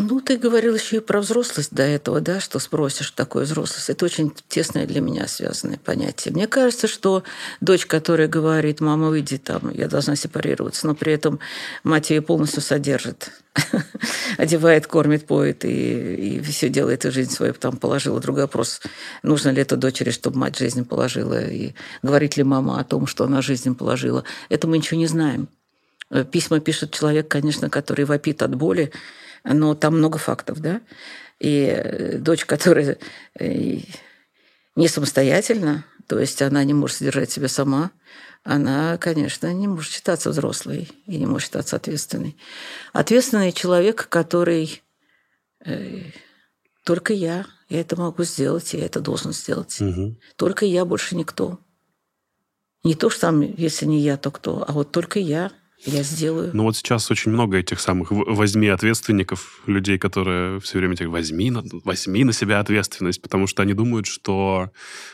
Ну, 0.00 0.20
ты 0.20 0.36
говорил 0.36 0.76
еще 0.76 0.98
и 0.98 1.00
про 1.00 1.20
взрослость 1.20 1.74
до 1.74 1.82
этого, 1.82 2.20
да, 2.20 2.38
что 2.38 2.60
спросишь, 2.60 3.10
такое 3.10 3.44
взрослость. 3.44 3.90
Это 3.90 4.04
очень 4.04 4.32
тесное 4.46 4.86
для 4.86 5.00
меня 5.00 5.26
связанное 5.26 5.76
понятие. 5.76 6.32
Мне 6.32 6.46
кажется, 6.46 6.86
что 6.86 7.24
дочь, 7.60 7.84
которая 7.84 8.28
говорит, 8.28 8.80
мама, 8.80 9.08
выйди 9.08 9.38
там, 9.38 9.72
я 9.74 9.88
должна 9.88 10.14
сепарироваться, 10.14 10.86
но 10.86 10.94
при 10.94 11.12
этом 11.12 11.40
мать 11.82 12.10
ее 12.10 12.22
полностью 12.22 12.62
содержит, 12.62 13.32
одевает, 14.38 14.86
кормит, 14.86 15.26
поет 15.26 15.64
и, 15.64 16.36
и 16.36 16.40
все 16.42 16.68
делает, 16.68 17.04
и 17.04 17.10
жизнь 17.10 17.32
свою 17.32 17.52
там 17.54 17.76
положила. 17.76 18.20
Другой 18.20 18.42
вопрос, 18.42 18.80
нужно 19.24 19.48
ли 19.48 19.62
это 19.62 19.76
дочери, 19.76 20.10
чтобы 20.10 20.38
мать 20.38 20.56
жизнь 20.56 20.84
положила, 20.84 21.44
и 21.44 21.72
говорит 22.02 22.36
ли 22.36 22.44
мама 22.44 22.78
о 22.78 22.84
том, 22.84 23.08
что 23.08 23.24
она 23.24 23.42
жизнь 23.42 23.74
положила. 23.74 24.22
Это 24.48 24.68
мы 24.68 24.78
ничего 24.78 25.00
не 25.00 25.08
знаем. 25.08 25.48
Э, 26.10 26.24
Письма 26.24 26.60
пишет 26.60 26.92
человек, 26.92 27.28
конечно, 27.28 27.70
который 27.70 28.04
вопит 28.04 28.42
от 28.42 28.54
боли, 28.54 28.92
но 29.44 29.74
там 29.74 29.98
много 29.98 30.18
фактов, 30.18 30.60
да. 30.60 30.80
И 31.38 31.66
э, 31.66 32.18
дочь, 32.18 32.44
которая 32.44 32.98
э, 33.38 33.78
не 34.74 34.88
самостоятельна, 34.88 35.84
то 36.06 36.18
есть 36.18 36.40
она 36.42 36.64
не 36.64 36.74
может 36.74 36.98
содержать 36.98 37.30
себя 37.30 37.48
сама, 37.48 37.90
она, 38.44 38.96
конечно, 38.98 39.52
не 39.52 39.68
может 39.68 39.92
считаться 39.92 40.30
взрослой 40.30 40.90
и 41.06 41.18
не 41.18 41.26
может 41.26 41.48
считаться 41.48 41.76
ответственной. 41.76 42.36
Ответственный 42.92 43.52
человек, 43.52 44.08
который 44.08 44.82
только 46.84 47.12
я, 47.12 47.44
я 47.68 47.80
это 47.80 47.96
могу 47.96 48.22
сделать, 48.22 48.72
я 48.72 48.86
это 48.86 49.00
должен 49.00 49.32
сделать. 49.32 49.78
Только 50.36 50.64
я, 50.64 50.86
больше 50.86 51.16
никто. 51.16 51.58
Не 52.84 52.94
то, 52.94 53.10
что 53.10 53.22
там, 53.22 53.42
если 53.42 53.84
не 53.84 54.00
я, 54.00 54.16
то 54.16 54.30
кто, 54.30 54.64
а 54.66 54.72
вот 54.72 54.92
только 54.92 55.18
я, 55.18 55.52
я 55.84 56.02
сделаю. 56.02 56.50
Ну 56.52 56.64
вот 56.64 56.76
сейчас 56.76 57.10
очень 57.10 57.30
много 57.30 57.58
этих 57.58 57.80
самых 57.80 58.10
возьми 58.10 58.68
ответственников, 58.68 59.62
людей, 59.66 59.98
которые 59.98 60.60
все 60.60 60.78
время 60.78 60.96
тебе 60.96 61.08
возьми 61.08 61.50
на, 61.50 61.62
возьми 61.84 62.24
на 62.24 62.32
себя 62.32 62.60
ответственность, 62.60 63.22
потому 63.22 63.46
что 63.46 63.62
они 63.62 63.74
думают, 63.74 64.06
что 64.06 64.70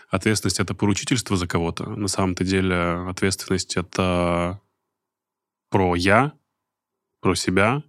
ответственность 0.09 0.61
это 0.61 0.75
поручительство 0.75 1.37
за 1.37 1.47
кого-то. 1.47 1.85
На 1.87 2.09
самом-то 2.09 2.45
деле 2.45 2.75
ответственность 3.09 3.77
это 3.77 4.61
про 5.71 5.95
я, 5.97 6.33
про 7.21 7.35
себя, 7.35 7.83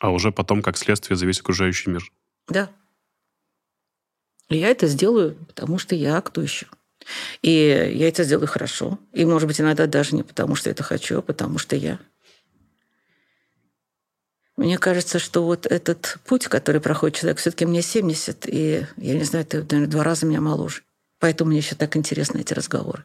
а 0.00 0.10
уже 0.10 0.30
потом 0.30 0.62
как 0.62 0.76
следствие 0.76 1.16
за 1.16 1.26
весь 1.26 1.40
окружающий 1.40 1.90
мир. 1.90 2.12
Да. 2.48 2.70
И 4.48 4.58
я 4.58 4.68
это 4.68 4.86
сделаю, 4.86 5.34
потому 5.48 5.78
что 5.78 5.94
я 5.96 6.20
кто 6.20 6.40
еще. 6.40 6.66
И 7.42 7.50
я 7.94 8.08
это 8.08 8.24
сделаю 8.24 8.48
хорошо. 8.48 8.98
И, 9.12 9.24
может 9.24 9.48
быть, 9.48 9.60
иногда 9.60 9.86
даже 9.86 10.14
не 10.14 10.22
потому, 10.22 10.54
что 10.54 10.70
это 10.70 10.82
хочу, 10.82 11.18
а 11.18 11.22
потому 11.22 11.58
что 11.58 11.76
я. 11.76 11.98
Мне 14.56 14.78
кажется, 14.78 15.18
что 15.18 15.44
вот 15.44 15.66
этот 15.66 16.18
путь, 16.24 16.46
который 16.46 16.80
проходит 16.80 17.18
человек, 17.18 17.38
все-таки 17.38 17.66
мне 17.66 17.82
70, 17.82 18.48
и 18.48 18.86
я 18.96 19.14
не 19.14 19.24
знаю, 19.24 19.44
ты, 19.44 19.58
наверное, 19.58 19.86
два 19.86 20.02
раза 20.02 20.24
меня 20.24 20.40
моложе. 20.40 20.82
Поэтому 21.18 21.50
мне 21.50 21.58
еще 21.58 21.74
так 21.74 21.96
интересны 21.96 22.40
эти 22.40 22.54
разговоры. 22.54 23.04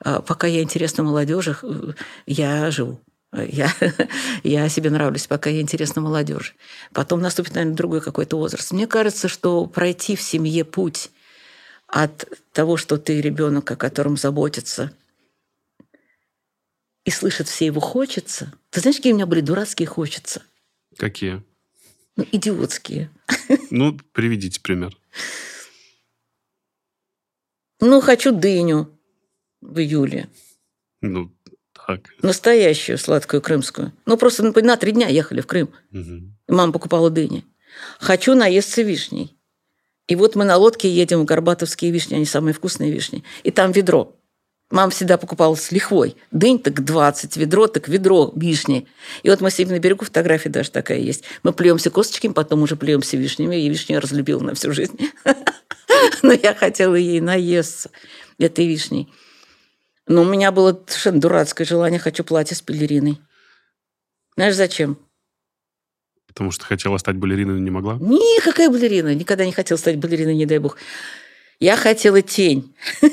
А 0.00 0.20
пока 0.20 0.46
я 0.46 0.62
интересна 0.62 1.02
молодежи, 1.02 1.56
э, 1.62 1.92
я 2.26 2.70
живу. 2.70 3.00
Я, 3.32 3.72
я 4.44 4.68
себе 4.68 4.90
нравлюсь, 4.90 5.26
пока 5.26 5.50
я 5.50 5.60
интересна 5.60 6.00
молодежи. 6.00 6.52
Потом 6.92 7.20
наступит, 7.20 7.54
наверное, 7.54 7.76
другой 7.76 8.00
какой-то 8.00 8.36
возраст. 8.36 8.72
Мне 8.72 8.86
кажется, 8.86 9.28
что 9.28 9.66
пройти 9.66 10.14
в 10.14 10.22
семье 10.22 10.64
путь 10.64 11.10
от 11.94 12.28
того, 12.52 12.76
что 12.76 12.98
ты 12.98 13.20
ребенок, 13.20 13.70
о 13.70 13.76
котором 13.76 14.16
заботится, 14.16 14.92
и 17.04 17.10
слышит 17.12 17.46
все 17.46 17.66
его 17.66 17.80
хочется. 17.80 18.52
Ты 18.70 18.80
знаешь, 18.80 18.96
какие 18.96 19.12
у 19.12 19.14
меня 19.14 19.26
были 19.26 19.40
дурацкие 19.40 19.86
хочется? 19.86 20.42
Какие? 20.96 21.44
Ну, 22.16 22.26
идиотские. 22.32 23.10
Ну, 23.70 23.96
приведите 24.12 24.60
пример. 24.60 24.96
Ну, 27.80 28.00
хочу 28.00 28.32
дыню 28.32 28.90
в 29.60 29.78
июле. 29.78 30.28
Ну, 31.00 31.32
так. 31.86 32.10
Настоящую 32.22 32.98
сладкую 32.98 33.40
крымскую. 33.40 33.92
Ну, 34.04 34.16
просто 34.16 34.42
на 34.42 34.52
на 34.62 34.76
три 34.76 34.90
дня 34.90 35.06
ехали 35.06 35.40
в 35.40 35.46
Крым. 35.46 35.72
И 35.92 36.52
мама 36.52 36.72
покупала 36.72 37.08
дыни. 37.08 37.44
Хочу 38.00 38.34
наесться 38.34 38.82
вишней. 38.82 39.36
И 40.06 40.16
вот 40.16 40.34
мы 40.36 40.44
на 40.44 40.56
лодке 40.56 40.88
едем 40.88 41.20
в 41.20 41.24
Горбатовские 41.24 41.90
вишни, 41.90 42.16
они 42.16 42.26
самые 42.26 42.52
вкусные 42.52 42.90
вишни. 42.90 43.24
И 43.42 43.50
там 43.50 43.72
ведро. 43.72 44.14
Мама 44.70 44.90
всегда 44.90 45.18
покупала 45.18 45.54
с 45.54 45.70
лихвой. 45.72 46.16
Дынь 46.30 46.58
так 46.58 46.84
20, 46.84 47.36
ведро 47.36 47.66
так 47.68 47.88
ведро 47.88 48.32
вишни. 48.34 48.86
И 49.22 49.30
вот 49.30 49.40
мы 49.40 49.50
сидим 49.50 49.68
на 49.68 49.78
берегу, 49.78 50.04
фотография 50.04 50.48
даже 50.48 50.70
такая 50.70 50.98
есть. 50.98 51.24
Мы 51.42 51.52
плюемся 51.52 51.90
косточками, 51.90 52.32
потом 52.32 52.62
уже 52.62 52.76
плюемся 52.76 53.16
вишнями. 53.16 53.56
И 53.56 53.68
вишню 53.68 53.94
я 53.94 54.00
разлюбила 54.00 54.40
на 54.40 54.54
всю 54.54 54.72
жизнь. 54.72 54.98
Но 56.22 56.32
я 56.32 56.54
хотела 56.54 56.96
ей 56.96 57.20
наесться 57.20 57.90
этой 58.38 58.66
вишней. 58.66 59.12
Но 60.06 60.22
у 60.22 60.24
меня 60.24 60.52
было 60.52 60.78
совершенно 60.86 61.20
дурацкое 61.20 61.66
желание, 61.66 62.00
хочу 62.00 62.24
платье 62.24 62.56
с 62.56 62.60
пелериной. 62.60 63.20
Знаешь, 64.36 64.54
зачем? 64.54 64.98
Потому 66.34 66.50
что 66.50 66.64
хотела 66.64 66.98
стать 66.98 67.16
балериной, 67.16 67.54
но 67.54 67.60
не 67.60 67.70
могла. 67.70 67.94
Никакая 67.94 68.68
балерина. 68.68 69.14
Никогда 69.14 69.46
не 69.46 69.52
хотела 69.52 69.78
стать 69.78 69.96
балериной, 69.96 70.34
не 70.34 70.46
дай 70.46 70.58
бог. 70.58 70.76
Я 71.60 71.76
хотела 71.76 72.22
тень. 72.22 72.74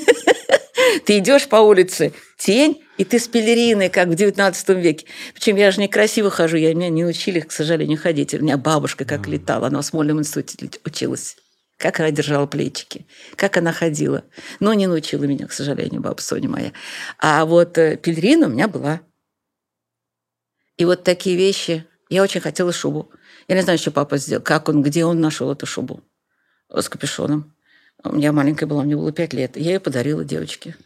Ты 1.06 1.18
идешь 1.18 1.48
по 1.48 1.56
улице, 1.56 2.12
тень, 2.36 2.82
и 2.98 3.04
ты 3.04 3.18
с 3.18 3.28
пелериной, 3.28 3.88
как 3.88 4.08
в 4.08 4.14
19 4.14 4.68
веке. 4.70 5.06
Причем 5.34 5.56
я 5.56 5.70
же 5.70 5.80
некрасиво 5.80 6.30
хожу, 6.30 6.56
я, 6.56 6.74
меня 6.74 6.88
не 6.88 7.04
учили, 7.04 7.40
к 7.40 7.52
сожалению, 7.52 7.98
ходить. 7.98 8.34
У 8.34 8.38
меня 8.38 8.56
бабушка 8.56 9.04
как 9.04 9.26
летала, 9.26 9.68
она 9.68 9.80
в 9.80 9.86
Смольном 9.86 10.20
институте 10.20 10.78
училась. 10.84 11.36
Как 11.78 11.98
она 12.00 12.10
держала 12.10 12.46
плечики, 12.46 13.06
как 13.36 13.56
она 13.56 13.72
ходила. 13.72 14.24
Но 14.60 14.72
не 14.74 14.86
научила 14.86 15.24
меня, 15.24 15.46
к 15.46 15.52
сожалению, 15.52 16.00
баба 16.00 16.20
Соня 16.20 16.48
моя. 16.48 16.72
А 17.18 17.44
вот 17.44 17.76
э, 17.78 17.96
пелерина 17.96 18.46
у 18.46 18.50
меня 18.50 18.68
была. 18.68 19.00
И 20.76 20.84
вот 20.84 21.02
такие 21.02 21.36
вещи. 21.36 21.84
Я 22.12 22.22
очень 22.22 22.42
хотела 22.42 22.72
шубу. 22.72 23.10
Я 23.48 23.54
не 23.54 23.62
знаю, 23.62 23.78
что 23.78 23.90
папа 23.90 24.18
сделал, 24.18 24.42
как 24.42 24.68
он, 24.68 24.82
где 24.82 25.06
он 25.06 25.18
нашел 25.22 25.50
эту 25.50 25.64
шубу 25.64 26.04
с 26.68 26.86
капюшоном. 26.90 27.54
У 28.04 28.12
меня 28.12 28.32
маленькая 28.32 28.66
была, 28.66 28.82
мне 28.82 28.96
было 28.96 29.12
пять 29.12 29.32
лет. 29.32 29.56
Я 29.56 29.72
ее 29.72 29.80
подарила 29.80 30.22
девочке 30.22 30.76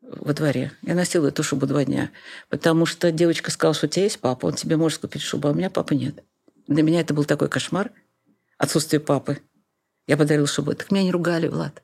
во 0.00 0.32
дворе. 0.32 0.72
Я 0.80 0.94
носила 0.94 1.28
эту 1.28 1.42
шубу 1.42 1.66
два 1.66 1.84
дня, 1.84 2.10
потому 2.48 2.86
что 2.86 3.12
девочка 3.12 3.50
сказала, 3.50 3.74
что 3.74 3.86
у 3.86 3.90
тебя 3.90 4.04
есть 4.04 4.18
папа, 4.18 4.46
он 4.46 4.54
тебе 4.54 4.78
может 4.78 4.98
купить 4.98 5.20
шубу, 5.20 5.48
а 5.48 5.50
у 5.50 5.54
меня 5.54 5.68
папы 5.68 5.94
нет. 5.94 6.24
Для 6.68 6.82
меня 6.82 7.00
это 7.02 7.12
был 7.12 7.26
такой 7.26 7.50
кошмар, 7.50 7.92
отсутствие 8.56 8.98
папы. 8.98 9.42
Я 10.06 10.16
подарила 10.16 10.46
шубу. 10.46 10.74
Так 10.74 10.90
меня 10.90 11.04
не 11.04 11.12
ругали, 11.12 11.48
Влад. 11.48 11.82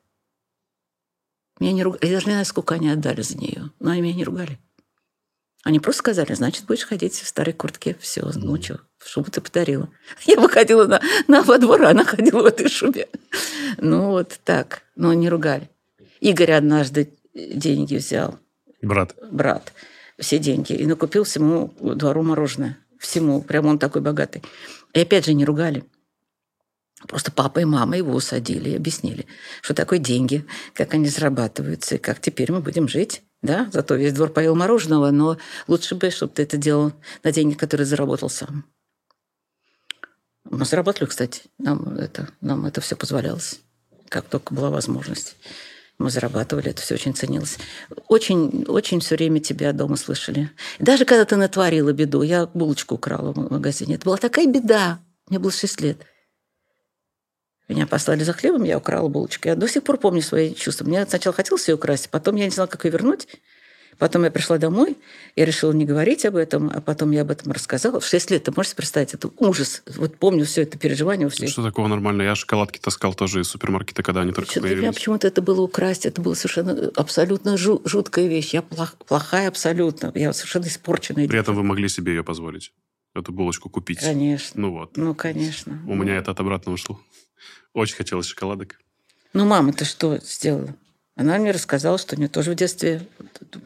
Меня 1.59 1.73
не 1.73 1.83
ругали. 1.83 2.07
Я 2.07 2.13
даже 2.13 2.25
не 2.25 2.31
знаю, 2.31 2.45
сколько 2.45 2.73
они 2.73 2.89
отдали 2.89 3.21
за 3.21 3.37
нее, 3.37 3.69
но 3.79 3.91
они 3.91 4.01
меня 4.01 4.15
не 4.15 4.23
ругали. 4.23 4.57
Они 5.63 5.79
просто 5.79 5.99
сказали, 5.99 6.33
значит, 6.33 6.65
будешь 6.65 6.85
ходить 6.85 7.13
в 7.13 7.27
старой 7.27 7.53
куртке. 7.53 7.97
Все, 7.99 8.29
ну 8.35 8.61
что, 8.61 8.79
шубу 9.05 9.29
ты 9.29 9.41
подарила. 9.41 9.89
Я 10.25 10.39
выходила 10.39 10.85
на, 10.85 11.01
на 11.27 11.41
во 11.43 11.57
двор, 11.57 11.83
а 11.83 11.89
она 11.89 12.05
ходила 12.05 12.43
в 12.43 12.45
этой 12.45 12.69
шубе. 12.69 13.09
Ну 13.77 14.11
вот 14.11 14.39
так. 14.45 14.83
Но 14.95 15.13
не 15.13 15.29
ругали. 15.29 15.69
Игорь 16.21 16.53
однажды 16.53 17.13
деньги 17.33 17.95
взял, 17.95 18.39
Брат. 18.81 19.15
брат, 19.31 19.73
все 20.17 20.39
деньги, 20.39 20.73
и 20.73 20.85
накупил 20.85 21.23
всему 21.23 21.73
двору 21.79 22.23
мороженое. 22.23 22.77
Всему. 22.97 23.41
Прям 23.41 23.65
он 23.65 23.79
такой 23.79 24.01
богатый. 24.01 24.43
И 24.93 24.99
опять 24.99 25.25
же 25.25 25.33
не 25.33 25.45
ругали. 25.45 25.83
Просто 27.07 27.31
папа 27.31 27.59
и 27.59 27.65
мама 27.65 27.95
его 27.95 28.13
усадили 28.13 28.71
и 28.71 28.75
объяснили, 28.75 29.25
что 29.61 29.73
такое 29.73 29.99
деньги, 29.99 30.45
как 30.73 30.93
они 30.93 31.07
зарабатываются, 31.07 31.95
и 31.95 31.97
как 31.97 32.19
теперь 32.19 32.51
мы 32.51 32.59
будем 32.59 32.89
жить. 32.89 33.21
Да, 33.41 33.69
зато 33.71 33.95
весь 33.95 34.13
двор 34.13 34.29
поел 34.29 34.55
мороженого, 34.55 35.11
но 35.11 35.37
лучше 35.67 35.95
бы, 35.95 36.09
чтобы 36.11 36.33
ты 36.33 36.43
это 36.43 36.57
делал 36.57 36.91
на 37.23 37.31
деньги, 37.31 37.55
которые 37.55 37.85
заработал 37.87 38.29
сам. 38.29 38.65
Мы 40.43 40.65
заработали, 40.65 41.07
кстати. 41.07 41.43
Нам 41.57 41.95
это, 41.97 42.29
нам 42.41 42.65
это 42.65 42.81
все 42.81 42.95
позволялось, 42.95 43.61
как 44.09 44.25
только 44.25 44.53
была 44.53 44.69
возможность. 44.69 45.35
Мы 45.99 46.09
зарабатывали, 46.09 46.69
это 46.71 46.81
все 46.81 46.95
очень 46.95 47.13
ценилось. 47.13 47.57
Очень, 48.07 48.63
очень 48.67 49.01
все 49.01 49.15
время 49.15 49.41
тебя 49.41 49.73
дома 49.73 49.97
слышали. 49.97 50.49
Даже 50.79 51.03
когда 51.03 51.25
ты 51.25 51.35
натворила 51.35 51.91
беду, 51.91 52.21
я 52.21 52.45
булочку 52.47 52.95
украла 52.95 53.33
в 53.33 53.51
магазине. 53.51 53.95
Это 53.95 54.05
была 54.05 54.17
такая 54.17 54.47
беда. 54.47 54.99
Мне 55.27 55.39
было 55.39 55.51
6 55.51 55.81
лет. 55.81 56.05
Меня 57.69 57.85
послали 57.87 58.23
за 58.23 58.33
хлебом, 58.33 58.63
я 58.63 58.77
украла 58.77 59.07
булочку. 59.07 59.47
Я 59.47 59.55
до 59.55 59.67
сих 59.67 59.83
пор 59.83 59.97
помню 59.97 60.21
свои 60.21 60.53
чувства. 60.55 60.85
Мне 60.85 61.05
сначала 61.05 61.35
хотелось 61.35 61.67
ее 61.69 61.75
украсть, 61.75 62.09
потом 62.09 62.35
я 62.35 62.45
не 62.45 62.51
знала, 62.51 62.67
как 62.67 62.83
ее 62.85 62.91
вернуть. 62.91 63.27
Потом 63.99 64.23
я 64.23 64.31
пришла 64.31 64.57
домой, 64.57 64.95
я 65.35 65.43
решила 65.43 65.73
не 65.73 65.83
говорить 65.85 66.25
об 66.25 66.37
этом, 66.37 66.71
а 66.73 66.79
потом 66.79 67.11
я 67.11 67.21
об 67.23 67.31
этом 67.31 67.51
рассказала. 67.51 67.99
В 67.99 68.05
6 68.05 68.31
лет, 68.31 68.43
ты 68.45 68.53
можешь 68.55 68.73
представить, 68.73 69.13
это 69.13 69.29
ужас. 69.37 69.83
Вот 69.97 70.15
помню 70.15 70.45
все 70.45 70.61
это 70.61 70.77
переживание. 70.77 71.27
Все. 71.29 71.47
Что 71.47 71.63
такого 71.63 71.87
нормально? 71.87 72.21
Я 72.21 72.33
шоколадки 72.35 72.79
таскал 72.79 73.13
тоже 73.13 73.41
из 73.41 73.49
супермаркета, 73.49 74.01
когда 74.01 74.21
они 74.21 74.31
только 74.31 74.49
Что-то 74.51 74.67
для 74.67 74.69
меня 74.69 74.81
появились. 74.83 74.95
почему-то 74.99 75.27
это 75.27 75.41
было 75.41 75.59
украсть, 75.61 76.05
это 76.05 76.21
было 76.21 76.33
совершенно 76.33 76.89
абсолютно 76.95 77.55
жу- 77.55 77.81
жуткая 77.83 78.27
вещь. 78.27 78.53
Я 78.53 78.61
плох- 78.61 78.95
плохая 79.05 79.49
абсолютно, 79.49 80.13
я 80.15 80.31
совершенно 80.31 80.67
испорченная. 80.67 81.27
При 81.27 81.37
этом 81.37 81.53
вы 81.55 81.63
могли 81.63 81.89
себе 81.89 82.13
ее 82.15 82.23
позволить, 82.23 82.71
эту 83.13 83.33
булочку 83.33 83.69
купить. 83.69 83.99
Конечно. 83.99 84.61
Ну 84.61 84.71
вот. 84.71 84.95
Ну, 84.95 85.13
конечно. 85.13 85.77
У 85.85 85.93
меня 85.95 86.15
это 86.15 86.31
от 86.31 86.39
обратного 86.39 86.77
шло. 86.77 87.01
Очень 87.73 87.95
хотелось 87.95 88.27
шоколадок. 88.27 88.79
Ну, 89.33 89.45
мама, 89.45 89.73
ты 89.73 89.85
что 89.85 90.17
сделала? 90.17 90.75
Она 91.15 91.37
мне 91.37 91.51
рассказала, 91.51 91.97
что 91.97 92.15
у 92.15 92.17
нее 92.17 92.29
тоже 92.29 92.51
в 92.51 92.55
детстве 92.55 93.05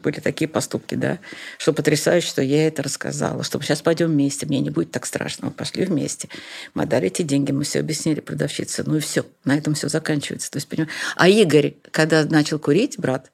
были 0.02 0.18
такие 0.18 0.48
поступки, 0.48 0.96
да, 0.96 1.20
что 1.56 1.72
потрясающе, 1.72 2.26
что 2.26 2.42
я 2.42 2.66
это 2.66 2.82
рассказала, 2.82 3.44
что 3.44 3.60
сейчас 3.60 3.80
пойдем 3.80 4.08
вместе, 4.08 4.44
мне 4.44 4.58
не 4.58 4.70
будет 4.70 4.90
так 4.90 5.06
страшно. 5.06 5.46
Мы 5.46 5.52
пошли 5.52 5.84
вместе. 5.84 6.28
Мы 6.74 6.82
отдали 6.82 7.06
эти 7.06 7.22
деньги, 7.22 7.52
мы 7.52 7.62
все 7.62 7.78
объяснили 7.78 8.18
продавщице. 8.18 8.82
Ну 8.84 8.96
и 8.96 9.00
все, 9.00 9.24
на 9.44 9.56
этом 9.56 9.74
все 9.74 9.88
заканчивается. 9.88 10.50
То 10.50 10.56
есть, 10.56 10.68
понимаешь? 10.68 10.90
А 11.14 11.28
Игорь, 11.28 11.76
когда 11.92 12.24
начал 12.24 12.58
курить, 12.58 12.98
брат, 12.98 13.30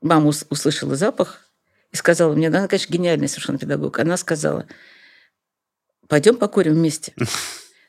мама 0.00 0.26
ус- 0.26 0.44
услышала 0.50 0.96
запах 0.96 1.48
и 1.92 1.96
сказала 1.96 2.34
мне, 2.34 2.48
она, 2.48 2.66
конечно, 2.66 2.92
гениальный 2.92 3.28
совершенно 3.28 3.58
педагог, 3.58 4.00
она 4.00 4.16
сказала, 4.16 4.66
пойдем 6.08 6.36
покурим 6.36 6.74
вместе. 6.74 7.14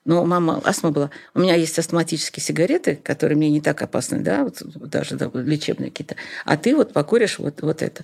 Но 0.06 0.26
мама, 0.26 0.62
астма 0.66 0.92
была. 0.92 1.12
У 1.34 1.40
меня 1.40 1.56
есть 1.56 1.80
астматические 1.80 2.44
сигареты, 2.44 2.96
которые 2.96 3.38
мне 3.38 3.50
не 3.50 3.62
так 3.62 3.82
опасны, 3.82 4.20
да, 4.20 4.44
вот, 4.44 4.62
даже 4.90 5.16
да, 5.16 5.32
лечебные 5.34 5.92
какие-то. 5.92 6.16
А 6.46 6.58
ты 6.58 6.76
вот 6.76 6.92
покуришь 6.92 7.40
вот, 7.40 7.62
вот 7.62 7.82
это. 7.82 8.04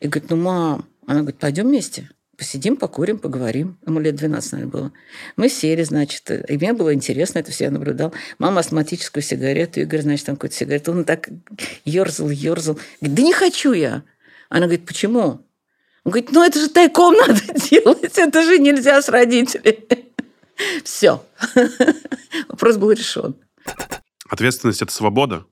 И 0.00 0.08
говорит, 0.08 0.30
ну, 0.30 0.36
мам, 0.36 0.86
она 1.06 1.20
говорит, 1.20 1.38
пойдем 1.38 1.68
вместе. 1.68 2.10
Посидим, 2.36 2.76
покурим, 2.76 3.18
поговорим. 3.18 3.78
Ему 3.86 3.98
лет 3.98 4.14
12, 4.16 4.52
наверное, 4.52 4.70
было. 4.70 4.92
Мы 5.36 5.48
сели, 5.48 5.82
значит, 5.84 6.30
и 6.30 6.58
мне 6.58 6.74
было 6.74 6.92
интересно, 6.92 7.38
это 7.38 7.50
все 7.50 7.64
я 7.64 7.70
наблюдал. 7.70 8.12
Мама 8.38 8.60
астматическую 8.60 9.22
сигарету, 9.22 9.80
Игорь, 9.80 10.02
значит, 10.02 10.26
там 10.26 10.36
какую-то 10.36 10.56
сигарету. 10.56 10.92
Он 10.92 11.04
так 11.04 11.30
ерзал, 11.86 12.28
ерзал. 12.28 12.78
Говорит, 13.00 13.16
да 13.16 13.22
не 13.22 13.32
хочу 13.32 13.72
я. 13.72 14.02
Она 14.50 14.66
говорит, 14.66 14.84
почему? 14.84 15.46
Он 16.04 16.12
говорит, 16.12 16.30
ну 16.30 16.44
это 16.44 16.60
же 16.60 16.68
тайком 16.68 17.14
надо 17.14 17.40
делать, 17.70 18.18
это 18.18 18.42
же 18.42 18.58
нельзя 18.58 19.00
с 19.00 19.08
родителями. 19.08 20.06
Все. 20.84 21.26
Вопрос 22.48 22.76
был 22.76 22.92
решен. 22.92 23.36
Ответственность– 24.28 24.82
это 24.82 24.92
свобода. 24.92 25.46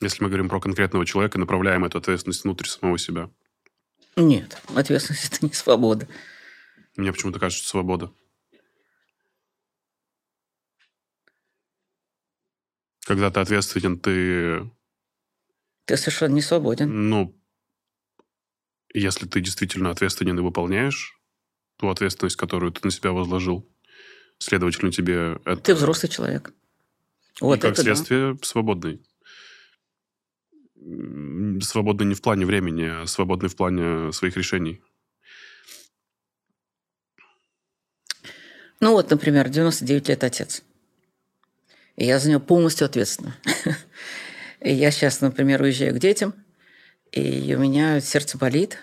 Если 0.00 0.22
мы 0.22 0.28
говорим 0.28 0.48
про 0.48 0.60
конкретного 0.60 1.06
человека, 1.06 1.38
направляем 1.38 1.84
эту 1.84 1.98
ответственность 1.98 2.44
внутрь 2.44 2.66
самого 2.66 2.98
себя. 2.98 3.30
Нет, 4.16 4.60
ответственность– 4.74 5.24
это 5.32 5.46
не 5.46 5.52
свобода. 5.52 6.06
Мне 6.96 7.12
почему-то 7.12 7.38
кажется, 7.38 7.62
что 7.62 7.70
свобода. 7.70 8.12
Когда 13.04 13.30
ты 13.30 13.40
ответственен, 13.40 13.98
ты, 13.98 14.68
Ты 15.84 15.96
совершенно 15.96 16.34
не 16.34 16.42
свободен. 16.42 17.08
ну, 17.08 17.38
если 18.92 19.26
ты 19.26 19.40
действительно 19.40 19.90
ответственен 19.90 20.38
и 20.38 20.42
выполняешь 20.42 21.15
ту 21.76 21.88
ответственность, 21.88 22.36
которую 22.36 22.72
ты 22.72 22.80
на 22.84 22.90
себя 22.90 23.12
возложил, 23.12 23.68
следовательно, 24.38 24.92
тебе 24.92 25.38
это... 25.44 25.56
Ты 25.56 25.74
взрослый 25.74 26.10
человек. 26.10 26.52
и 27.40 27.44
Вот 27.44 27.60
как 27.60 27.72
это 27.72 27.82
да. 27.82 27.82
следствие 27.82 28.38
свободный. 28.42 29.02
Свободный 31.60 32.06
не 32.06 32.14
в 32.14 32.22
плане 32.22 32.46
времени, 32.46 32.84
а 32.84 33.06
свободный 33.06 33.48
в 33.48 33.56
плане 33.56 34.12
своих 34.12 34.36
решений. 34.36 34.82
Ну 38.80 38.92
вот, 38.92 39.10
например, 39.10 39.48
99 39.48 40.08
лет 40.08 40.24
отец. 40.24 40.62
И 41.96 42.04
я 42.04 42.18
за 42.18 42.30
него 42.30 42.40
полностью 42.40 42.84
ответственна. 42.84 43.36
И 44.60 44.72
я 44.72 44.90
сейчас, 44.90 45.20
например, 45.20 45.62
уезжаю 45.62 45.94
к 45.94 45.98
детям, 45.98 46.34
и 47.12 47.54
у 47.54 47.60
меня 47.60 48.00
сердце 48.00 48.36
болит, 48.36 48.78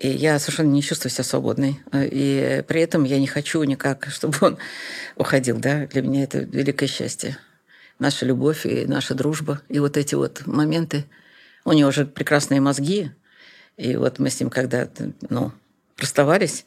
и 0.00 0.08
я 0.08 0.38
совершенно 0.38 0.70
не 0.70 0.82
чувствую 0.82 1.12
себя 1.12 1.24
свободной. 1.24 1.78
И 1.92 2.64
при 2.66 2.80
этом 2.80 3.04
я 3.04 3.18
не 3.20 3.26
хочу 3.26 3.62
никак, 3.64 4.08
чтобы 4.10 4.36
он 4.40 4.58
уходил. 5.16 5.58
Да? 5.58 5.86
Для 5.86 6.00
меня 6.00 6.24
это 6.24 6.38
великое 6.38 6.86
счастье. 6.86 7.36
Наша 7.98 8.24
любовь 8.24 8.64
и 8.64 8.86
наша 8.86 9.14
дружба. 9.14 9.60
И 9.68 9.78
вот 9.78 9.98
эти 9.98 10.14
вот 10.14 10.46
моменты. 10.46 11.04
У 11.66 11.72
него 11.72 11.90
уже 11.90 12.06
прекрасные 12.06 12.62
мозги. 12.62 13.10
И 13.76 13.94
вот 13.96 14.18
мы 14.18 14.30
с 14.30 14.40
ним 14.40 14.48
когда 14.48 14.88
ну, 15.28 15.52
расставались, 15.98 16.64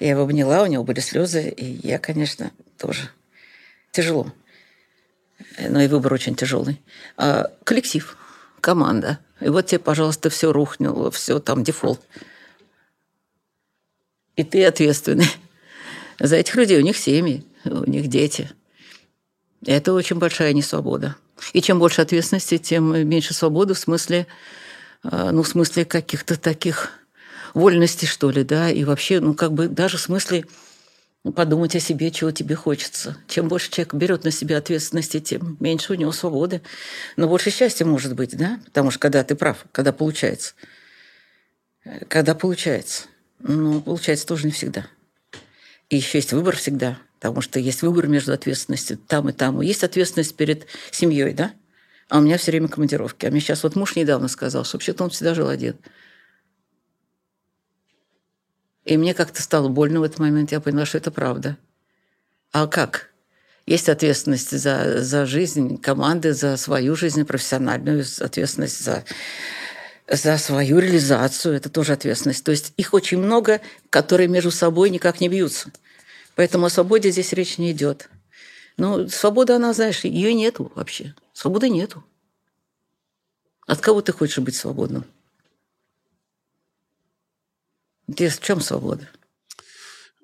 я 0.00 0.10
его 0.10 0.22
обняла, 0.22 0.62
у 0.62 0.66
него 0.66 0.82
были 0.82 1.00
слезы, 1.00 1.48
и 1.48 1.86
я, 1.86 1.98
конечно, 1.98 2.50
тоже 2.78 3.10
тяжело. 3.92 4.32
Но 5.58 5.80
и 5.80 5.86
выбор 5.86 6.12
очень 6.14 6.34
тяжелый. 6.34 6.80
А 7.16 7.50
коллектив, 7.62 8.16
команда. 8.60 9.20
И 9.40 9.48
вот 9.48 9.66
тебе, 9.66 9.78
пожалуйста, 9.78 10.30
все 10.30 10.52
рухнуло, 10.52 11.12
все 11.12 11.38
там 11.38 11.62
дефолт. 11.62 12.00
И 14.36 14.44
ты 14.44 14.64
ответственный 14.64 15.28
за 16.18 16.36
этих 16.36 16.54
людей. 16.56 16.78
У 16.78 16.82
них 16.82 16.96
семьи, 16.96 17.44
у 17.64 17.88
них 17.88 18.08
дети. 18.08 18.50
Это 19.66 19.92
очень 19.92 20.16
большая 20.16 20.52
несвобода. 20.52 21.16
И 21.52 21.60
чем 21.60 21.78
больше 21.78 22.02
ответственности, 22.02 22.58
тем 22.58 23.08
меньше 23.08 23.34
свободы 23.34 23.74
в 23.74 23.78
смысле, 23.78 24.26
э, 25.04 25.30
ну, 25.32 25.42
в 25.42 25.48
смысле 25.48 25.84
каких-то 25.84 26.38
таких 26.38 26.90
вольностей, 27.54 28.06
что 28.06 28.30
ли, 28.30 28.44
да, 28.44 28.70
и 28.70 28.84
вообще, 28.84 29.20
ну, 29.20 29.34
как 29.34 29.52
бы 29.52 29.68
даже 29.68 29.96
в 29.96 30.00
смысле 30.00 30.44
подумать 31.34 31.76
о 31.76 31.80
себе, 31.80 32.10
чего 32.10 32.30
тебе 32.30 32.54
хочется. 32.54 33.18
Чем 33.28 33.48
больше 33.48 33.70
человек 33.70 33.94
берет 33.94 34.24
на 34.24 34.30
себя 34.30 34.58
ответственности, 34.58 35.20
тем 35.20 35.56
меньше 35.60 35.92
у 35.92 35.96
него 35.96 36.12
свободы. 36.12 36.62
Но 37.16 37.28
больше 37.28 37.50
счастья 37.50 37.84
может 37.84 38.14
быть, 38.14 38.36
да? 38.36 38.58
Потому 38.66 38.90
что 38.90 39.00
когда 39.00 39.22
ты 39.22 39.34
прав, 39.34 39.66
когда 39.72 39.92
получается. 39.92 40.54
Когда 42.08 42.34
получается. 42.34 43.04
Ну, 43.40 43.80
получается 43.80 44.26
тоже 44.26 44.46
не 44.46 44.52
всегда. 44.52 44.86
И 45.88 45.96
еще 45.96 46.18
есть 46.18 46.32
выбор 46.32 46.56
всегда, 46.56 46.98
потому 47.18 47.40
что 47.40 47.58
есть 47.58 47.82
выбор 47.82 48.06
между 48.06 48.32
ответственностью 48.32 48.96
там 48.96 49.28
и 49.28 49.32
там. 49.32 49.60
Есть 49.60 49.82
ответственность 49.82 50.36
перед 50.36 50.66
семьей, 50.90 51.32
да? 51.32 51.52
А 52.08 52.18
у 52.18 52.20
меня 52.20 52.38
все 52.38 52.50
время 52.50 52.68
командировки. 52.68 53.26
А 53.26 53.30
мне 53.30 53.40
сейчас 53.40 53.62
вот 53.62 53.76
муж 53.76 53.96
недавно 53.96 54.28
сказал, 54.28 54.64
что 54.64 54.76
вообще-то 54.76 55.04
он 55.04 55.10
всегда 55.10 55.34
жил 55.34 55.48
один. 55.48 55.76
И 58.84 58.96
мне 58.96 59.14
как-то 59.14 59.42
стало 59.42 59.68
больно 59.68 60.00
в 60.00 60.02
этот 60.02 60.18
момент. 60.18 60.52
Я 60.52 60.60
поняла, 60.60 60.86
что 60.86 60.98
это 60.98 61.10
правда. 61.10 61.56
А 62.52 62.66
как? 62.66 63.10
Есть 63.66 63.88
ответственность 63.88 64.50
за, 64.50 65.02
за 65.02 65.26
жизнь 65.26 65.80
команды, 65.80 66.32
за 66.32 66.56
свою 66.56 66.96
жизнь 66.96 67.24
профессиональную, 67.24 68.04
ответственность 68.20 68.82
за, 68.82 69.04
за 70.10 70.36
свою 70.38 70.80
реализацию. 70.80 71.54
Это 71.54 71.70
тоже 71.70 71.92
ответственность. 71.92 72.44
То 72.44 72.50
есть 72.50 72.74
их 72.76 72.92
очень 72.94 73.18
много, 73.18 73.60
которые 73.90 74.28
между 74.28 74.50
собой 74.50 74.90
никак 74.90 75.20
не 75.20 75.28
бьются. 75.28 75.70
Поэтому 76.34 76.66
о 76.66 76.70
свободе 76.70 77.10
здесь 77.10 77.32
речь 77.32 77.58
не 77.58 77.70
идет. 77.70 78.10
Ну, 78.76 79.08
свобода, 79.08 79.56
она, 79.56 79.72
знаешь, 79.72 80.04
ее 80.04 80.34
нету 80.34 80.72
вообще. 80.74 81.14
Свободы 81.32 81.68
нету. 81.68 82.04
От 83.66 83.80
кого 83.80 84.02
ты 84.02 84.12
хочешь 84.12 84.38
быть 84.38 84.56
свободным? 84.56 85.04
Здесь 88.08 88.38
в 88.38 88.42
чем 88.42 88.60
свобода? 88.60 89.08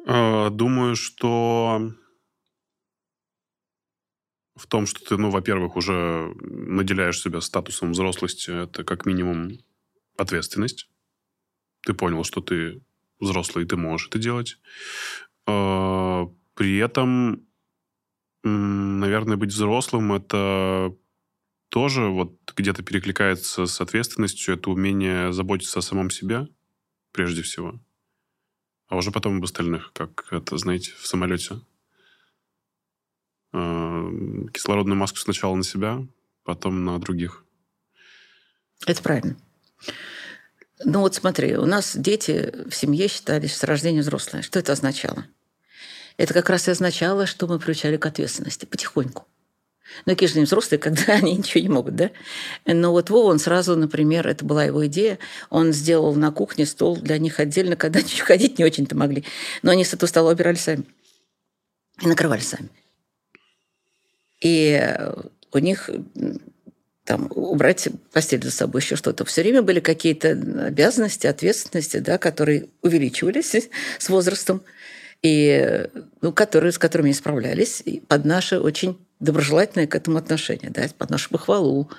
Э, 0.05 0.51
Думаю, 0.51 0.97
что 0.97 1.93
в 4.57 4.67
том, 4.67 4.87
что 4.87 5.05
ты, 5.05 5.17
ну, 5.17 5.31
во-первых, 5.31 5.77
уже 5.77 6.35
наделяешь 6.41 7.21
себя 7.21 7.41
статусом 7.41 7.93
взрослости. 7.93 8.65
Это 8.65 8.83
как 8.83 9.07
минимум 9.07 9.59
ответственность. 10.17 10.89
Ты 11.83 11.95
понял, 11.95 12.25
что 12.25 12.41
ты 12.41 12.83
взрослый, 13.21 13.65
и 13.65 13.69
ты 13.69 13.77
можешь 13.77 14.09
это 14.09 14.19
делать. 14.19 14.59
А, 15.47 16.29
при 16.55 16.79
этом, 16.79 17.47
наверное, 18.43 19.37
быть 19.37 19.53
взрослым– 19.53 20.13
это 20.15 20.95
тоже 21.69 22.07
вот 22.09 22.39
где-то 22.57 22.83
перекликается 22.83 23.67
с 23.67 23.81
ответственностью. 23.81 24.55
Это 24.55 24.71
умение 24.71 25.33
заботиться 25.33 25.79
о 25.79 25.83
самом 25.83 26.11
себе, 26.11 26.49
прежде 27.13 27.43
всего. 27.43 27.79
А 28.89 28.97
уже 28.97 29.11
потом 29.11 29.39
об 29.39 29.45
остальных, 29.45 29.93
как 29.93 30.29
это, 30.33 30.57
знаете, 30.59 30.93
в 30.99 31.07
самолете. 31.07 31.61
А, 33.53 34.11
кислородную 34.53 34.97
маску 34.97 35.19
сначала 35.19 35.55
на 35.55 35.65
себя, 35.65 36.07
потом 36.45 36.85
на 36.85 36.99
других. 36.99 37.45
Это 38.87 39.03
правильно. 39.03 39.37
Ну 40.85 41.01
вот 41.01 41.15
смотри, 41.15 41.57
у 41.57 41.67
нас 41.67 41.97
дети 41.97 42.53
в 42.69 42.75
семье 42.75 43.09
считались 43.09 43.57
с 43.57 43.65
рождения 43.65 44.01
взрослые. 44.01 44.43
Что 44.43 44.59
это 44.59 44.73
означало? 44.73 45.27
Это 46.17 46.35
как 46.35 46.51
раз 46.51 46.69
и 46.69 46.71
означало, 46.71 47.27
что 47.27 47.47
мы 47.47 47.59
приучали 47.59 47.97
к 47.97 48.07
ответственности 48.07 48.67
потихоньку. 48.67 49.27
Ну, 50.05 50.13
какие 50.13 50.29
же 50.29 50.37
они 50.37 50.45
взрослые, 50.45 50.79
когда 50.81 51.15
они 51.15 51.37
ничего 51.37 51.63
не 51.63 51.69
могут, 51.69 51.97
да? 51.97 52.11
Но 52.67 52.93
вот 52.93 53.11
Вова, 53.11 53.31
он 53.31 53.39
сразу, 53.39 53.77
например, 53.77 54.27
это 54.27 54.45
была 54.45 54.65
его 54.65 54.87
идея, 54.87 55.19
он 55.49 55.73
сделал 55.73 56.15
на 56.15 56.31
кухне 56.31 56.67
стол 56.67 56.97
для 56.97 57.19
них 57.19 57.41
отдельно, 57.41 57.77
когда 57.77 57.99
они 58.01 58.09
ходить 58.09 58.59
не 58.59 58.65
очень-то 58.65 58.97
могли. 58.97 59.25
Но 59.63 59.71
они 59.71 59.85
с 59.85 59.95
этого 59.95 60.09
стола 60.09 60.33
убирали 60.33 60.57
сами. 60.57 60.85
И 62.03 62.07
накрывали 62.07 62.41
сами. 62.41 62.69
И 64.41 64.95
у 65.53 65.59
них 65.59 65.89
там, 67.07 67.29
убрать 67.31 67.89
постель 68.13 68.43
за 68.43 68.51
собой, 68.51 68.83
еще 68.83 68.97
что-то. 68.97 69.25
Все 69.25 69.43
время 69.43 69.63
были 69.63 69.81
какие-то 69.81 70.31
обязанности, 70.31 71.27
ответственности, 71.27 71.99
да, 71.99 72.19
которые 72.19 72.67
увеличивались 72.83 73.55
с 73.99 74.09
возрастом, 74.09 74.63
и, 75.23 75.89
ну, 76.21 76.33
которые, 76.33 76.73
с 76.73 76.79
которыми 76.79 77.09
не 77.09 77.15
справлялись 77.15 77.83
под 78.09 78.25
наше 78.25 78.59
очень 78.59 78.99
доброжелательное 79.19 79.87
к 79.87 79.95
этому 79.95 80.19
отношение, 80.19 80.71
да, 80.71 80.87
под 80.99 81.11
нашу 81.11 81.31
похвалу, 81.31 81.91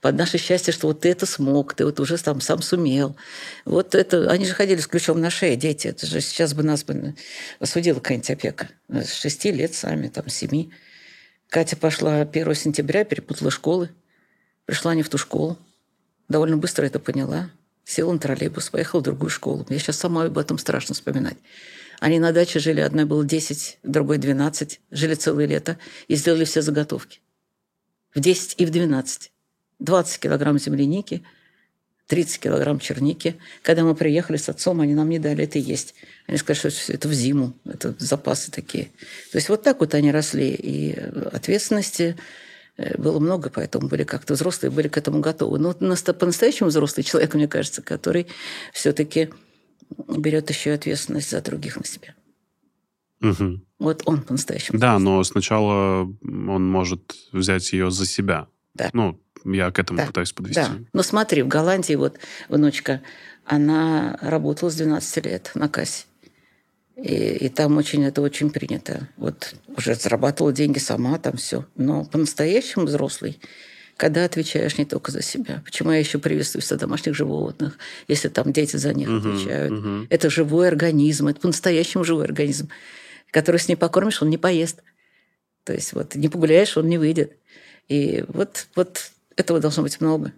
под 0.00 0.16
наше 0.16 0.38
счастье, 0.38 0.72
что 0.72 0.86
вот 0.86 1.00
ты 1.00 1.10
это 1.10 1.26
смог, 1.26 1.74
ты 1.74 1.84
вот 1.84 2.00
уже 2.00 2.16
там 2.16 2.40
сам 2.40 2.62
сумел. 2.62 3.16
Вот 3.64 3.94
это, 3.94 4.30
они 4.30 4.46
же 4.46 4.54
ходили 4.54 4.80
с 4.80 4.86
ключом 4.86 5.20
на 5.20 5.28
шее, 5.28 5.56
дети, 5.56 5.88
это 5.88 6.06
же 6.06 6.20
сейчас 6.20 6.54
бы 6.54 6.62
нас 6.62 6.82
бы 6.84 7.14
осудила 7.58 7.96
какая-нибудь 7.96 8.30
опека. 8.30 8.68
С 8.88 9.12
шести 9.12 9.52
лет 9.52 9.74
сами, 9.74 10.08
там, 10.08 10.28
семи. 10.28 10.72
Катя 11.50 11.76
пошла 11.76 12.20
1 12.22 12.54
сентября, 12.54 13.04
перепутала 13.04 13.50
школы, 13.50 13.90
Пришла 14.66 14.94
не 14.94 15.02
в 15.02 15.08
ту 15.08 15.18
школу. 15.18 15.58
Довольно 16.28 16.56
быстро 16.56 16.84
это 16.86 16.98
поняла. 16.98 17.50
Села 17.84 18.12
на 18.12 18.18
троллейбус, 18.18 18.70
поехала 18.70 19.00
в 19.00 19.04
другую 19.04 19.30
школу. 19.30 19.66
Я 19.68 19.78
сейчас 19.78 19.98
сама 19.98 20.24
об 20.24 20.38
этом 20.38 20.58
страшно 20.58 20.94
вспоминать. 20.94 21.36
Они 22.00 22.18
на 22.18 22.32
даче 22.32 22.58
жили, 22.58 22.80
одной 22.80 23.04
было 23.04 23.24
10, 23.24 23.78
другой 23.82 24.18
12. 24.18 24.80
Жили 24.90 25.14
целое 25.14 25.46
лето 25.46 25.78
и 26.08 26.14
сделали 26.14 26.44
все 26.44 26.62
заготовки. 26.62 27.20
В 28.14 28.20
10 28.20 28.54
и 28.58 28.66
в 28.66 28.70
12. 28.70 29.30
20 29.78 30.20
килограмм 30.20 30.58
земляники, 30.58 31.22
30 32.06 32.40
килограмм 32.40 32.78
черники. 32.78 33.36
Когда 33.62 33.84
мы 33.84 33.94
приехали 33.94 34.36
с 34.36 34.48
отцом, 34.48 34.80
они 34.80 34.94
нам 34.94 35.08
не 35.08 35.18
дали 35.18 35.44
это 35.44 35.58
есть. 35.58 35.94
Они 36.26 36.38
сказали, 36.38 36.72
что 36.72 36.92
это 36.92 37.08
в 37.08 37.12
зиму, 37.12 37.54
это 37.64 37.94
запасы 37.98 38.50
такие. 38.50 38.86
То 39.30 39.38
есть 39.38 39.48
вот 39.48 39.62
так 39.62 39.80
вот 39.80 39.94
они 39.94 40.12
росли. 40.12 40.50
И 40.50 40.92
ответственности 40.94 42.16
было 42.76 43.18
много, 43.20 43.50
поэтому 43.50 43.88
были 43.88 44.04
как-то 44.04 44.34
взрослые, 44.34 44.70
были 44.70 44.88
к 44.88 44.96
этому 44.96 45.20
готовы. 45.20 45.58
Но 45.58 45.74
по-настоящему 45.74 46.68
взрослый 46.68 47.04
человек, 47.04 47.34
мне 47.34 47.48
кажется, 47.48 47.82
который 47.82 48.26
все-таки 48.72 49.30
берет 50.08 50.50
еще 50.50 50.70
и 50.70 50.74
ответственность 50.74 51.30
за 51.30 51.40
других 51.42 51.76
на 51.76 51.84
себя. 51.84 52.14
Угу. 53.20 53.60
Вот 53.78 54.02
он 54.06 54.22
по-настоящему. 54.22 54.78
Да, 54.78 54.98
но 54.98 55.22
сначала 55.22 56.02
он 56.22 56.66
может 56.68 57.14
взять 57.32 57.72
ее 57.72 57.90
за 57.90 58.06
себя. 58.06 58.48
Да. 58.74 58.90
Ну, 58.92 59.20
я 59.44 59.70
к 59.70 59.78
этому 59.78 59.98
да. 59.98 60.06
пытаюсь 60.06 60.32
подвести. 60.32 60.60
Да. 60.60 60.78
Но 60.92 61.02
смотри, 61.02 61.42
в 61.42 61.48
Голландии 61.48 61.94
вот 61.94 62.18
внучка, 62.48 63.02
она 63.44 64.18
работала 64.20 64.70
с 64.70 64.76
12 64.76 65.26
лет 65.26 65.50
на 65.54 65.68
кассе. 65.68 66.06
И, 66.96 67.46
и 67.46 67.48
там 67.48 67.76
очень 67.78 68.04
это 68.04 68.20
очень 68.20 68.50
принято. 68.50 69.08
Вот 69.16 69.54
уже 69.76 69.94
зарабатывала 69.94 70.52
деньги 70.52 70.78
сама, 70.78 71.18
там 71.18 71.36
все. 71.36 71.66
Но 71.74 72.04
по-настоящему 72.04 72.84
взрослый, 72.84 73.40
когда 73.96 74.24
отвечаешь 74.24 74.78
не 74.78 74.84
только 74.84 75.10
за 75.10 75.22
себя. 75.22 75.62
Почему 75.64 75.92
я 75.92 75.98
еще 75.98 76.18
приветствую 76.18 76.62
всегда 76.62 76.86
домашних 76.86 77.14
животных, 77.14 77.78
если 78.08 78.28
там 78.28 78.52
дети 78.52 78.76
за 78.76 78.92
них 78.92 79.08
uh-huh, 79.08 79.18
отвечают. 79.18 79.72
Uh-huh. 79.72 80.06
Это 80.10 80.30
живой 80.30 80.68
организм, 80.68 81.28
это 81.28 81.40
по-настоящему 81.40 82.04
живой 82.04 82.24
организм, 82.24 82.68
который 83.30 83.58
с 83.58 83.68
ней 83.68 83.76
покормишь, 83.76 84.20
он 84.20 84.30
не 84.30 84.38
поест. 84.38 84.82
То 85.64 85.72
есть 85.72 85.92
вот 85.92 86.14
не 86.14 86.28
погуляешь, 86.28 86.76
он 86.76 86.88
не 86.88 86.98
выйдет. 86.98 87.36
И 87.88 88.24
вот, 88.28 88.66
вот 88.74 89.12
этого 89.36 89.60
должно 89.60 89.82
быть 89.82 90.00
много. 90.00 90.32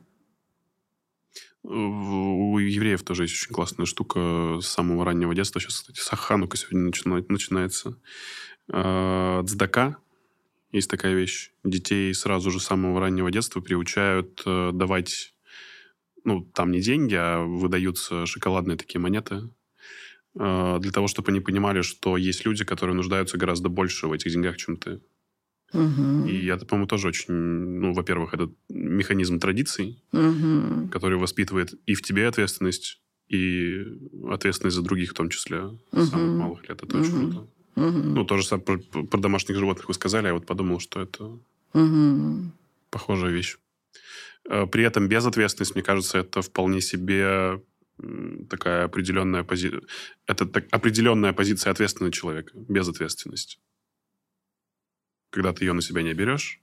У 1.64 2.58
евреев 2.58 3.02
тоже 3.02 3.24
есть 3.24 3.34
очень 3.34 3.54
классная 3.54 3.86
штука 3.86 4.58
с 4.60 4.66
самого 4.66 5.04
раннего 5.04 5.34
детства. 5.34 5.60
Сейчас, 5.60 5.80
кстати, 5.80 5.98
Саханука 5.98 6.58
сегодня 6.58 6.92
начинается. 7.28 7.98
А, 8.70 9.42
цдака. 9.44 9.96
Есть 10.72 10.90
такая 10.90 11.14
вещь. 11.14 11.52
Детей 11.62 12.12
сразу 12.12 12.50
же 12.50 12.60
с 12.60 12.64
самого 12.64 13.00
раннего 13.00 13.30
детства 13.30 13.60
приучают 13.60 14.42
э, 14.44 14.72
давать... 14.74 15.34
Ну, 16.24 16.42
там 16.42 16.70
не 16.70 16.80
деньги, 16.80 17.14
а 17.14 17.44
выдаются 17.44 18.26
шоколадные 18.26 18.76
такие 18.76 19.00
монеты. 19.00 19.48
А, 20.36 20.78
для 20.80 20.90
того, 20.90 21.06
чтобы 21.06 21.30
они 21.30 21.40
понимали, 21.40 21.80
что 21.80 22.18
есть 22.18 22.44
люди, 22.44 22.64
которые 22.64 22.94
нуждаются 22.94 23.38
гораздо 23.38 23.70
больше 23.70 24.06
в 24.06 24.12
этих 24.12 24.32
деньгах, 24.32 24.56
чем 24.58 24.76
ты. 24.76 25.00
Угу. 25.72 26.26
И 26.28 26.46
это, 26.46 26.66
по-моему, 26.66 26.86
тоже 26.86 27.08
очень, 27.08 27.34
ну, 27.34 27.92
во-первых, 27.92 28.34
это 28.34 28.50
механизм 28.68 29.40
традиций, 29.40 30.02
угу. 30.12 30.88
который 30.90 31.18
воспитывает 31.18 31.74
и 31.86 31.94
в 31.94 32.02
тебе 32.02 32.28
ответственность, 32.28 33.00
и 33.28 33.84
ответственность 34.30 34.76
за 34.76 34.82
других 34.82 35.10
в 35.10 35.14
том 35.14 35.28
числе, 35.30 35.62
угу. 35.62 36.04
самых 36.04 36.38
малых 36.38 36.68
лет. 36.68 36.82
Это 36.82 36.96
угу. 36.96 37.04
очень 37.04 37.12
круто. 37.12 37.48
Угу. 37.76 37.98
Ну, 37.98 38.24
тоже 38.24 38.46
самое 38.46 38.64
про, 38.64 39.02
про 39.04 39.18
домашних 39.18 39.56
животных 39.56 39.88
вы 39.88 39.94
сказали, 39.94 40.28
я 40.28 40.34
вот 40.34 40.46
подумал, 40.46 40.78
что 40.78 41.02
это 41.02 41.38
угу. 41.72 42.52
похожая 42.90 43.32
вещь. 43.32 43.56
Э, 44.48 44.66
при 44.66 44.84
этом 44.84 45.08
безответственность, 45.08 45.74
мне 45.74 45.82
кажется, 45.82 46.18
это 46.18 46.40
вполне 46.40 46.80
себе 46.80 47.60
такая 48.50 48.84
определенная 48.84 49.44
позиция. 49.44 49.82
Это 50.26 50.46
так, 50.46 50.66
определенная 50.72 51.32
позиция 51.32 51.70
ответственного 51.70 52.12
человека, 52.12 52.52
безответственность 52.56 53.60
когда 55.34 55.52
ты 55.52 55.64
ее 55.64 55.72
на 55.72 55.82
себя 55.82 56.02
не 56.02 56.14
берешь, 56.14 56.60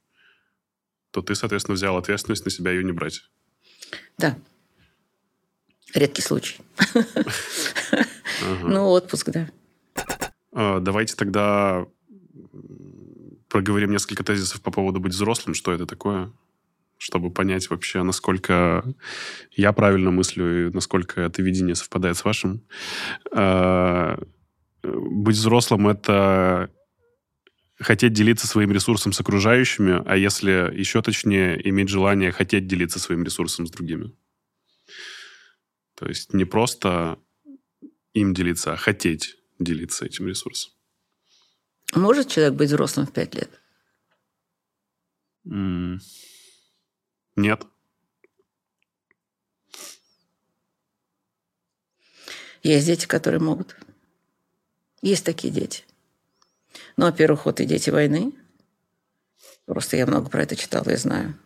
то 1.10 1.20
ты, 1.20 1.34
соответственно, 1.34 1.74
взял 1.74 1.98
ответственность 1.98 2.46
на 2.46 2.50
себя 2.50 2.70
ее 2.70 2.82
не 2.82 2.92
брать. 2.92 3.28
Да. 4.16 4.38
Редкий 5.92 6.22
случай. 6.22 6.56
Ну, 8.62 8.88
отпуск, 8.88 9.28
да. 9.28 9.50
А, 10.52 10.80
давайте 10.80 11.14
тогда 11.16 11.84
проговорим 13.48 13.92
несколько 13.92 14.24
тезисов 14.24 14.62
по 14.62 14.70
поводу 14.70 15.00
быть 15.00 15.12
взрослым. 15.12 15.52
Что 15.54 15.72
это 15.72 15.84
такое? 15.84 16.32
Чтобы 16.96 17.30
понять 17.30 17.68
вообще, 17.68 18.02
насколько 18.02 18.84
я 19.50 19.72
правильно 19.74 20.10
мыслю 20.10 20.68
и 20.68 20.72
насколько 20.72 21.20
это 21.20 21.42
видение 21.42 21.74
совпадает 21.74 22.16
с 22.16 22.24
вашим. 22.24 22.62
А, 23.32 24.18
быть 24.82 25.36
взрослым— 25.36 25.88
это 25.88 26.70
хотеть 27.82 28.12
делиться 28.12 28.46
своим 28.46 28.72
ресурсом 28.72 29.12
с 29.12 29.20
окружающими, 29.20 30.02
а 30.06 30.16
если 30.16 30.72
еще 30.74 31.02
точнее, 31.02 31.60
иметь 31.68 31.88
желание 31.88 32.32
хотеть 32.32 32.66
делиться 32.66 32.98
своим 32.98 33.24
ресурсом 33.24 33.66
с 33.66 33.70
другими. 33.70 34.12
То 35.94 36.06
есть 36.08 36.32
не 36.32 36.44
просто 36.44 37.18
им 38.12 38.34
делиться, 38.34 38.72
а 38.72 38.76
хотеть 38.76 39.36
делиться 39.58 40.04
этим 40.04 40.26
ресурсом. 40.26 40.72
Может 41.94 42.28
человек 42.28 42.54
быть 42.54 42.68
взрослым 42.68 43.06
в 43.06 43.12
пять 43.12 43.34
лет? 43.34 43.50
Mm. 45.46 45.98
Нет. 47.36 47.66
Есть 52.62 52.86
дети, 52.86 53.06
которые 53.06 53.40
могут. 53.40 53.76
Есть 55.02 55.24
такие 55.24 55.52
дети. 55.52 55.84
Ну, 57.02 57.08
во-первых, 57.08 57.46
вот 57.46 57.58
и 57.58 57.64
дети 57.64 57.90
войны. 57.90 58.32
Просто 59.66 59.96
я 59.96 60.06
много 60.06 60.30
про 60.30 60.44
это 60.44 60.54
читала 60.54 60.88
и 60.88 60.94
знаю. 60.94 61.36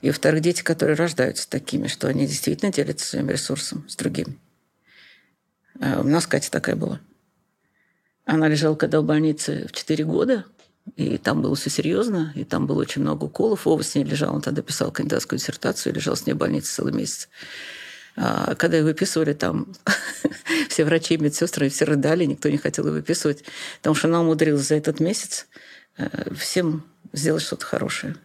И, 0.00 0.08
во-вторых, 0.08 0.40
дети, 0.40 0.62
которые 0.62 0.96
рождаются 0.96 1.48
такими, 1.48 1.86
что 1.86 2.08
они 2.08 2.26
действительно 2.26 2.72
делятся 2.72 3.06
своим 3.06 3.30
ресурсом 3.30 3.88
с 3.88 3.94
другими. 3.94 4.36
А 5.80 6.00
у 6.00 6.02
нас 6.02 6.26
Катя 6.26 6.50
такая 6.50 6.74
была. 6.74 7.00
Она 8.24 8.48
лежала 8.48 8.74
когда 8.74 9.00
в 9.00 9.04
больнице 9.04 9.68
в 9.68 9.72
4 9.72 10.04
года, 10.04 10.44
И 10.96 11.18
там 11.18 11.40
было 11.40 11.54
все 11.54 11.70
серьезно, 11.70 12.32
и 12.34 12.42
там 12.42 12.66
было 12.66 12.80
очень 12.80 13.02
много 13.02 13.26
уколов. 13.26 13.66
Вова 13.66 13.82
с 13.82 13.94
ней 13.94 14.02
лежал, 14.02 14.34
он 14.34 14.42
тогда 14.42 14.60
писал 14.60 14.90
кандидатскую 14.90 15.38
диссертацию, 15.38 15.94
лежал 15.94 16.16
с 16.16 16.26
ней 16.26 16.32
в 16.32 16.38
больнице 16.38 16.74
целый 16.74 16.92
месяц. 16.92 17.28
А 18.16 18.54
когда 18.54 18.78
ее 18.78 18.84
выписывали, 18.84 19.34
там 19.34 19.74
все 20.68 20.84
врачи 20.84 21.18
медсестры 21.18 21.68
все 21.68 21.84
рыдали, 21.84 22.24
никто 22.24 22.48
не 22.48 22.56
хотел 22.56 22.86
ее 22.86 22.92
выписывать, 22.92 23.44
потому 23.78 23.94
что 23.94 24.08
она 24.08 24.22
умудрилась 24.22 24.66
за 24.66 24.76
этот 24.76 25.00
месяц 25.00 25.46
э, 25.98 26.34
всем 26.34 26.84
сделать 27.12 27.42
что-то 27.42 27.66
хорошее. 27.66 28.16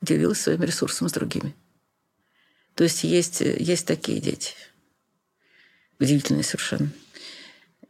Делилась 0.00 0.40
своим 0.40 0.62
ресурсом 0.62 1.08
с 1.08 1.12
другими. 1.12 1.54
То 2.74 2.84
есть 2.84 3.02
есть, 3.02 3.40
есть 3.40 3.86
такие 3.86 4.20
дети. 4.20 4.52
Удивительные 5.98 6.44
совершенно. 6.44 6.90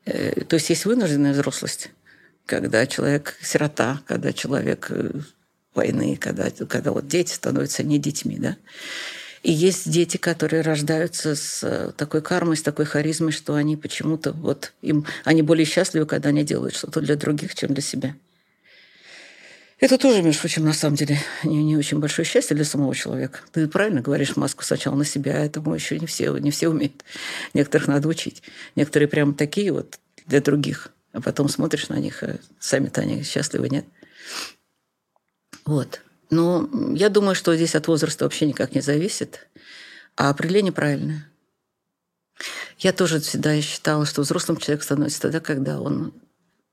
Э, 0.07 0.43
то 0.45 0.55
есть 0.55 0.71
есть 0.71 0.87
вынужденная 0.87 1.33
взрослость, 1.33 1.91
когда 2.47 2.87
человек 2.87 3.37
сирота, 3.43 4.01
когда 4.07 4.33
человек 4.33 4.87
э, 4.89 5.11
войны, 5.75 6.17
когда, 6.17 6.51
когда 6.51 6.93
вот 6.93 7.09
дети 7.09 7.35
становятся 7.35 7.83
не 7.83 7.99
детьми, 7.99 8.39
да. 8.39 8.57
И 9.47 9.53
есть 9.53 9.89
дети, 9.89 10.17
которые 10.17 10.63
рождаются 10.63 11.37
с 11.37 11.63
э, 11.63 11.93
такой 11.97 12.21
кармой, 12.21 12.57
с 12.57 12.63
такой 12.63 12.85
харизмой, 12.85 13.31
что 13.31 13.55
они 13.55 13.77
почему-то 13.77 14.33
вот 14.33 14.73
им 14.83 15.07
они 15.23 15.43
более 15.43 15.65
счастливы, 15.65 16.05
когда 16.05 16.31
они 16.31 16.43
делают 16.43 16.75
что-то 16.75 17.01
для 17.01 17.15
других, 17.15 17.55
чем 17.55 17.73
для 17.73 17.81
себя. 17.81 18.17
Это 19.79 19.99
тоже, 19.99 20.21
между 20.23 20.41
прочим, 20.41 20.65
на 20.65 20.73
самом 20.73 20.97
деле 20.97 21.21
не, 21.45 21.63
не 21.63 21.77
очень 21.77 22.01
большое 22.01 22.27
счастье 22.27 22.57
для 22.57 22.65
самого 22.65 22.93
человека. 22.93 23.39
Ты 23.53 23.69
правильно 23.69 24.01
говоришь 24.01 24.35
маску 24.35 24.65
сначала 24.65 24.97
на 24.97 25.05
себя, 25.05 25.37
а 25.37 25.45
этому 25.45 25.73
еще 25.77 25.97
не 26.01 26.07
все, 26.07 26.37
не 26.39 26.51
все 26.51 26.69
умеют. 26.69 27.05
Некоторых 27.55 27.87
надо 27.87 28.09
учить. 28.09 28.43
Некоторые 28.75 29.07
прямо 29.07 29.33
такие 29.33 29.71
вот 29.71 30.01
для 30.27 30.41
других. 30.41 30.89
А 31.13 31.21
потом 31.21 31.49
смотришь 31.49 31.89
на 31.89 32.01
них, 32.01 32.25
а 32.25 32.41
сами-то 32.59 33.03
они 33.03 33.23
счастливы, 33.23 33.69
нет? 33.69 33.85
Вот. 35.65 36.01
Но 36.31 36.69
я 36.95 37.09
думаю, 37.09 37.35
что 37.35 37.55
здесь 37.55 37.75
от 37.75 37.87
возраста 37.89 38.25
вообще 38.25 38.47
никак 38.47 38.75
не 38.75 38.81
зависит, 38.81 39.49
а 40.17 40.31
определение 40.31 40.73
правильное. 40.73 41.31
Я 42.79 42.93
тоже 42.93 43.21
всегда 43.21 43.61
считала, 43.63 44.05
что 44.07 44.23
взрослым 44.23 44.59
человек 44.59 44.83
становится 44.83 45.23
тогда, 45.23 45.41
когда 45.41 45.81
он 45.81 46.13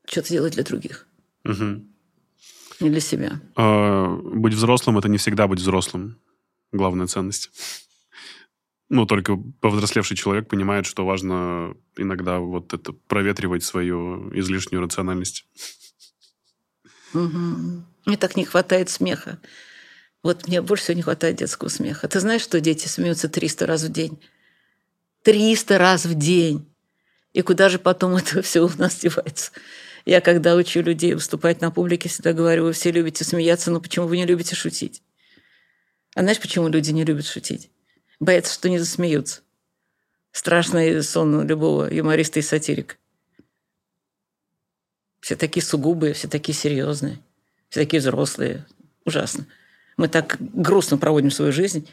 что-то 0.06 0.30
делает 0.30 0.54
для 0.54 0.64
других. 0.64 1.08
Угу. 1.46 1.86
Не 2.82 2.90
для 2.90 3.00
себя. 3.00 3.40
А, 3.56 4.08
быть 4.08 4.54
взрослым– 4.54 4.98
это 5.00 5.08
не 5.08 5.18
всегда 5.18 5.48
быть 5.48 5.60
взрослым. 5.60 6.18
Главная 6.72 7.08
ценность. 7.08 7.52
Ну, 8.90 9.06
только 9.06 9.38
повзрослевший 9.62 10.18
человек 10.18 10.50
понимает, 10.50 10.86
что 10.86 11.06
важно 11.06 11.76
иногда 11.96 12.40
вот 12.40 12.74
это 12.74 12.92
проветривать 12.92 13.64
свою 13.64 14.38
излишнюю 14.38 14.82
рациональность. 14.82 15.46
Угу. 17.14 17.84
Мне 18.06 18.18
так 18.18 18.36
не 18.36 18.46
хватает 18.46 18.90
смеха. 18.90 19.40
Вот 20.24 20.48
мне 20.48 20.62
больше 20.62 20.84
всего 20.86 20.98
не 20.98 21.02
хватает 21.02 21.38
детского 21.38 21.70
смеха. 21.70 22.08
Ты 22.08 22.20
знаешь, 22.20 22.42
что 22.42 22.60
дети 22.60 22.88
смеются 22.88 23.30
300 23.30 23.66
раз 23.66 23.84
в 23.84 23.92
день? 23.92 24.22
300 25.24 25.78
раз 25.78 26.06
в 26.06 26.16
день. 26.16 26.66
И 27.34 27.42
куда 27.42 27.70
же 27.70 27.80
потом 27.80 28.16
это 28.18 28.42
все 28.42 28.62
у 28.62 28.70
нас 28.78 28.96
девается? 28.96 29.52
Я, 30.06 30.20
когда 30.20 30.56
учу 30.56 30.82
людей 30.82 31.14
выступать 31.14 31.62
на 31.62 31.72
публике, 31.72 32.10
всегда 32.10 32.34
говорю, 32.34 32.66
вы 32.66 32.74
все 32.74 32.92
любите 32.92 33.24
смеяться, 33.24 33.72
но 33.72 33.80
почему 33.80 34.08
вы 34.08 34.18
не 34.18 34.26
любите 34.26 34.54
шутить? 34.54 35.02
А 36.14 36.22
знаешь, 36.22 36.42
почему 36.42 36.68
люди 36.68 36.92
не 36.92 37.06
любят 37.06 37.26
шутить? 37.26 37.72
Боятся, 38.20 38.54
что 38.54 38.70
не 38.70 38.80
засмеются. 38.80 39.42
Страшный 40.32 41.02
сон 41.04 41.48
любого 41.48 41.92
юмориста 41.92 42.40
и 42.40 42.42
сатирика. 42.42 42.96
Все 45.22 45.38
такие 45.38 45.66
сугубые, 45.66 46.14
все 46.14 46.28
такие 46.28 46.54
серьезные 46.54 47.20
все 47.74 47.86
такие 47.86 48.02
взрослые. 48.02 48.68
Ужасно. 49.04 49.48
Мы 49.98 50.08
так 50.08 50.38
грустно 50.40 51.00
проводим 51.00 51.32
свою 51.32 51.52
жизнь. 51.52 51.90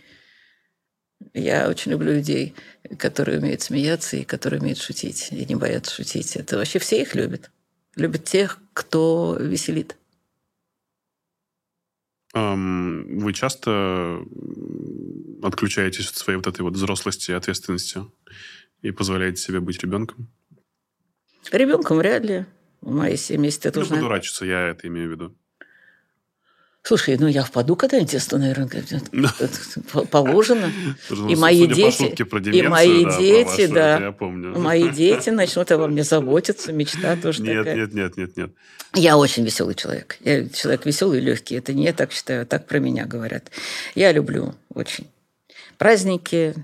Я 1.32 1.70
очень 1.70 1.92
люблю 1.92 2.12
людей, 2.12 2.54
которые 2.98 3.38
умеют 3.38 3.62
смеяться 3.62 4.18
и 4.18 4.24
которые 4.24 4.60
умеют 4.60 4.76
шутить, 4.76 5.28
и 5.32 5.42
не 5.46 5.54
боятся 5.54 5.94
шутить. 5.94 6.36
Это 6.36 6.58
вообще 6.58 6.80
все 6.80 7.00
их 7.00 7.14
любят. 7.14 7.50
Любят 7.96 8.24
тех, 8.24 8.58
кто 8.74 9.38
веселит. 9.40 9.96
Вы 12.34 13.32
часто 13.32 14.20
отключаетесь 15.42 16.10
от 16.10 16.16
своей 16.16 16.36
вот 16.36 16.46
этой 16.46 16.60
вот 16.60 16.74
взрослости 16.74 17.30
и 17.30 17.34
ответственности 17.34 18.04
и 18.82 18.90
позволяете 18.90 19.40
себе 19.40 19.60
быть 19.60 19.82
ребенком? 19.82 20.28
Ребенком 21.50 21.96
вряд 21.96 22.22
ли. 22.26 22.44
В 22.82 22.92
моей 22.92 23.16
семье, 23.16 23.46
если 23.46 23.62
ты 23.62 23.68
ну, 23.68 23.74
должна... 23.76 23.96
подурачиться, 23.96 24.44
я 24.44 24.68
это 24.68 24.86
имею 24.86 25.08
в 25.08 25.12
виду. 25.12 25.39
Слушай, 26.90 27.18
ну 27.20 27.28
я 27.28 27.44
впаду 27.44 27.76
когда-нибудь, 27.76 28.12
если, 28.12 28.34
наверное, 28.34 28.68
положено. 30.10 30.72
И 31.28 31.36
мои 31.36 31.68
дети, 31.68 32.12
и 32.50 32.62
мои 32.62 33.04
дети, 33.16 33.66
да, 33.68 34.12
мои 34.18 34.88
дети 34.88 35.30
начнут 35.30 35.70
обо 35.70 35.86
мне 35.86 36.02
заботиться, 36.02 36.72
мечта 36.72 37.14
тоже 37.14 37.44
такая. 37.44 37.76
Нет, 37.76 37.94
нет, 37.94 38.16
нет, 38.16 38.36
нет. 38.36 38.50
Я 38.96 39.18
очень 39.18 39.44
веселый 39.44 39.76
человек. 39.76 40.16
Я 40.18 40.48
человек 40.48 40.84
веселый 40.84 41.20
и 41.20 41.22
легкий. 41.22 41.54
Это 41.54 41.72
не 41.72 41.84
я 41.84 41.92
так 41.92 42.10
считаю, 42.10 42.44
так 42.44 42.66
про 42.66 42.80
меня 42.80 43.06
говорят. 43.06 43.52
Я 43.94 44.10
люблю 44.10 44.56
очень 44.74 45.06
праздники, 45.78 46.56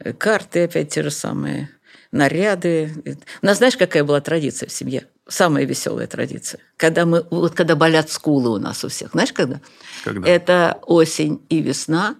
э, 0.00 0.12
карты 0.12 0.64
опять 0.64 0.90
те 0.90 1.02
же 1.02 1.10
самые, 1.10 1.70
наряды. 2.12 2.92
У 3.40 3.46
нас 3.46 3.56
знаешь, 3.56 3.78
какая 3.78 4.04
была 4.04 4.20
традиция 4.20 4.68
в 4.68 4.72
семье? 4.72 5.06
Самая 5.28 5.64
веселая 5.64 6.06
традиция. 6.06 6.60
Когда 6.76 7.04
мы, 7.06 7.26
вот 7.30 7.54
когда 7.54 7.76
болят 7.76 8.10
скулы 8.10 8.50
у 8.50 8.58
нас 8.58 8.84
у 8.84 8.88
всех. 8.88 9.12
Знаешь, 9.12 9.32
когда? 9.32 9.60
Когда? 10.04 10.28
Это 10.28 10.78
осень 10.86 11.40
и 11.48 11.60
весна. 11.60 12.16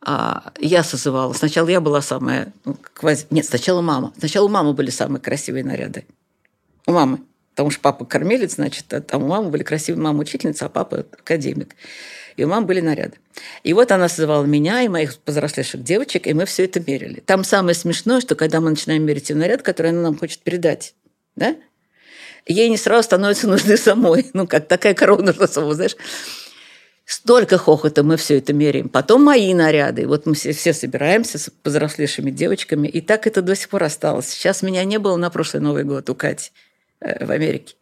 А, 0.00 0.52
я 0.58 0.82
созывала. 0.82 1.32
Сначала 1.32 1.68
я 1.68 1.80
была 1.80 2.00
самая... 2.00 2.52
Ну, 2.64 2.76
квази... 2.94 3.26
Нет, 3.30 3.46
сначала 3.46 3.80
мама. 3.80 4.12
Сначала 4.18 4.46
у 4.46 4.48
мамы 4.48 4.72
были 4.72 4.90
самые 4.90 5.20
красивые 5.20 5.64
наряды. 5.64 6.06
У 6.86 6.92
мамы. 6.92 7.20
Потому 7.50 7.70
что 7.70 7.80
папа 7.80 8.04
кормилец, 8.04 8.54
значит, 8.54 8.92
а 8.94 9.00
там 9.00 9.24
у 9.24 9.26
мамы 9.26 9.50
были 9.50 9.64
красивые. 9.64 10.02
Мама 10.02 10.20
учительница, 10.20 10.66
а 10.66 10.68
папа 10.68 11.04
академик. 11.12 11.74
И 12.36 12.44
у 12.44 12.48
мамы 12.48 12.66
были 12.66 12.80
наряды. 12.80 13.16
И 13.64 13.72
вот 13.72 13.90
она 13.90 14.08
созывала 14.08 14.44
меня 14.44 14.82
и 14.82 14.88
моих 14.88 15.18
повзрослевших 15.18 15.82
девочек, 15.82 16.28
и 16.28 16.34
мы 16.34 16.46
все 16.46 16.64
это 16.64 16.78
мерили. 16.78 17.18
Там 17.18 17.42
самое 17.42 17.74
смешное, 17.74 18.20
что 18.20 18.36
когда 18.36 18.60
мы 18.60 18.70
начинаем 18.70 19.04
мерить 19.04 19.30
наряд, 19.30 19.62
который 19.62 19.90
она 19.90 20.02
нам 20.02 20.16
хочет 20.16 20.40
передать, 20.40 20.94
да, 21.34 21.56
ей 22.48 22.68
не 22.68 22.76
сразу 22.76 23.04
становится 23.04 23.46
нужны 23.48 23.76
самой. 23.76 24.26
Ну, 24.32 24.46
как 24.46 24.66
такая 24.68 24.94
корова 24.94 25.22
нужна 25.22 25.46
самой, 25.46 25.74
знаешь. 25.74 25.96
Столько 27.04 27.56
хохота 27.56 28.02
мы 28.02 28.18
все 28.18 28.36
это 28.36 28.52
меряем. 28.52 28.88
Потом 28.90 29.22
мои 29.22 29.54
наряды. 29.54 30.06
Вот 30.06 30.26
мы 30.26 30.34
все, 30.34 30.52
все 30.52 30.74
собираемся 30.74 31.38
с 31.38 31.50
повзрослевшими 31.62 32.30
девочками. 32.30 32.86
И 32.86 33.00
так 33.00 33.26
это 33.26 33.40
до 33.40 33.56
сих 33.56 33.70
пор 33.70 33.84
осталось. 33.84 34.28
Сейчас 34.28 34.62
меня 34.62 34.84
не 34.84 34.98
было 34.98 35.16
на 35.16 35.30
прошлый 35.30 35.62
Новый 35.62 35.84
год 35.84 36.10
у 36.10 36.14
Кати 36.14 36.50
э, 37.00 37.24
в 37.24 37.30
Америке. 37.30 37.76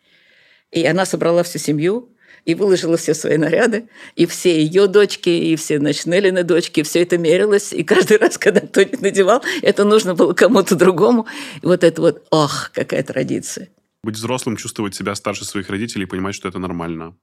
И 0.70 0.84
она 0.84 1.04
собрала 1.06 1.42
всю 1.42 1.58
семью 1.58 2.08
и 2.44 2.54
выложила 2.54 2.96
все 2.96 3.14
свои 3.14 3.36
наряды, 3.36 3.88
и 4.14 4.26
все 4.26 4.62
ее 4.62 4.86
дочки, 4.86 5.28
и 5.28 5.56
все 5.56 5.78
значит, 5.78 6.06
Неллины 6.06 6.44
дочки, 6.44 6.84
все 6.84 7.02
это 7.02 7.18
мерилось, 7.18 7.72
и 7.72 7.82
каждый 7.82 8.18
раз, 8.18 8.38
когда 8.38 8.60
кто-нибудь 8.60 9.00
надевал, 9.00 9.42
это 9.62 9.82
нужно 9.82 10.14
было 10.14 10.32
кому-то 10.32 10.76
другому. 10.76 11.26
И 11.62 11.66
вот 11.66 11.82
это 11.82 12.00
вот, 12.00 12.24
ох, 12.30 12.70
какая 12.72 13.02
традиция. 13.02 13.68
Быть 14.06 14.14
взрослым, 14.14 14.56
чувствовать 14.56 14.94
себя 14.94 15.16
старше 15.16 15.44
своих 15.44 15.68
родителей 15.68 16.04
и 16.04 16.06
понимать, 16.06 16.36
что 16.36 16.46
это 16.46 16.60
нормально. 16.60 17.16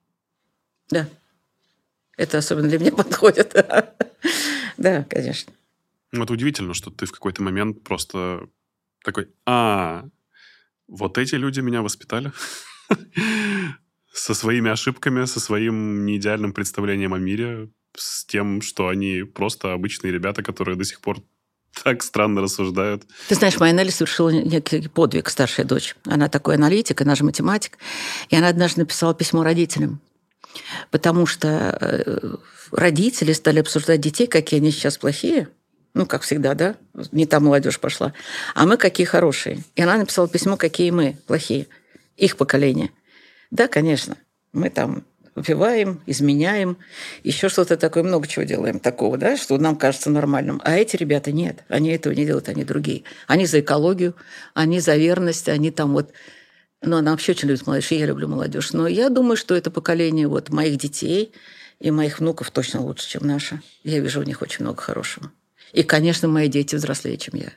Да. 0.89 1.07
Это 2.17 2.39
особенно 2.39 2.67
для 2.67 2.77
меня 2.77 2.91
подходит. 2.97 3.55
Да, 4.75 5.03
конечно. 5.05 5.53
Ну, 6.11 6.25
это 6.25 6.33
удивительно, 6.33 6.73
что 6.73 6.91
ты 6.91 7.05
в 7.05 7.13
какой-то 7.13 7.41
момент 7.41 7.85
просто 7.85 8.49
такой, 9.01 9.29
а, 9.45 10.03
вот 10.89 11.17
эти 11.17 11.35
люди 11.35 11.61
меня 11.61 11.81
воспитали 11.81 12.33
со 14.13 14.33
своими 14.33 14.69
ошибками, 14.69 15.23
со 15.23 15.39
своим 15.39 16.05
неидеальным 16.05 16.51
представлением 16.51 17.13
о 17.13 17.17
мире, 17.17 17.69
с 17.95 18.25
тем, 18.25 18.61
что 18.61 18.89
они 18.89 19.23
просто 19.23 19.71
обычные 19.71 20.11
ребята, 20.11 20.43
которые 20.43 20.75
до 20.75 20.83
сих 20.83 20.99
пор 20.99 21.19
так 21.83 22.03
странно 22.03 22.41
рассуждают. 22.41 23.03
Ты 23.27 23.35
знаешь, 23.35 23.59
моя 23.59 23.73
Нелли 23.73 23.89
совершила 23.89 24.29
некий 24.29 24.87
подвиг, 24.87 25.29
старшая 25.29 25.65
дочь. 25.65 25.95
Она 26.05 26.29
такой 26.29 26.55
аналитик, 26.55 27.01
она 27.01 27.15
же 27.15 27.23
математик. 27.23 27.77
И 28.29 28.35
она 28.35 28.49
однажды 28.49 28.81
написала 28.81 29.13
письмо 29.13 29.43
родителям. 29.43 29.99
Потому 30.91 31.25
что 31.25 31.77
э, 31.79 32.35
родители 32.71 33.33
стали 33.33 33.59
обсуждать 33.59 34.01
детей, 34.01 34.27
какие 34.27 34.59
они 34.59 34.71
сейчас 34.71 34.97
плохие. 34.97 35.49
Ну, 35.93 36.05
как 36.05 36.23
всегда, 36.23 36.53
да? 36.53 36.75
Не 37.11 37.25
та 37.25 37.39
молодежь 37.39 37.79
пошла. 37.79 38.13
А 38.55 38.65
мы 38.65 38.77
какие 38.77 39.05
хорошие. 39.05 39.63
И 39.75 39.81
она 39.81 39.97
написала 39.97 40.27
письмо, 40.27 40.57
какие 40.57 40.91
мы 40.91 41.17
плохие. 41.27 41.67
Их 42.17 42.37
поколение. 42.37 42.91
Да, 43.51 43.67
конечно. 43.67 44.17
Мы 44.53 44.69
там 44.69 45.03
выпиваем, 45.35 46.01
изменяем, 46.05 46.77
еще 47.23 47.49
что-то 47.49 47.77
такое, 47.77 48.03
много 48.03 48.27
чего 48.27 48.45
делаем 48.45 48.79
такого, 48.79 49.17
да, 49.17 49.37
что 49.37 49.57
нам 49.57 49.75
кажется 49.75 50.09
нормальным. 50.09 50.61
А 50.63 50.75
эти 50.75 50.95
ребята 50.95 51.31
нет, 51.31 51.63
они 51.67 51.89
этого 51.89 52.13
не 52.13 52.25
делают, 52.25 52.49
они 52.49 52.63
другие. 52.63 53.03
Они 53.27 53.45
за 53.45 53.59
экологию, 53.61 54.15
они 54.53 54.79
за 54.79 54.95
верность, 54.95 55.49
они 55.49 55.71
там 55.71 55.93
вот 55.93 56.13
Но 56.81 56.97
она 56.97 57.11
вообще 57.11 57.31
очень 57.31 57.47
любит 57.47 57.65
молодежь, 57.65 57.91
и 57.91 57.97
я 57.97 58.05
люблю 58.05 58.27
молодежь. 58.27 58.73
Но 58.73 58.87
я 58.87 59.09
думаю, 59.09 59.37
что 59.37 59.55
это 59.55 59.71
поколение 59.71 60.27
вот 60.27 60.49
моих 60.49 60.77
детей 60.77 61.31
и 61.79 61.91
моих 61.91 62.19
внуков 62.19 62.51
точно 62.51 62.81
лучше, 62.81 63.07
чем 63.07 63.25
наше. 63.25 63.61
Я 63.83 63.99
вижу 63.99 64.19
в 64.19 64.25
них 64.25 64.41
очень 64.41 64.63
много 64.63 64.81
хорошего. 64.81 65.31
И, 65.71 65.83
конечно, 65.83 66.27
мои 66.27 66.47
дети 66.49 66.75
взрослее, 66.75 67.17
чем 67.17 67.39
я. 67.39 67.53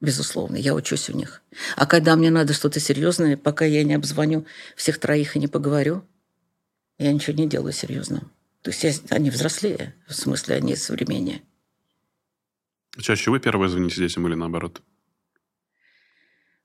Безусловно, 0.00 0.56
я 0.56 0.74
учусь 0.74 1.10
у 1.10 1.12
них. 1.12 1.42
А 1.76 1.86
когда 1.86 2.14
мне 2.14 2.30
надо 2.30 2.52
что-то 2.52 2.78
серьезное, 2.78 3.36
пока 3.36 3.64
я 3.64 3.82
не 3.82 3.94
обзвоню 3.94 4.46
всех 4.76 4.98
троих 4.98 5.34
и 5.34 5.40
не 5.40 5.48
поговорю, 5.48 6.04
я 6.98 7.12
ничего 7.12 7.36
не 7.36 7.48
делаю 7.48 7.72
серьезного. 7.72 8.24
То 8.62 8.70
есть 8.70 8.84
я, 8.84 8.92
они 9.10 9.30
взрослее, 9.30 9.94
в 10.06 10.14
смысле 10.14 10.56
они 10.56 10.76
современнее. 10.76 11.42
Чаще 12.98 13.30
вы 13.30 13.38
первые 13.38 13.68
звоните 13.68 13.96
детям 13.96 14.26
или 14.26 14.34
наоборот? 14.34 14.82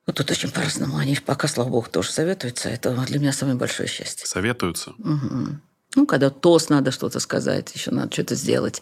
Вот 0.05 0.17
тут 0.17 0.31
очень 0.31 0.51
по-разному. 0.51 0.97
Они 0.97 1.15
пока, 1.15 1.47
слава 1.47 1.69
богу, 1.69 1.88
тоже 1.89 2.11
советуются. 2.11 2.69
Это 2.69 2.93
для 3.05 3.19
меня 3.19 3.31
самое 3.31 3.57
большое 3.57 3.88
счастье. 3.88 4.27
Советуются? 4.27 4.91
Угу. 4.97 5.59
Ну, 5.95 6.05
когда 6.07 6.29
тост 6.29 6.69
надо 6.69 6.91
что-то 6.91 7.19
сказать, 7.19 7.73
еще 7.75 7.91
надо 7.91 8.11
что-то 8.11 8.36
сделать, 8.36 8.81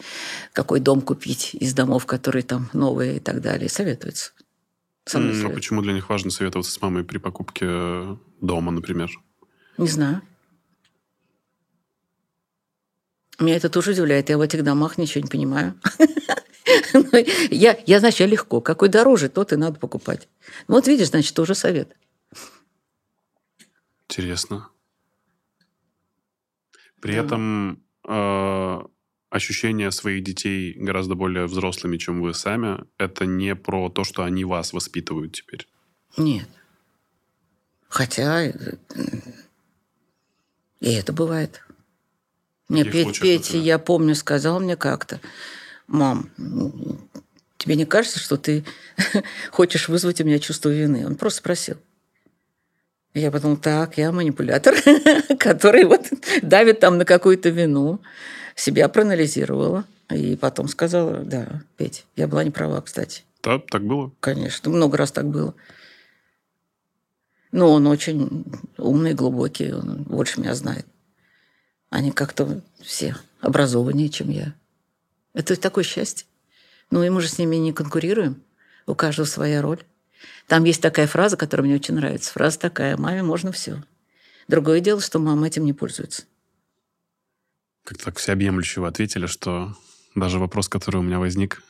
какой 0.53 0.79
дом 0.79 1.01
купить 1.01 1.53
из 1.53 1.73
домов, 1.73 2.05
которые 2.05 2.43
там 2.43 2.69
новые 2.73 3.17
и 3.17 3.19
так 3.19 3.41
далее. 3.41 3.69
Советуются. 3.69 4.31
Сами 5.05 5.45
а 5.45 5.49
почему 5.49 5.81
для 5.81 5.93
них 5.93 6.09
важно 6.09 6.31
советоваться 6.31 6.71
с 6.71 6.81
мамой 6.81 7.03
при 7.03 7.17
покупке 7.17 8.17
дома, 8.39 8.71
например? 8.71 9.11
Не 9.77 9.87
знаю. 9.87 10.21
Меня 13.41 13.55
это 13.55 13.69
тоже 13.69 13.91
удивляет. 13.91 14.29
Я 14.29 14.37
в 14.37 14.41
этих 14.41 14.63
домах 14.63 14.97
ничего 14.97 15.23
не 15.23 15.29
понимаю. 15.29 15.79
Ну, 16.93 17.03
я, 17.49 17.77
я, 17.85 17.99
значит, 17.99 18.19
я 18.21 18.25
легко. 18.27 18.61
Какой 18.61 18.87
дороже, 18.87 19.29
тот 19.29 19.51
и 19.51 19.55
надо 19.55 19.79
покупать. 19.79 20.29
Вот 20.67 20.87
видишь, 20.87 21.09
значит, 21.09 21.35
тоже 21.35 21.55
совет. 21.55 21.97
Интересно. 24.07 24.69
При 27.01 27.13
да. 27.13 27.23
этом 27.23 27.83
э, 28.07 28.79
ощущение 29.29 29.91
своих 29.91 30.23
детей 30.23 30.73
гораздо 30.77 31.15
более 31.15 31.45
взрослыми, 31.45 31.97
чем 31.97 32.21
вы 32.21 32.33
сами, 32.33 32.85
это 32.97 33.25
не 33.25 33.55
про 33.55 33.89
то, 33.89 34.03
что 34.03 34.23
они 34.23 34.45
вас 34.45 34.71
воспитывают 34.71 35.33
теперь. 35.33 35.67
Нет. 36.15 36.47
Хотя 37.89 38.45
и 38.45 38.53
это 40.81 41.11
бывает. 41.11 41.63
Мне 42.71 42.85
Петь, 42.85 43.19
Петя, 43.19 43.57
я 43.57 43.77
помню, 43.77 44.15
сказал 44.15 44.61
мне 44.61 44.77
как-то, 44.77 45.19
мам, 45.87 46.29
тебе 47.57 47.75
не 47.75 47.85
кажется, 47.85 48.17
что 48.17 48.37
ты 48.37 48.63
хочешь 49.51 49.89
вызвать 49.89 50.21
у 50.21 50.23
меня 50.23 50.39
чувство 50.39 50.69
вины? 50.69 51.05
Он 51.05 51.15
просто 51.15 51.39
спросил. 51.39 51.75
Я 53.13 53.29
подумала, 53.29 53.57
так, 53.57 53.97
я 53.97 54.13
манипулятор, 54.13 54.75
который 55.39 55.83
вот 55.83 56.05
давит 56.41 56.79
там 56.79 56.97
на 56.97 57.03
какую-то 57.03 57.49
вину. 57.49 57.99
Себя 58.55 58.87
проанализировала. 58.87 59.85
И 60.09 60.37
потом 60.37 60.69
сказала, 60.69 61.19
да, 61.19 61.61
Петь, 61.75 62.05
я 62.15 62.29
была 62.29 62.45
не 62.45 62.51
права, 62.51 62.79
кстати. 62.79 63.23
Да, 63.43 63.59
так 63.59 63.83
было? 63.83 64.11
Конечно, 64.21 64.69
много 64.69 64.97
раз 64.97 65.11
так 65.11 65.27
было. 65.27 65.55
Но 67.51 67.73
он 67.73 67.85
очень 67.87 68.45
умный, 68.77 69.13
глубокий, 69.13 69.73
он 69.73 70.03
больше 70.03 70.39
меня 70.39 70.55
знает. 70.55 70.85
Они 71.91 72.11
как-то 72.11 72.61
все 72.79 73.15
образованнее, 73.41 74.07
чем 74.07 74.29
я. 74.29 74.55
Это 75.33 75.59
такое 75.59 75.83
счастье. 75.83 76.25
Ну, 76.89 77.03
и 77.03 77.09
мы 77.09 77.21
же 77.21 77.27
с 77.27 77.37
ними 77.37 77.57
не 77.57 77.73
конкурируем. 77.73 78.41
У 78.87 78.95
каждого 78.95 79.27
своя 79.27 79.61
роль. 79.61 79.83
Там 80.47 80.63
есть 80.63 80.81
такая 80.81 81.05
фраза, 81.05 81.35
которая 81.35 81.67
мне 81.67 81.75
очень 81.75 81.95
нравится. 81.95 82.31
Фраза 82.31 82.59
такая 82.59 82.95
«маме 82.95 83.23
можно 83.23 83.51
все». 83.51 83.83
Другое 84.47 84.79
дело, 84.79 85.01
что 85.01 85.19
мама 85.19 85.47
этим 85.47 85.65
не 85.65 85.73
пользуется. 85.73 86.23
Как-то 87.83 88.05
так 88.05 88.19
всеобъемлюще 88.19 88.79
вы 88.79 88.87
ответили, 88.87 89.25
что 89.25 89.75
даже 90.15 90.39
вопрос, 90.39 90.69
который 90.69 90.97
у 90.97 91.03
меня 91.03 91.19
возник, 91.19 91.61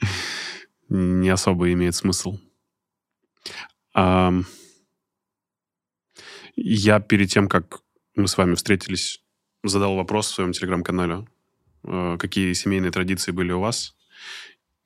не 0.90 1.30
особо 1.30 1.72
имеет 1.72 1.94
смысл. 1.94 2.38
Я 3.94 4.44
перед 7.00 7.30
тем, 7.30 7.48
как 7.48 7.80
мы 8.14 8.28
с 8.28 8.36
вами 8.36 8.54
встретились, 8.54 9.22
задал 9.62 9.96
вопрос 9.96 10.30
в 10.30 10.34
своем 10.34 10.52
телеграм-канале, 10.52 11.26
э, 11.84 12.16
какие 12.18 12.52
семейные 12.52 12.90
традиции 12.90 13.32
были 13.32 13.52
у 13.52 13.60
вас. 13.60 13.94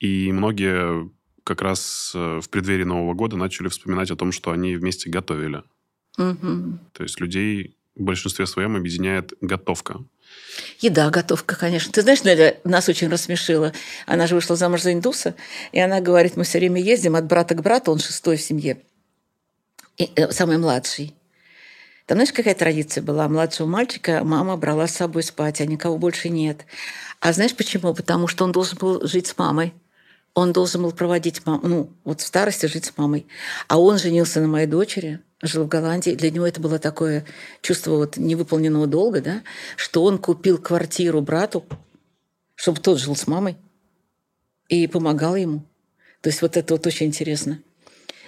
И 0.01 0.33
многие 0.33 1.11
как 1.45 1.63
раз 1.63 2.13
э, 2.15 2.41
в 2.43 2.49
преддверии 2.49 2.85
Нового 2.85 3.15
года 3.15 3.37
начали 3.37 3.69
вспоминать 3.69 4.11
о 4.11 4.17
том, 4.17 4.33
что 4.33 4.51
они 4.51 4.77
вместе 4.77 5.11
готовили. 5.11 5.63
Угу. 6.19 6.79
То 6.93 7.03
есть 7.03 7.21
людей 7.21 7.77
в 7.95 8.03
большинстве 8.03 8.47
своем 8.47 8.77
объединяет 8.77 9.35
готовка. 9.41 10.05
Еда, 10.81 11.11
готовка, 11.11 11.57
конечно. 11.57 11.93
Ты 11.93 12.03
знаешь, 12.03 12.25
Неля 12.25 12.59
нас 12.65 12.89
очень 12.89 13.09
рассмешила. 13.09 13.73
Она 14.07 14.27
же 14.27 14.35
вышла 14.35 14.57
замуж 14.57 14.83
за 14.83 14.93
индуса, 14.93 15.35
и 15.73 15.79
она 15.79 16.01
говорит, 16.01 16.37
мы 16.37 16.45
все 16.45 16.59
время 16.59 16.81
ездим 16.81 17.15
от 17.15 17.27
брата 17.27 17.55
к 17.55 17.63
брату, 17.63 17.93
он 17.93 17.99
шестой 17.99 18.37
в 18.37 18.43
семье, 18.43 18.83
и, 19.97 20.11
э, 20.17 20.31
самый 20.33 20.59
младший. 20.59 21.15
Там, 22.07 22.17
знаешь, 22.17 22.33
какая 22.33 22.55
традиция 22.55 23.03
была? 23.03 23.29
Младшего 23.29 23.67
мальчика 23.67 24.23
мама 24.25 24.57
брала 24.57 24.87
с 24.87 24.97
собой 24.97 25.23
спать, 25.23 25.61
а 25.61 25.67
никого 25.67 25.97
больше 25.97 26.29
нет. 26.29 26.67
А 27.21 27.33
знаешь 27.33 27.57
почему? 27.57 27.95
Потому 27.95 28.27
что 28.27 28.45
он 28.45 28.53
должен 28.53 28.77
был 28.77 29.07
жить 29.07 29.27
с 29.27 29.39
мамой. 29.39 29.73
Он 30.35 30.53
должен 30.53 30.83
был 30.83 30.93
проводить 30.93 31.47
маму, 31.47 31.61
ну, 31.63 31.91
вот 32.03 32.21
в 32.21 32.27
старости 32.27 32.67
жить 32.67 32.87
с 32.87 32.99
мамой. 32.99 33.27
А 33.69 33.81
он 33.81 33.99
женился 33.99 34.41
на 34.41 34.49
моей 34.49 34.67
дочери, 34.67 35.21
жил 35.41 35.65
в 35.65 35.69
Голландии. 35.69 36.11
Для 36.11 36.31
него 36.31 36.47
это 36.47 36.61
было 36.61 36.79
такое 36.79 37.25
чувство 37.63 37.93
вот 37.93 38.17
невыполненного 38.17 38.87
долга, 38.87 39.21
да, 39.23 39.43
что 39.77 40.05
он 40.05 40.19
купил 40.19 40.59
квартиру 40.59 41.21
брату, 41.21 41.65
чтобы 42.57 42.81
тот 42.81 42.99
жил 42.99 43.15
с 43.15 43.27
мамой 43.27 43.57
и 44.69 44.87
помогал 44.89 45.37
ему. 45.37 45.65
То 46.21 46.31
есть 46.31 46.43
вот 46.43 46.57
это 46.57 46.75
вот 46.75 46.87
очень 46.87 47.07
интересно. 47.07 47.61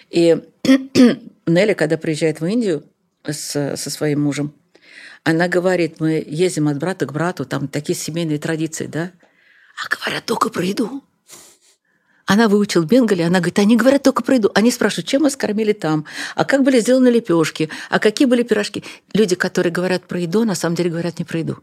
И 0.09 0.41
Нелли, 1.47 1.75
когда 1.75 1.99
приезжает 1.99 2.41
в 2.41 2.47
Индию, 2.47 2.85
с, 3.33 3.77
со 3.77 3.91
своим 3.91 4.23
мужем. 4.23 4.55
Она 5.25 5.49
говорит, 5.49 6.01
мы 6.01 6.25
ездим 6.27 6.69
от 6.69 6.79
брата 6.79 7.07
к 7.07 7.13
брату, 7.13 7.45
там 7.45 7.69
такие 7.69 7.99
семейные 7.99 8.39
традиции, 8.39 8.87
да? 8.87 9.13
А 9.83 9.89
говорят 9.95 10.25
только 10.25 10.51
про 10.51 10.65
еду. 10.65 11.03
Она 12.27 12.49
выучила 12.49 12.85
Бенгали, 12.85 13.23
она 13.23 13.39
говорит, 13.39 13.59
они 13.61 13.77
говорят 13.77 14.03
только 14.03 14.23
про 14.23 14.35
еду. 14.35 14.51
Они 14.55 14.71
спрашивают, 14.71 15.09
чем 15.09 15.23
вас 15.23 15.37
кормили 15.37 15.73
там, 15.73 16.07
а 16.35 16.45
как 16.45 16.65
были 16.65 16.81
сделаны 16.81 17.09
лепешки, 17.09 17.71
а 17.89 17.99
какие 18.01 18.27
были 18.27 18.43
пирожки. 18.43 18.83
Люди, 19.13 19.37
которые 19.37 19.73
говорят 19.73 20.07
про 20.07 20.19
еду, 20.19 20.45
на 20.45 20.57
самом 20.57 20.75
деле 20.75 20.91
говорят 20.91 21.19
не 21.19 21.25
про 21.25 21.39
еду. 21.39 21.63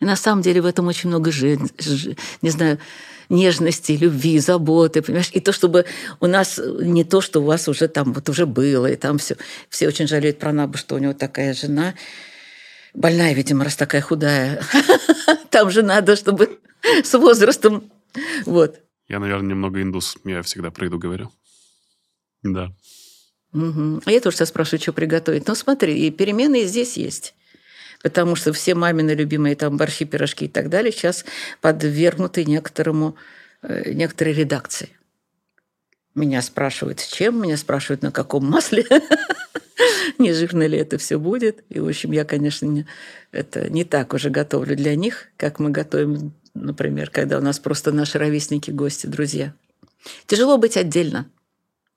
И 0.00 0.04
на 0.04 0.16
самом 0.16 0.42
деле 0.42 0.60
в 0.60 0.66
этом 0.66 0.86
очень 0.86 1.08
много, 1.08 1.30
жи, 1.32 1.58
жи, 1.78 2.16
не 2.42 2.50
знаю, 2.50 2.78
нежности, 3.28 3.92
любви, 3.92 4.38
заботы, 4.38 5.02
понимаешь? 5.02 5.30
И 5.32 5.40
то, 5.40 5.52
чтобы 5.52 5.86
у 6.20 6.26
нас 6.26 6.60
не 6.80 7.04
то, 7.04 7.20
что 7.20 7.40
у 7.40 7.44
вас 7.44 7.68
уже 7.68 7.88
там 7.88 8.12
вот 8.12 8.28
уже 8.28 8.46
было, 8.46 8.86
и 8.86 8.96
там 8.96 9.18
все, 9.18 9.36
все 9.68 9.88
очень 9.88 10.06
жалеют 10.06 10.38
про 10.38 10.52
Набу, 10.52 10.76
что 10.76 10.94
у 10.94 10.98
него 10.98 11.14
такая 11.14 11.54
жена, 11.54 11.94
больная, 12.94 13.34
видимо, 13.34 13.64
раз 13.64 13.76
такая 13.76 14.00
худая. 14.00 14.62
Там 15.50 15.70
же 15.70 15.82
надо, 15.82 16.16
чтобы 16.16 16.58
с 17.02 17.16
возрастом. 17.16 17.90
Вот. 18.44 18.80
Я, 19.08 19.20
наверное, 19.20 19.50
немного 19.50 19.80
индус. 19.82 20.16
Я 20.24 20.42
всегда 20.42 20.70
про 20.70 20.86
еду 20.86 20.98
говорю. 20.98 21.30
Да. 22.42 22.72
Угу. 23.52 24.02
А 24.04 24.12
я 24.12 24.20
тоже 24.20 24.36
тебя 24.36 24.46
спрашиваю, 24.46 24.80
что 24.80 24.92
приготовить. 24.92 25.46
Ну, 25.46 25.54
смотри, 25.54 26.06
и 26.06 26.10
перемены 26.10 26.64
здесь 26.64 26.96
есть 26.96 27.34
потому 28.06 28.36
что 28.36 28.52
все 28.52 28.76
мамины 28.76 29.10
любимые 29.10 29.56
там 29.56 29.76
борщи, 29.76 30.04
пирожки 30.04 30.44
и 30.44 30.48
так 30.48 30.68
далее 30.68 30.92
сейчас 30.92 31.24
подвергнуты 31.60 32.44
некоторому, 32.44 33.16
э, 33.62 33.90
некоторой 33.94 34.32
редакции. 34.32 34.90
Меня 36.14 36.40
спрашивают, 36.40 37.00
с 37.00 37.08
чем, 37.08 37.42
меня 37.42 37.56
спрашивают, 37.56 38.02
на 38.02 38.12
каком 38.12 38.48
масле, 38.48 38.86
не 40.18 40.32
жирно 40.32 40.68
ли 40.68 40.78
это 40.78 40.98
все 40.98 41.18
будет. 41.18 41.64
И, 41.68 41.80
в 41.80 41.88
общем, 41.88 42.12
я, 42.12 42.24
конечно, 42.24 42.66
не, 42.66 42.86
это 43.32 43.68
не 43.70 43.82
так 43.82 44.14
уже 44.14 44.30
готовлю 44.30 44.76
для 44.76 44.94
них, 44.94 45.26
как 45.36 45.58
мы 45.58 45.70
готовим, 45.70 46.32
например, 46.54 47.10
когда 47.10 47.38
у 47.38 47.42
нас 47.42 47.58
просто 47.58 47.90
наши 47.90 48.20
ровесники, 48.20 48.70
гости, 48.70 49.08
друзья. 49.08 49.52
Тяжело 50.26 50.58
быть 50.58 50.76
отдельно, 50.76 51.28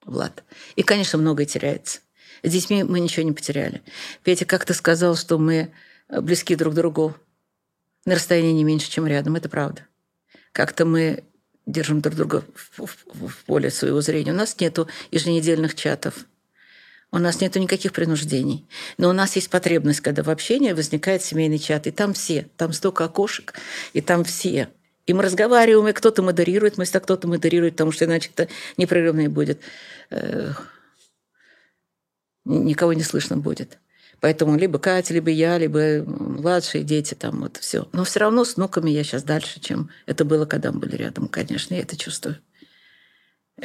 Влад. 0.06 0.44
И, 0.76 0.82
конечно, 0.82 1.20
многое 1.20 1.46
теряется. 1.46 2.00
С 2.42 2.50
детьми 2.50 2.84
мы 2.84 3.00
ничего 3.00 3.24
не 3.28 3.32
потеряли. 3.32 3.84
Петя 4.24 4.46
как-то 4.46 4.74
сказал, 4.74 5.16
что 5.16 5.38
мы 5.38 5.72
близки 6.10 6.56
друг 6.56 6.74
к 6.74 6.76
другу 6.76 7.16
на 8.06 8.16
расстоянии 8.16 8.52
не 8.52 8.64
меньше, 8.64 8.90
чем 8.90 9.08
рядом. 9.08 9.36
Это 9.36 9.50
правда. 9.50 9.86
Как-то 10.52 10.86
мы 10.86 11.24
держим 11.66 12.02
друг 12.02 12.16
друга 12.16 12.44
в, 12.56 12.86
в, 12.86 13.28
в 13.28 13.46
поле 13.46 13.70
своего 13.70 14.02
зрения. 14.02 14.32
У 14.32 14.36
нас 14.36 14.60
нету 14.60 14.88
еженедельных 15.12 15.76
чатов. 15.76 16.26
У 17.12 17.18
нас 17.18 17.42
нету 17.42 17.60
никаких 17.60 17.94
принуждений. 17.94 18.68
Но 18.98 19.10
у 19.10 19.14
нас 19.14 19.36
есть 19.36 19.50
потребность, 19.50 20.02
когда 20.02 20.24
в 20.24 20.30
общении 20.30 20.72
возникает 20.74 21.24
семейный 21.24 21.60
чат. 21.60 21.88
И 21.88 21.92
там 21.92 22.14
все. 22.14 22.48
Там 22.58 22.74
столько 22.74 23.06
окошек. 23.06 23.54
И 23.94 24.02
там 24.02 24.24
все. 24.24 24.70
И 25.06 25.14
мы 25.14 25.24
разговариваем, 25.24 25.88
и 25.88 25.94
кто-то 25.94 26.22
модерирует, 26.22 26.78
мы 26.78 26.84
если 26.84 27.00
кто-то 27.00 27.28
модерирует, 27.28 27.74
потому 27.74 27.92
что 27.92 28.06
иначе 28.06 28.30
это 28.32 28.48
непрерывно 28.78 29.28
будет. 29.28 29.60
Никого 32.46 32.94
не 32.94 33.02
слышно 33.02 33.36
будет. 33.36 33.80
Поэтому 34.22 34.58
либо 34.58 34.80
Катя, 34.80 35.14
либо 35.14 35.30
я, 35.30 35.58
либо 35.58 36.04
младшие 36.06 36.84
дети, 36.84 37.14
там 37.14 37.42
вот 37.42 37.58
все. 37.58 37.88
Но 37.94 38.04
все 38.04 38.20
равно 38.20 38.44
с 38.44 38.56
внуками 38.56 38.90
я 38.90 39.04
сейчас 39.04 39.24
дальше, 39.24 39.60
чем 39.60 39.90
это 40.06 40.26
было, 40.26 40.46
когда 40.46 40.72
мы 40.72 40.80
были 40.80 40.96
рядом, 40.96 41.28
конечно, 41.28 41.74
я 41.74 41.82
это 41.82 41.96
чувствую. 41.96 42.38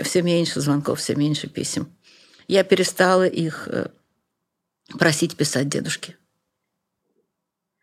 Все 0.02 0.22
меньше 0.22 0.61
звонков, 0.61 1.00
все 1.00 1.14
меньше 1.14 1.48
писем. 1.48 1.88
Я 2.48 2.64
перестала 2.64 3.26
их 3.26 3.68
э, 3.68 3.88
просить 4.98 5.36
писать 5.36 5.68
дедушке. 5.68 6.16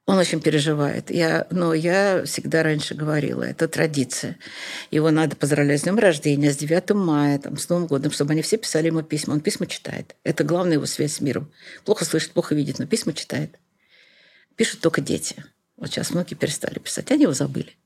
Он 0.08 0.18
очень 0.18 0.42
переживает. 0.42 1.12
Я, 1.12 1.48
но 1.52 1.74
я 1.74 2.24
всегда 2.26 2.64
раньше 2.64 2.96
говорила, 2.96 3.44
это 3.44 3.68
традиция. 3.68 4.38
Его 4.90 5.12
надо 5.12 5.36
поздравлять 5.36 5.82
с 5.82 5.84
днем 5.84 6.00
рождения, 6.00 6.52
с 6.52 6.58
9 6.58 6.92
мая, 6.92 7.38
там, 7.38 7.58
с 7.58 7.70
Новым 7.70 7.88
годом, 7.88 8.12
чтобы 8.12 8.32
они 8.32 8.42
все 8.42 8.58
писали 8.58 8.88
ему 8.88 9.04
письма. 9.04 9.34
Он 9.34 9.42
письма 9.42 9.68
читает. 9.68 10.16
Это 10.24 10.44
главная 10.44 10.74
его 10.74 10.88
связь 10.88 11.14
с 11.14 11.22
миром. 11.22 11.52
Плохо 11.86 12.04
слышит, 12.04 12.32
плохо 12.32 12.56
видит, 12.56 12.80
но 12.80 12.88
письма 12.88 13.14
читает. 13.14 13.60
Пишут 14.56 14.82
только 14.82 15.02
дети. 15.02 15.46
Вот 15.78 15.90
сейчас 15.90 16.12
многие 16.12 16.36
перестали 16.36 16.80
писать. 16.80 17.12
Они 17.12 17.24
его 17.24 17.34
забыли. 17.34 17.78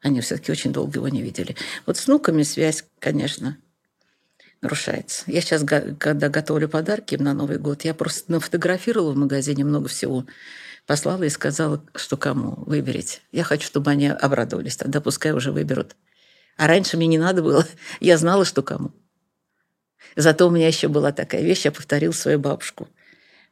Они 0.00 0.20
все-таки 0.20 0.52
очень 0.52 0.72
долго 0.72 0.98
его 0.98 1.08
не 1.08 1.22
видели. 1.22 1.56
Вот 1.86 1.96
с 1.96 2.06
внуками 2.06 2.42
связь, 2.42 2.84
конечно, 2.98 3.56
нарушается. 4.60 5.24
Я 5.26 5.40
сейчас, 5.40 5.64
когда 5.98 6.28
готовлю 6.28 6.68
подарки 6.68 7.14
им 7.14 7.24
на 7.24 7.34
Новый 7.34 7.58
год, 7.58 7.84
я 7.84 7.94
просто 7.94 8.30
нафотографировала 8.32 9.12
в 9.12 9.16
магазине 9.16 9.64
много 9.64 9.88
всего 9.88 10.26
послала 10.86 11.24
и 11.24 11.28
сказала, 11.28 11.84
что 11.94 12.16
кому 12.16 12.54
выберите. 12.64 13.20
Я 13.32 13.44
хочу, 13.44 13.66
чтобы 13.66 13.90
они 13.90 14.08
обрадовались, 14.08 14.76
тогда 14.76 15.00
пускай 15.00 15.32
уже 15.32 15.52
выберут. 15.52 15.96
А 16.56 16.66
раньше 16.66 16.96
мне 16.96 17.06
не 17.06 17.18
надо 17.18 17.42
было, 17.42 17.66
я 18.00 18.16
знала, 18.16 18.44
что 18.44 18.62
кому. 18.62 18.92
Зато 20.14 20.46
у 20.46 20.50
меня 20.50 20.66
еще 20.68 20.88
была 20.88 21.12
такая 21.12 21.42
вещь, 21.42 21.64
я 21.64 21.72
повторил 21.72 22.12
свою 22.12 22.38
бабушку. 22.38 22.88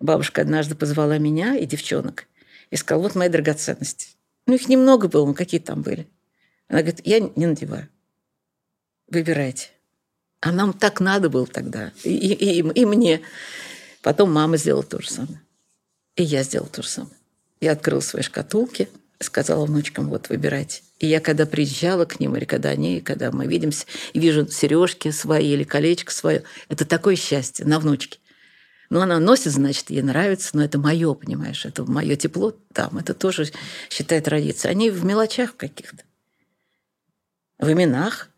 Бабушка 0.01 0.43
однажды 0.43 0.75
позвала 0.75 1.19
меня 1.19 1.57
и 1.57 1.67
девчонок 1.67 2.27
и 2.71 2.77
сказала, 2.77 3.05
вот 3.05 3.15
мои 3.15 3.29
драгоценности. 3.29 4.09
Ну, 4.47 4.55
их 4.55 4.69
немного 4.69 5.09
было, 5.09 5.27
ну, 5.27 5.35
какие 5.35 5.61
там 5.61 5.83
были. 5.83 6.09
Она 6.69 6.81
говорит, 6.81 7.01
я 7.05 7.21
не 7.21 7.47
надеваю. 7.47 7.89
Выбирайте. 9.09 9.69
А 10.41 10.53
нам 10.53 10.73
так 10.73 11.01
надо 11.01 11.31
было 11.31 11.47
тогда. 11.47 11.93
И, 12.03 12.11
и, 12.11 12.61
и, 12.61 12.73
и 12.73 12.85
мне. 12.85 13.23
Потом 14.03 14.33
мама 14.33 14.57
сделала 14.57 14.83
то 14.83 15.01
же 15.01 15.11
самое. 15.11 15.41
И 16.17 16.23
я 16.23 16.43
сделала 16.43 16.69
то 16.69 16.83
же 16.83 16.89
самое. 16.89 17.17
Я 17.65 17.73
открыла 17.73 18.01
свои 18.01 18.23
шкатулки, 18.23 18.91
сказала 19.21 19.65
внучкам, 19.65 20.11
вот, 20.11 20.29
выбирайте. 20.29 20.83
И 20.99 21.07
я, 21.07 21.19
когда 21.19 21.47
приезжала 21.47 22.05
к 22.05 22.21
ним, 22.21 22.37
или 22.37 22.45
когда 22.45 22.69
они, 22.69 23.01
когда 23.01 23.33
мы 23.33 23.47
видимся, 23.47 23.87
и 24.13 24.19
вижу 24.19 24.47
сережки 24.49 25.11
свои 25.11 25.49
или 25.49 25.65
колечко 25.65 26.13
свое, 26.13 26.43
это 26.69 26.85
такое 26.85 27.17
счастье 27.17 27.65
на 27.65 27.81
внучке. 27.81 28.19
Ну, 28.91 29.01
она 29.01 29.19
носит, 29.19 29.55
значит, 29.55 29.89
ей 29.89 30.03
нравится, 30.03 30.51
но 30.53 30.63
это 30.63 30.79
мое, 30.79 31.15
понимаешь, 31.15 31.65
это 31.65 31.85
мое 31.85 32.17
тепло 32.17 32.55
там, 32.75 32.99
это 32.99 33.15
тоже, 33.15 33.51
считает 33.89 34.25
традиция. 34.25 34.71
Они 34.71 34.91
в 34.91 35.03
мелочах 35.03 35.57
каких-то. 35.57 36.05
В 37.59 37.73
именах. 37.73 38.29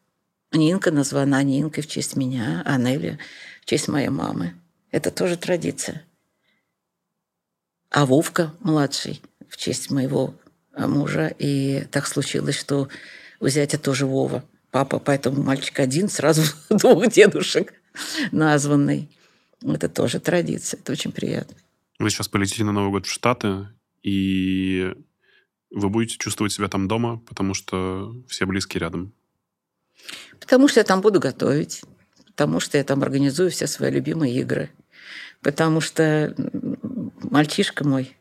Нинка 0.53 0.93
названа 0.93 1.43
Нинкой 1.43 1.83
в 1.83 1.89
честь 1.89 2.15
меня, 2.15 2.63
а 2.65 2.79
в 2.79 3.65
честь 3.65 3.89
моей 3.89 4.09
мамы. 4.09 4.55
Это 4.93 5.11
тоже 5.11 5.37
традиция. 5.37 6.06
А 7.91 8.07
Вовка 8.07 8.53
младший 8.61 9.23
в 9.49 9.57
честь 9.57 9.91
моего 9.91 10.35
а, 10.73 10.87
мужа. 10.87 11.35
И 11.39 11.87
так 11.91 12.07
случилось, 12.07 12.59
что 12.59 12.89
у 13.41 13.49
зятя 13.49 13.79
тоже 13.79 14.07
Вова. 14.07 14.45
Папа, 14.71 14.99
поэтому 14.99 15.43
мальчик 15.43 15.81
один, 15.81 16.09
сразу 16.09 16.43
двух 16.71 17.09
дедушек 17.09 17.73
названный. 18.31 19.09
Это 19.63 19.89
тоже 19.89 20.21
традиция, 20.21 20.79
это 20.79 20.93
очень 20.93 21.13
приятно. 21.13 21.57
Вы 21.99 22.11
сейчас 22.11 22.29
полетите 22.29 22.63
на 22.63 22.73
Новый 22.73 22.91
год 22.91 23.07
в 23.07 23.11
Штаты, 23.11 23.69
и 24.03 24.93
вы 25.71 25.89
будете 25.89 26.19
чувствовать 26.19 26.53
себя 26.53 26.69
там 26.69 26.89
дома, 26.89 27.19
потому 27.27 27.55
что 27.55 28.15
все 28.29 28.45
близкие 28.45 28.83
рядом. 28.83 29.15
Потому 30.39 30.69
что 30.69 30.81
я 30.81 30.85
там 30.85 31.01
буду 31.01 31.21
готовить, 31.21 31.83
потому 32.27 32.61
что 32.61 32.77
я 32.77 32.85
там 32.85 33.03
организую 33.03 33.51
все 33.51 33.67
свои 33.67 33.91
любимые 33.91 34.35
игры, 34.37 34.71
потому 35.41 35.81
что 35.81 36.35
мальчишка 37.31 37.87
мой 37.87 38.17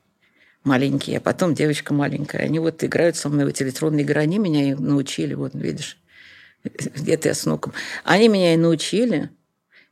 маленький, 0.63 1.15
а 1.15 1.21
потом 1.21 1.53
девочка 1.53 1.93
маленькая. 1.93 2.39
Они 2.39 2.59
вот 2.59 2.83
играют 2.83 3.15
со 3.15 3.29
мной 3.29 3.45
в 3.45 3.49
эти 3.49 3.63
электронные 3.63 4.03
игры. 4.03 4.19
Они 4.19 4.39
меня 4.39 4.71
и 4.71 4.73
научили, 4.73 5.33
вот 5.33 5.53
видишь, 5.53 5.97
где-то 6.63 7.29
я 7.29 7.33
с 7.33 7.45
внуком. 7.45 7.73
Они 8.03 8.27
меня 8.27 8.53
и 8.53 8.57
научили. 8.57 9.29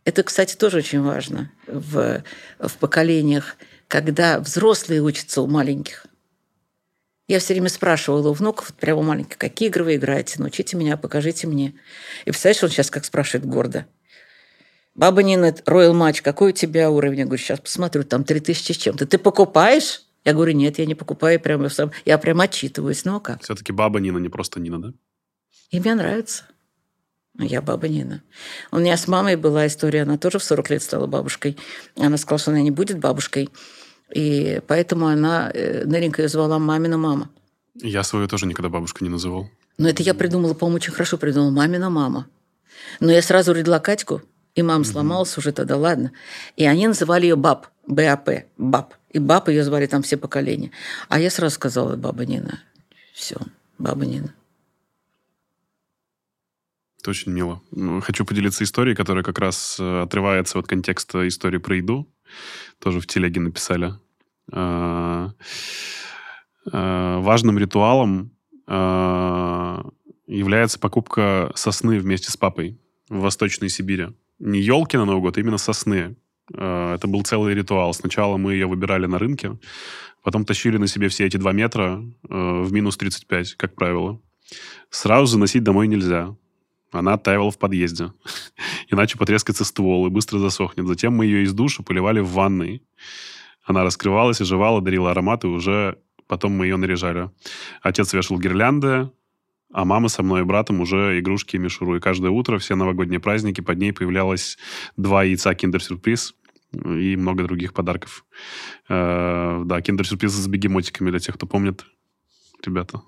Это, 0.06 0.24
кстати, 0.24 0.56
тоже 0.56 0.80
очень 0.80 1.02
важно 1.02 1.52
в, 1.68 2.24
в 2.60 2.78
поколениях, 2.78 3.56
когда 3.88 4.40
взрослые 4.40 5.02
учатся 5.02 5.42
у 5.42 5.48
маленьких. 5.48 6.06
Я 7.28 7.40
все 7.40 7.54
время 7.54 7.70
спрашивала 7.70 8.30
у 8.30 8.34
внуков, 8.34 8.74
прямо 8.74 9.02
маленьких, 9.02 9.38
какие 9.38 9.70
игры 9.70 9.86
вы 9.86 9.96
играете, 9.96 10.36
научите 10.40 10.76
меня, 10.76 10.98
покажите 10.98 11.48
мне. 11.48 11.74
И 12.26 12.32
представляешь, 12.32 12.64
он 12.64 12.70
сейчас 12.70 12.90
как 12.90 13.06
спрашивает 13.06 13.46
гордо. 13.46 13.86
Баба 14.96 15.24
Нина, 15.24 15.48
Royal 15.66 15.94
Match, 15.94 16.22
какой 16.22 16.50
у 16.50 16.54
тебя 16.54 16.92
уровень? 16.92 17.20
Я 17.20 17.26
говорю, 17.26 17.42
сейчас 17.42 17.60
посмотрю, 17.60 18.04
там 18.04 18.24
3000 18.24 18.72
с 18.72 18.78
чем-то. 18.78 19.08
Ты 19.08 19.18
покупаешь? 19.18 20.04
Я 20.24 20.34
говорю, 20.34 20.54
нет, 20.54 20.80
я 20.80 20.86
не 20.86 20.96
покупаю, 20.96 21.40
прямо 21.40 21.68
сам, 21.70 21.92
я 22.06 22.18
прям 22.18 22.40
отчитываюсь. 22.40 23.04
Ну, 23.04 23.16
а 23.16 23.20
как? 23.20 23.42
Все-таки 23.42 23.74
баба 23.74 24.00
Нина, 24.00 24.20
не 24.20 24.30
просто 24.30 24.60
Нина, 24.60 24.82
да? 24.82 24.94
И 25.72 25.80
мне 25.80 25.96
нравится. 25.96 26.44
Я 27.40 27.62
баба 27.62 27.88
Нина. 27.88 28.22
У 28.72 28.78
меня 28.78 28.96
с 28.96 29.08
мамой 29.08 29.36
была 29.36 29.66
история, 29.66 30.04
она 30.04 30.18
тоже 30.18 30.38
в 30.38 30.44
40 30.44 30.70
лет 30.70 30.84
стала 30.84 31.08
бабушкой. 31.08 31.58
Она 31.98 32.18
сказала, 32.18 32.40
что 32.40 32.52
она 32.52 32.62
не 32.62 32.72
будет 32.72 33.00
бабушкой. 33.00 33.50
И 34.14 34.62
поэтому 34.68 35.08
она, 35.08 35.50
э, 35.52 35.84
Неренька 35.86 36.22
ее 36.22 36.30
звала 36.30 36.60
мамина 36.60 36.98
мама. 36.98 37.30
Я 37.82 38.04
свою 38.04 38.28
тоже 38.28 38.46
никогда 38.46 38.70
бабушкой 38.70 39.08
не 39.08 39.12
называл. 39.12 39.50
Но 39.80 39.90
это 39.90 40.04
я 40.04 40.14
придумала, 40.14 40.54
по-моему, 40.54 40.76
очень 40.76 40.94
хорошо 40.94 41.18
придумала. 41.18 41.50
Мамина 41.50 41.90
мама. 41.90 42.28
Но 43.00 43.12
я 43.12 43.24
сразу 43.24 43.54
родила 43.54 43.80
Катьку, 43.80 44.22
и 44.56 44.62
мама 44.62 44.84
сломалась 44.84 45.38
уже 45.38 45.52
тогда, 45.52 45.78
ладно. 45.78 46.12
И 46.58 46.66
они 46.66 46.88
называли 46.88 47.26
ее 47.26 47.36
баб, 47.36 47.68
БАП, 47.88 48.30
баб. 48.58 48.94
И 49.10 49.20
баб 49.20 49.50
ее 49.50 49.64
звали 49.64 49.88
там 49.88 50.04
все 50.04 50.18
поколения. 50.18 50.72
А 51.10 51.20
я 51.20 51.30
сразу 51.30 51.56
сказала, 51.56 51.96
баба 51.96 52.26
Нина. 52.26 52.62
Все, 53.14 53.38
баба 53.80 54.06
Нина. 54.06 54.34
Это 57.00 57.10
очень 57.10 57.32
мило. 57.32 57.62
Ну, 57.72 58.00
хочу 58.02 58.26
поделиться 58.26 58.64
историей, 58.64 58.96
которая 58.96 59.24
как 59.24 59.38
раз 59.38 59.78
э, 59.80 60.02
отрывается 60.04 60.58
от 60.58 60.68
контекста 60.68 61.28
истории 61.28 61.58
про 61.58 61.76
еду. 61.76 62.08
Тоже 62.80 63.02
в 63.02 63.08
телеге 63.08 63.42
написали. 63.42 63.94
А, 64.52 65.34
а, 66.72 67.20
важным 67.20 67.58
ритуалом 67.58 68.32
а, 68.68 69.86
является 70.28 70.80
покупка 70.80 71.52
сосны 71.56 72.00
вместе 72.00 72.32
с 72.32 72.38
папой 72.38 72.80
в 73.10 73.20
Восточной 73.20 73.70
Сибири 73.70 74.14
не 74.44 74.60
елки 74.60 74.98
на 74.98 75.06
Новый 75.06 75.22
год, 75.22 75.38
а 75.38 75.40
именно 75.40 75.58
сосны. 75.58 76.16
Э, 76.54 76.96
это 76.96 77.08
был 77.08 77.24
целый 77.24 77.54
ритуал. 77.54 77.94
Сначала 77.94 78.38
мы 78.38 78.54
ее 78.54 78.68
выбирали 78.68 79.06
на 79.06 79.18
рынке, 79.18 79.58
потом 80.22 80.46
тащили 80.46 80.78
на 80.78 80.88
себе 80.88 81.08
все 81.08 81.26
эти 81.26 81.38
два 81.38 81.54
метра 81.54 82.04
э, 82.30 82.62
в 82.62 82.72
минус 82.72 82.98
35, 82.98 83.56
как 83.56 83.76
правило. 83.76 84.20
Сразу 84.90 85.26
заносить 85.26 85.64
домой 85.64 85.88
нельзя. 85.88 86.36
Она 86.92 87.14
оттаивала 87.14 87.52
в 87.52 87.58
подъезде. 87.58 88.12
Иначе 88.92 89.18
потрескается 89.18 89.66
ствол 89.66 90.08
и 90.08 90.10
быстро 90.10 90.40
засохнет. 90.40 90.88
Затем 90.88 91.14
мы 91.14 91.26
ее 91.26 91.44
из 91.44 91.54
душа 91.54 91.82
поливали 91.82 92.20
в 92.20 92.30
ванной. 92.30 92.84
Она 93.64 93.84
раскрывалась, 93.84 94.42
оживала, 94.42 94.82
дарила 94.82 95.12
ароматы, 95.12 95.48
уже 95.48 95.98
потом 96.28 96.52
мы 96.52 96.66
ее 96.66 96.76
наряжали. 96.76 97.32
Отец 97.82 98.14
вешал 98.14 98.38
гирлянды, 98.38 99.10
а 99.74 99.86
мама 99.86 100.08
со 100.08 100.24
мной 100.24 100.42
и 100.42 100.46
братом 100.46 100.82
уже 100.82 101.20
игрушки 101.20 101.56
и 101.56 101.60
мишуру. 101.60 101.98
И 101.98 102.00
каждое 102.00 102.30
утро, 102.30 102.60
все 102.60 102.76
новогодние 102.76 103.20
праздники, 103.20 103.60
под 103.60 103.80
ней 103.80 103.92
появлялось 103.92 104.58
два 104.98 105.24
яйца 105.24 105.54
киндер-сюрприз 105.54 106.36
и 106.74 107.16
много 107.16 107.44
других 107.44 107.74
подарков. 107.74 108.26
Э, 108.88 109.64
да, 109.66 109.82
киндер-сюрпризы 109.82 110.42
с 110.42 110.48
бегемотиками, 110.48 111.10
для 111.10 111.20
тех, 111.20 111.36
кто 111.36 111.48
помнит, 111.48 111.86
ребята. 112.64 113.02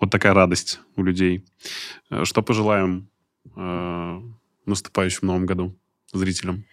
Вот 0.00 0.10
такая 0.10 0.32
радость 0.32 0.80
у 0.96 1.02
людей. 1.02 1.44
Э, 2.10 2.24
что 2.24 2.42
пожелаем 2.42 3.10
э, 3.54 4.20
наступающем 4.64 5.26
Новом 5.26 5.44
году 5.44 5.78
зрителям? 6.12 6.64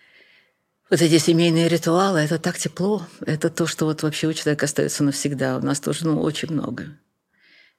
Вот 0.89 1.01
эти 1.01 1.17
семейные 1.17 1.67
ритуалы, 1.67 2.19
это 2.19 2.39
так 2.39 2.57
тепло. 2.57 3.05
Это 3.19 3.49
то, 3.49 3.67
что 3.67 3.85
вот 3.85 4.03
вообще 4.03 4.27
у 4.27 4.33
человека 4.33 4.65
остается 4.65 5.03
навсегда. 5.03 5.57
У 5.57 5.61
нас 5.61 5.81
тоже 5.81 6.07
ну, 6.07 6.21
очень 6.21 6.53
много. 6.53 6.97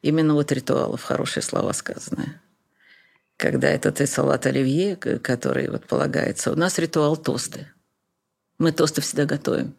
Именно 0.03 0.34
вот 0.34 0.53
ритуалов, 0.53 1.03
хорошие 1.03 1.42
слова 1.42 1.72
сказанные. 1.72 2.40
Когда 3.36 3.68
этот 3.68 4.01
и 4.01 4.07
салат 4.07 4.46
оливье, 4.46 4.96
который 4.96 5.68
вот 5.68 5.86
полагается, 5.86 6.53
у 6.53 6.57
нас 6.57 6.78
ритуал 6.78 7.16
тосты. 7.16 7.68
Мы 8.59 8.72
тосты 8.72 9.01
всегда 9.01 9.24
готовим. 9.24 9.76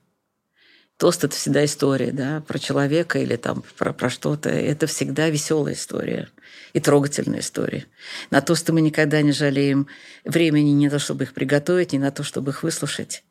Тост– 1.00 1.24
это 1.26 1.34
всегда 1.34 1.64
история, 1.64 2.12
да, 2.12 2.42
про 2.42 2.60
человека 2.60 3.20
или 3.20 3.38
там 3.38 3.64
про, 3.78 3.94
про 3.94 4.10
что-то. 4.10 4.50
Это 4.50 4.86
всегда 4.86 5.30
веселая 5.30 5.74
история 5.74 6.28
и 6.74 6.82
трогательная 6.82 7.40
история. 7.40 7.86
На 8.32 8.42
тосты 8.42 8.74
мы 8.74 8.82
никогда 8.82 9.22
не 9.22 9.32
жалеем 9.32 9.88
времени 10.26 10.72
не 10.72 10.88
на 10.88 10.92
то, 10.92 11.00
чтобы 11.00 11.24
их 11.24 11.34
приготовить, 11.34 11.94
не 11.94 12.00
на 12.00 12.12
то, 12.12 12.24
чтобы 12.24 12.52
их 12.52 12.64
выслушать. 12.64 13.24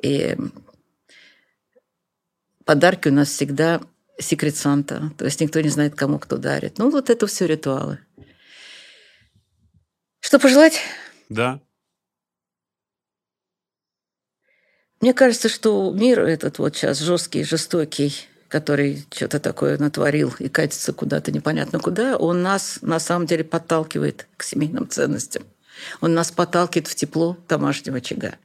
И 0.00 0.36
подарки 2.64 3.08
у 3.08 3.12
нас 3.12 3.30
всегда 3.30 3.80
секрет 4.18 4.56
Санта. 4.56 5.12
То 5.18 5.24
есть 5.24 5.40
никто 5.40 5.60
не 5.60 5.68
знает, 5.68 5.94
кому 5.94 6.18
кто 6.18 6.36
дарит. 6.36 6.78
Ну, 6.78 6.90
вот 6.90 7.10
это 7.10 7.26
все 7.26 7.46
ритуалы. 7.46 7.98
Что 10.20 10.38
пожелать? 10.38 10.80
Да. 11.28 11.60
Мне 15.00 15.14
кажется, 15.14 15.48
что 15.48 15.92
мир 15.92 16.20
этот 16.20 16.58
вот 16.58 16.76
сейчас 16.76 17.00
жесткий, 17.00 17.42
жестокий, 17.42 18.14
который 18.46 19.04
что-то 19.10 19.40
такое 19.40 19.76
натворил 19.78 20.32
и 20.38 20.48
катится 20.48 20.92
куда-то 20.92 21.32
непонятно 21.32 21.80
куда, 21.80 22.16
он 22.16 22.42
нас 22.42 22.78
на 22.82 23.00
самом 23.00 23.26
деле 23.26 23.42
подталкивает 23.42 24.28
к 24.36 24.44
семейным 24.44 24.88
ценностям. 24.88 25.42
Он 26.00 26.14
нас 26.14 26.30
подталкивает 26.30 26.86
в 26.86 26.94
тепло 26.94 27.36
домашнего 27.48 27.96
очага. 27.96 28.36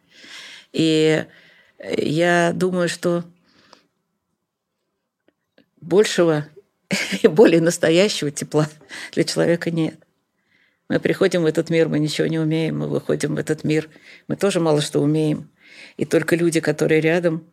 И 0.71 1.25
я 1.79 2.53
думаю, 2.55 2.89
что 2.89 3.23
большего 5.87 6.45
и 7.21 7.27
более 7.27 7.61
настоящего 7.61 8.29
тепла 8.29 8.69
для 9.13 9.23
человека 9.23 9.71
нет. 9.71 9.95
Мы 10.89 10.99
приходим 10.99 11.43
в 11.43 11.45
этот 11.45 11.69
мир, 11.69 11.89
мы 11.89 11.99
ничего 11.99 12.27
не 12.27 12.39
умеем, 12.39 12.79
мы 12.79 12.87
выходим 12.87 13.35
в 13.35 13.37
этот 13.37 13.63
мир, 13.63 13.89
мы 14.27 14.35
тоже 14.35 14.59
мало 14.59 14.81
что 14.81 15.01
умеем. 15.01 15.49
И 15.97 16.05
только 16.05 16.35
люди, 16.35 16.59
которые 16.59 17.01
рядом, 17.01 17.45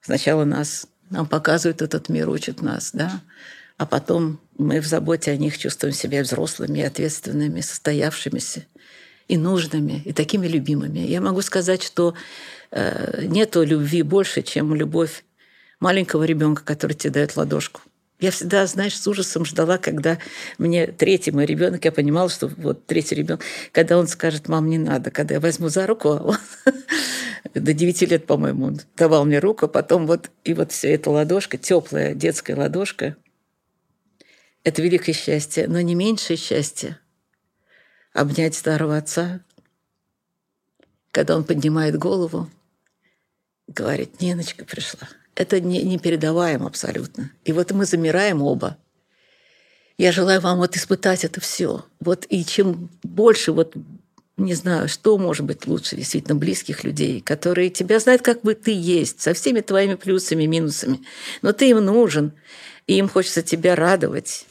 сначала 0.00 0.44
нас, 0.44 0.86
нам 1.10 1.26
показывают 1.26 1.82
этот 1.82 2.08
мир, 2.08 2.28
учат 2.28 2.62
нас, 2.62 2.90
да, 2.92 3.22
а 3.76 3.86
потом 3.86 4.40
мы 4.56 4.80
в 4.80 4.86
заботе 4.86 5.32
о 5.32 5.36
них 5.36 5.58
чувствуем 5.58 5.94
себя 5.94 6.22
взрослыми, 6.22 6.82
ответственными, 6.82 7.60
состоявшимися 7.60 8.66
и 9.26 9.36
нужными, 9.36 10.02
и 10.04 10.12
такими 10.12 10.46
любимыми. 10.46 11.00
Я 11.00 11.20
могу 11.20 11.42
сказать, 11.42 11.82
что 11.82 12.14
э, 12.70 13.24
нету 13.26 13.64
любви 13.64 14.02
больше, 14.02 14.42
чем 14.42 14.74
любовь 14.76 15.24
маленького 15.84 16.24
ребенка, 16.24 16.64
который 16.64 16.94
тебе 16.94 17.12
дает 17.12 17.36
ладошку– 17.36 17.80
я 18.20 18.30
всегда, 18.30 18.66
знаешь, 18.66 18.98
с 18.98 19.06
ужасом 19.06 19.44
ждала, 19.44 19.76
когда 19.76 20.18
мне 20.56 20.86
третий 20.86 21.32
мой 21.32 21.46
ребенок, 21.46 21.84
я 21.84 21.92
понимала, 21.92 22.30
что 22.30 22.46
вот 22.46 22.86
третий 22.86 23.16
ребенок, 23.16 23.42
когда 23.72 23.98
он 23.98 24.06
скажет, 24.06 24.48
мам, 24.48 24.70
не 24.70 24.78
надо, 24.78 25.10
когда 25.10 25.34
я 25.34 25.40
возьму 25.40 25.68
за 25.68 25.86
руку, 25.86 26.10
а 26.10 26.22
он 26.22 26.38
до 27.54 27.72
9 27.74 28.02
лет, 28.02 28.26
по-моему, 28.26 28.66
он 28.66 28.80
давал 28.96 29.24
мне 29.24 29.40
руку, 29.40 29.68
потом 29.68 30.06
вот, 30.06 30.30
и 30.44 30.54
вот 30.54 30.70
вся 30.72 30.88
эта 30.88 31.10
ладошка, 31.10 31.58
теплая 31.58 32.14
детская 32.14 32.54
ладошка, 32.54 33.16
это 34.62 34.80
великое 34.80 35.12
счастье, 35.12 35.66
но 35.66 35.80
не 35.80 35.94
меньшее 35.94 36.36
счастье 36.36 36.98
обнять 38.12 38.54
старого 38.54 38.96
отца, 38.96 39.40
когда 41.10 41.36
он 41.36 41.44
поднимает 41.44 41.98
голову 41.98 42.48
говорит, 43.66 44.20
Ниночка 44.20 44.64
пришла– 44.64 45.08
это 45.34 45.60
не, 45.60 45.82
непередаваемо 45.82 46.66
абсолютно. 46.66 47.30
И 47.44 47.52
вот 47.52 47.72
мы 47.72 47.84
замираем 47.84 48.42
оба. 48.42 48.76
Я 49.96 50.12
желаю 50.12 50.40
вам 50.40 50.58
вот 50.58 50.76
испытать 50.76 51.24
это 51.24 51.40
все. 51.40 51.84
Вот 52.00 52.26
и 52.28 52.44
чем 52.44 52.90
больше 53.02 53.52
вот 53.52 53.74
не 54.36 54.54
знаю, 54.54 54.88
что 54.88 55.16
может 55.16 55.46
быть 55.46 55.66
лучше 55.66 55.94
действительно 55.96 56.34
близких 56.34 56.82
людей, 56.82 57.20
которые 57.20 57.70
тебя 57.70 58.00
знают, 58.00 58.22
как 58.22 58.42
бы 58.42 58.54
ты 58.54 58.72
есть, 58.72 59.20
со 59.20 59.32
всеми 59.32 59.60
твоими 59.60 59.94
плюсами 59.94 60.46
минусами. 60.46 61.00
Но 61.42 61.52
ты 61.52 61.70
им 61.70 61.84
нужен, 61.84 62.32
и 62.88 62.96
им 62.96 63.08
хочется 63.08 63.42
тебя 63.42 63.76
радовать. 63.76 64.46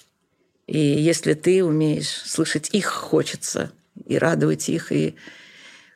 И 0.68 0.80
если 0.80 1.34
ты 1.34 1.64
умеешь 1.66 2.08
слышать 2.08 2.70
их 2.72 2.86
хочется, 2.86 3.72
и 4.06 4.18
радовать 4.18 4.70
их, 4.70 4.92
и 4.92 5.16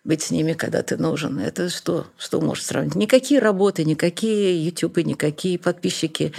быть 0.07 0.23
с 0.23 0.31
ними, 0.31 0.53
когда 0.53 0.81
ты 0.81 0.97
нужен. 0.97 1.37
Это 1.37 1.69
что? 1.69 2.07
Что 2.17 2.39
может 2.41 2.63
сравнить? 2.63 2.95
Никакие 2.95 3.39
работы, 3.39 3.83
никакие 3.83 4.65
ютубы, 4.65 5.03
никакие 5.03 5.59
подписчики, 5.59 6.33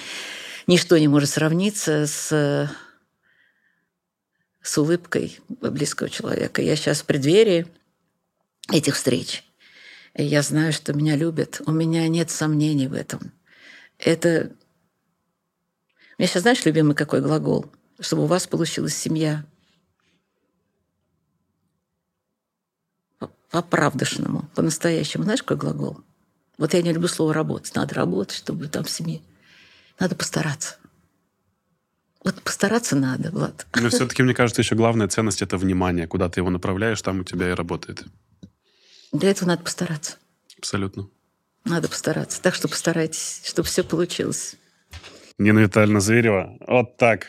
ничто 0.66 0.96
не 0.96 1.06
может 1.06 1.28
сравниться 1.28 2.06
с, 2.06 2.70
с 4.62 4.78
улыбкой 4.78 5.38
близкого 5.48 6.08
человека. 6.08 6.62
Я 6.62 6.74
сейчас 6.76 7.02
в 7.02 7.04
преддверии 7.04 7.66
этих 8.72 8.96
встреч. 8.96 9.44
И 10.14 10.24
я 10.24 10.42
знаю, 10.42 10.72
что 10.72 10.94
меня 10.94 11.14
любят. 11.14 11.60
У 11.66 11.70
меня 11.70 12.08
нет 12.08 12.30
сомнений 12.30 12.88
в 12.88 12.94
этом. 12.94 13.32
Это... 13.98 14.50
У 16.16 16.22
меня 16.22 16.28
сейчас, 16.28 16.42
знаешь, 16.42 16.64
любимый 16.64 16.96
какой 16.96 17.20
глагол? 17.20 17.66
Чтобы 18.00 18.24
у 18.24 18.26
вас 18.26 18.46
получилась 18.46 18.96
семья– 18.96 19.44
по-правдышному, 23.50 24.48
по-настоящему. 24.54 25.24
Знаешь, 25.24 25.42
какой 25.42 25.56
глагол? 25.56 26.00
Вот 26.58 26.74
я 26.74 26.82
не 26.82 26.92
люблю 26.92 27.08
слово 27.08 27.32
«работать». 27.34 27.74
Надо 27.74 27.94
работать, 27.94 28.36
чтобы 28.36 28.68
там 28.68 28.84
в 28.84 28.90
семье. 28.90 29.20
Надо 29.98 30.14
постараться. 30.14 30.76
Вот 32.24 32.42
постараться 32.42 32.96
надо, 32.96 33.30
Влад. 33.30 33.66
Но 33.74 33.88
все-таки, 33.88 34.22
мне 34.22 34.34
кажется, 34.34 34.62
еще 34.62 34.74
главная 34.74 35.08
ценность– 35.08 35.40
это 35.42 35.56
внимание. 35.56 36.06
Куда 36.06 36.28
ты 36.28 36.40
его 36.40 36.50
направляешь, 36.50 37.00
там 37.00 37.20
у 37.20 37.24
тебя 37.24 37.50
и 37.50 37.54
работает. 37.54 38.04
Для 39.12 39.30
этого 39.30 39.48
надо 39.48 39.62
постараться. 39.62 40.16
Абсолютно. 40.58 41.08
Надо 41.64 41.88
постараться. 41.88 42.42
Так 42.42 42.54
что 42.54 42.68
постарайтесь, 42.68 43.42
чтобы 43.44 43.68
все 43.68 43.84
получилось. 43.84 44.56
Нина 45.38 45.60
Витальевна 45.60 46.00
Зверева. 46.00 46.58
Вот 46.66 46.96
так. 46.96 47.28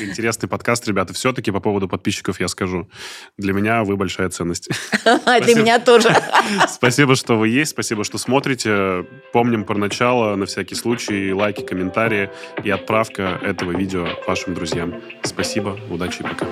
Интересный 0.00 0.48
подкаст, 0.48 0.86
ребята. 0.88 1.12
Все-таки 1.12 1.50
по 1.50 1.60
поводу 1.60 1.88
подписчиков 1.88 2.40
я 2.40 2.48
скажу. 2.48 2.88
Для 3.36 3.52
меня 3.52 3.84
вы 3.84 3.96
большая 3.96 4.28
ценность. 4.30 4.68
Для 5.04 5.54
меня 5.54 5.78
тоже. 5.78 6.08
Спасибо, 6.68 7.14
что 7.14 7.36
вы 7.36 7.48
есть. 7.48 7.72
Спасибо, 7.72 8.04
что 8.04 8.18
смотрите. 8.18 9.06
Помним 9.32 9.64
про 9.64 9.76
начало. 9.76 10.34
На 10.36 10.46
всякий 10.46 10.74
случай 10.74 11.32
лайки, 11.32 11.62
комментарии 11.62 12.30
и 12.64 12.70
отправка 12.70 13.40
этого 13.42 13.72
видео 13.72 14.08
вашим 14.26 14.54
друзьям. 14.54 14.94
Спасибо. 15.22 15.78
Удачи 15.90 16.20
и 16.20 16.22
пока. 16.22 16.46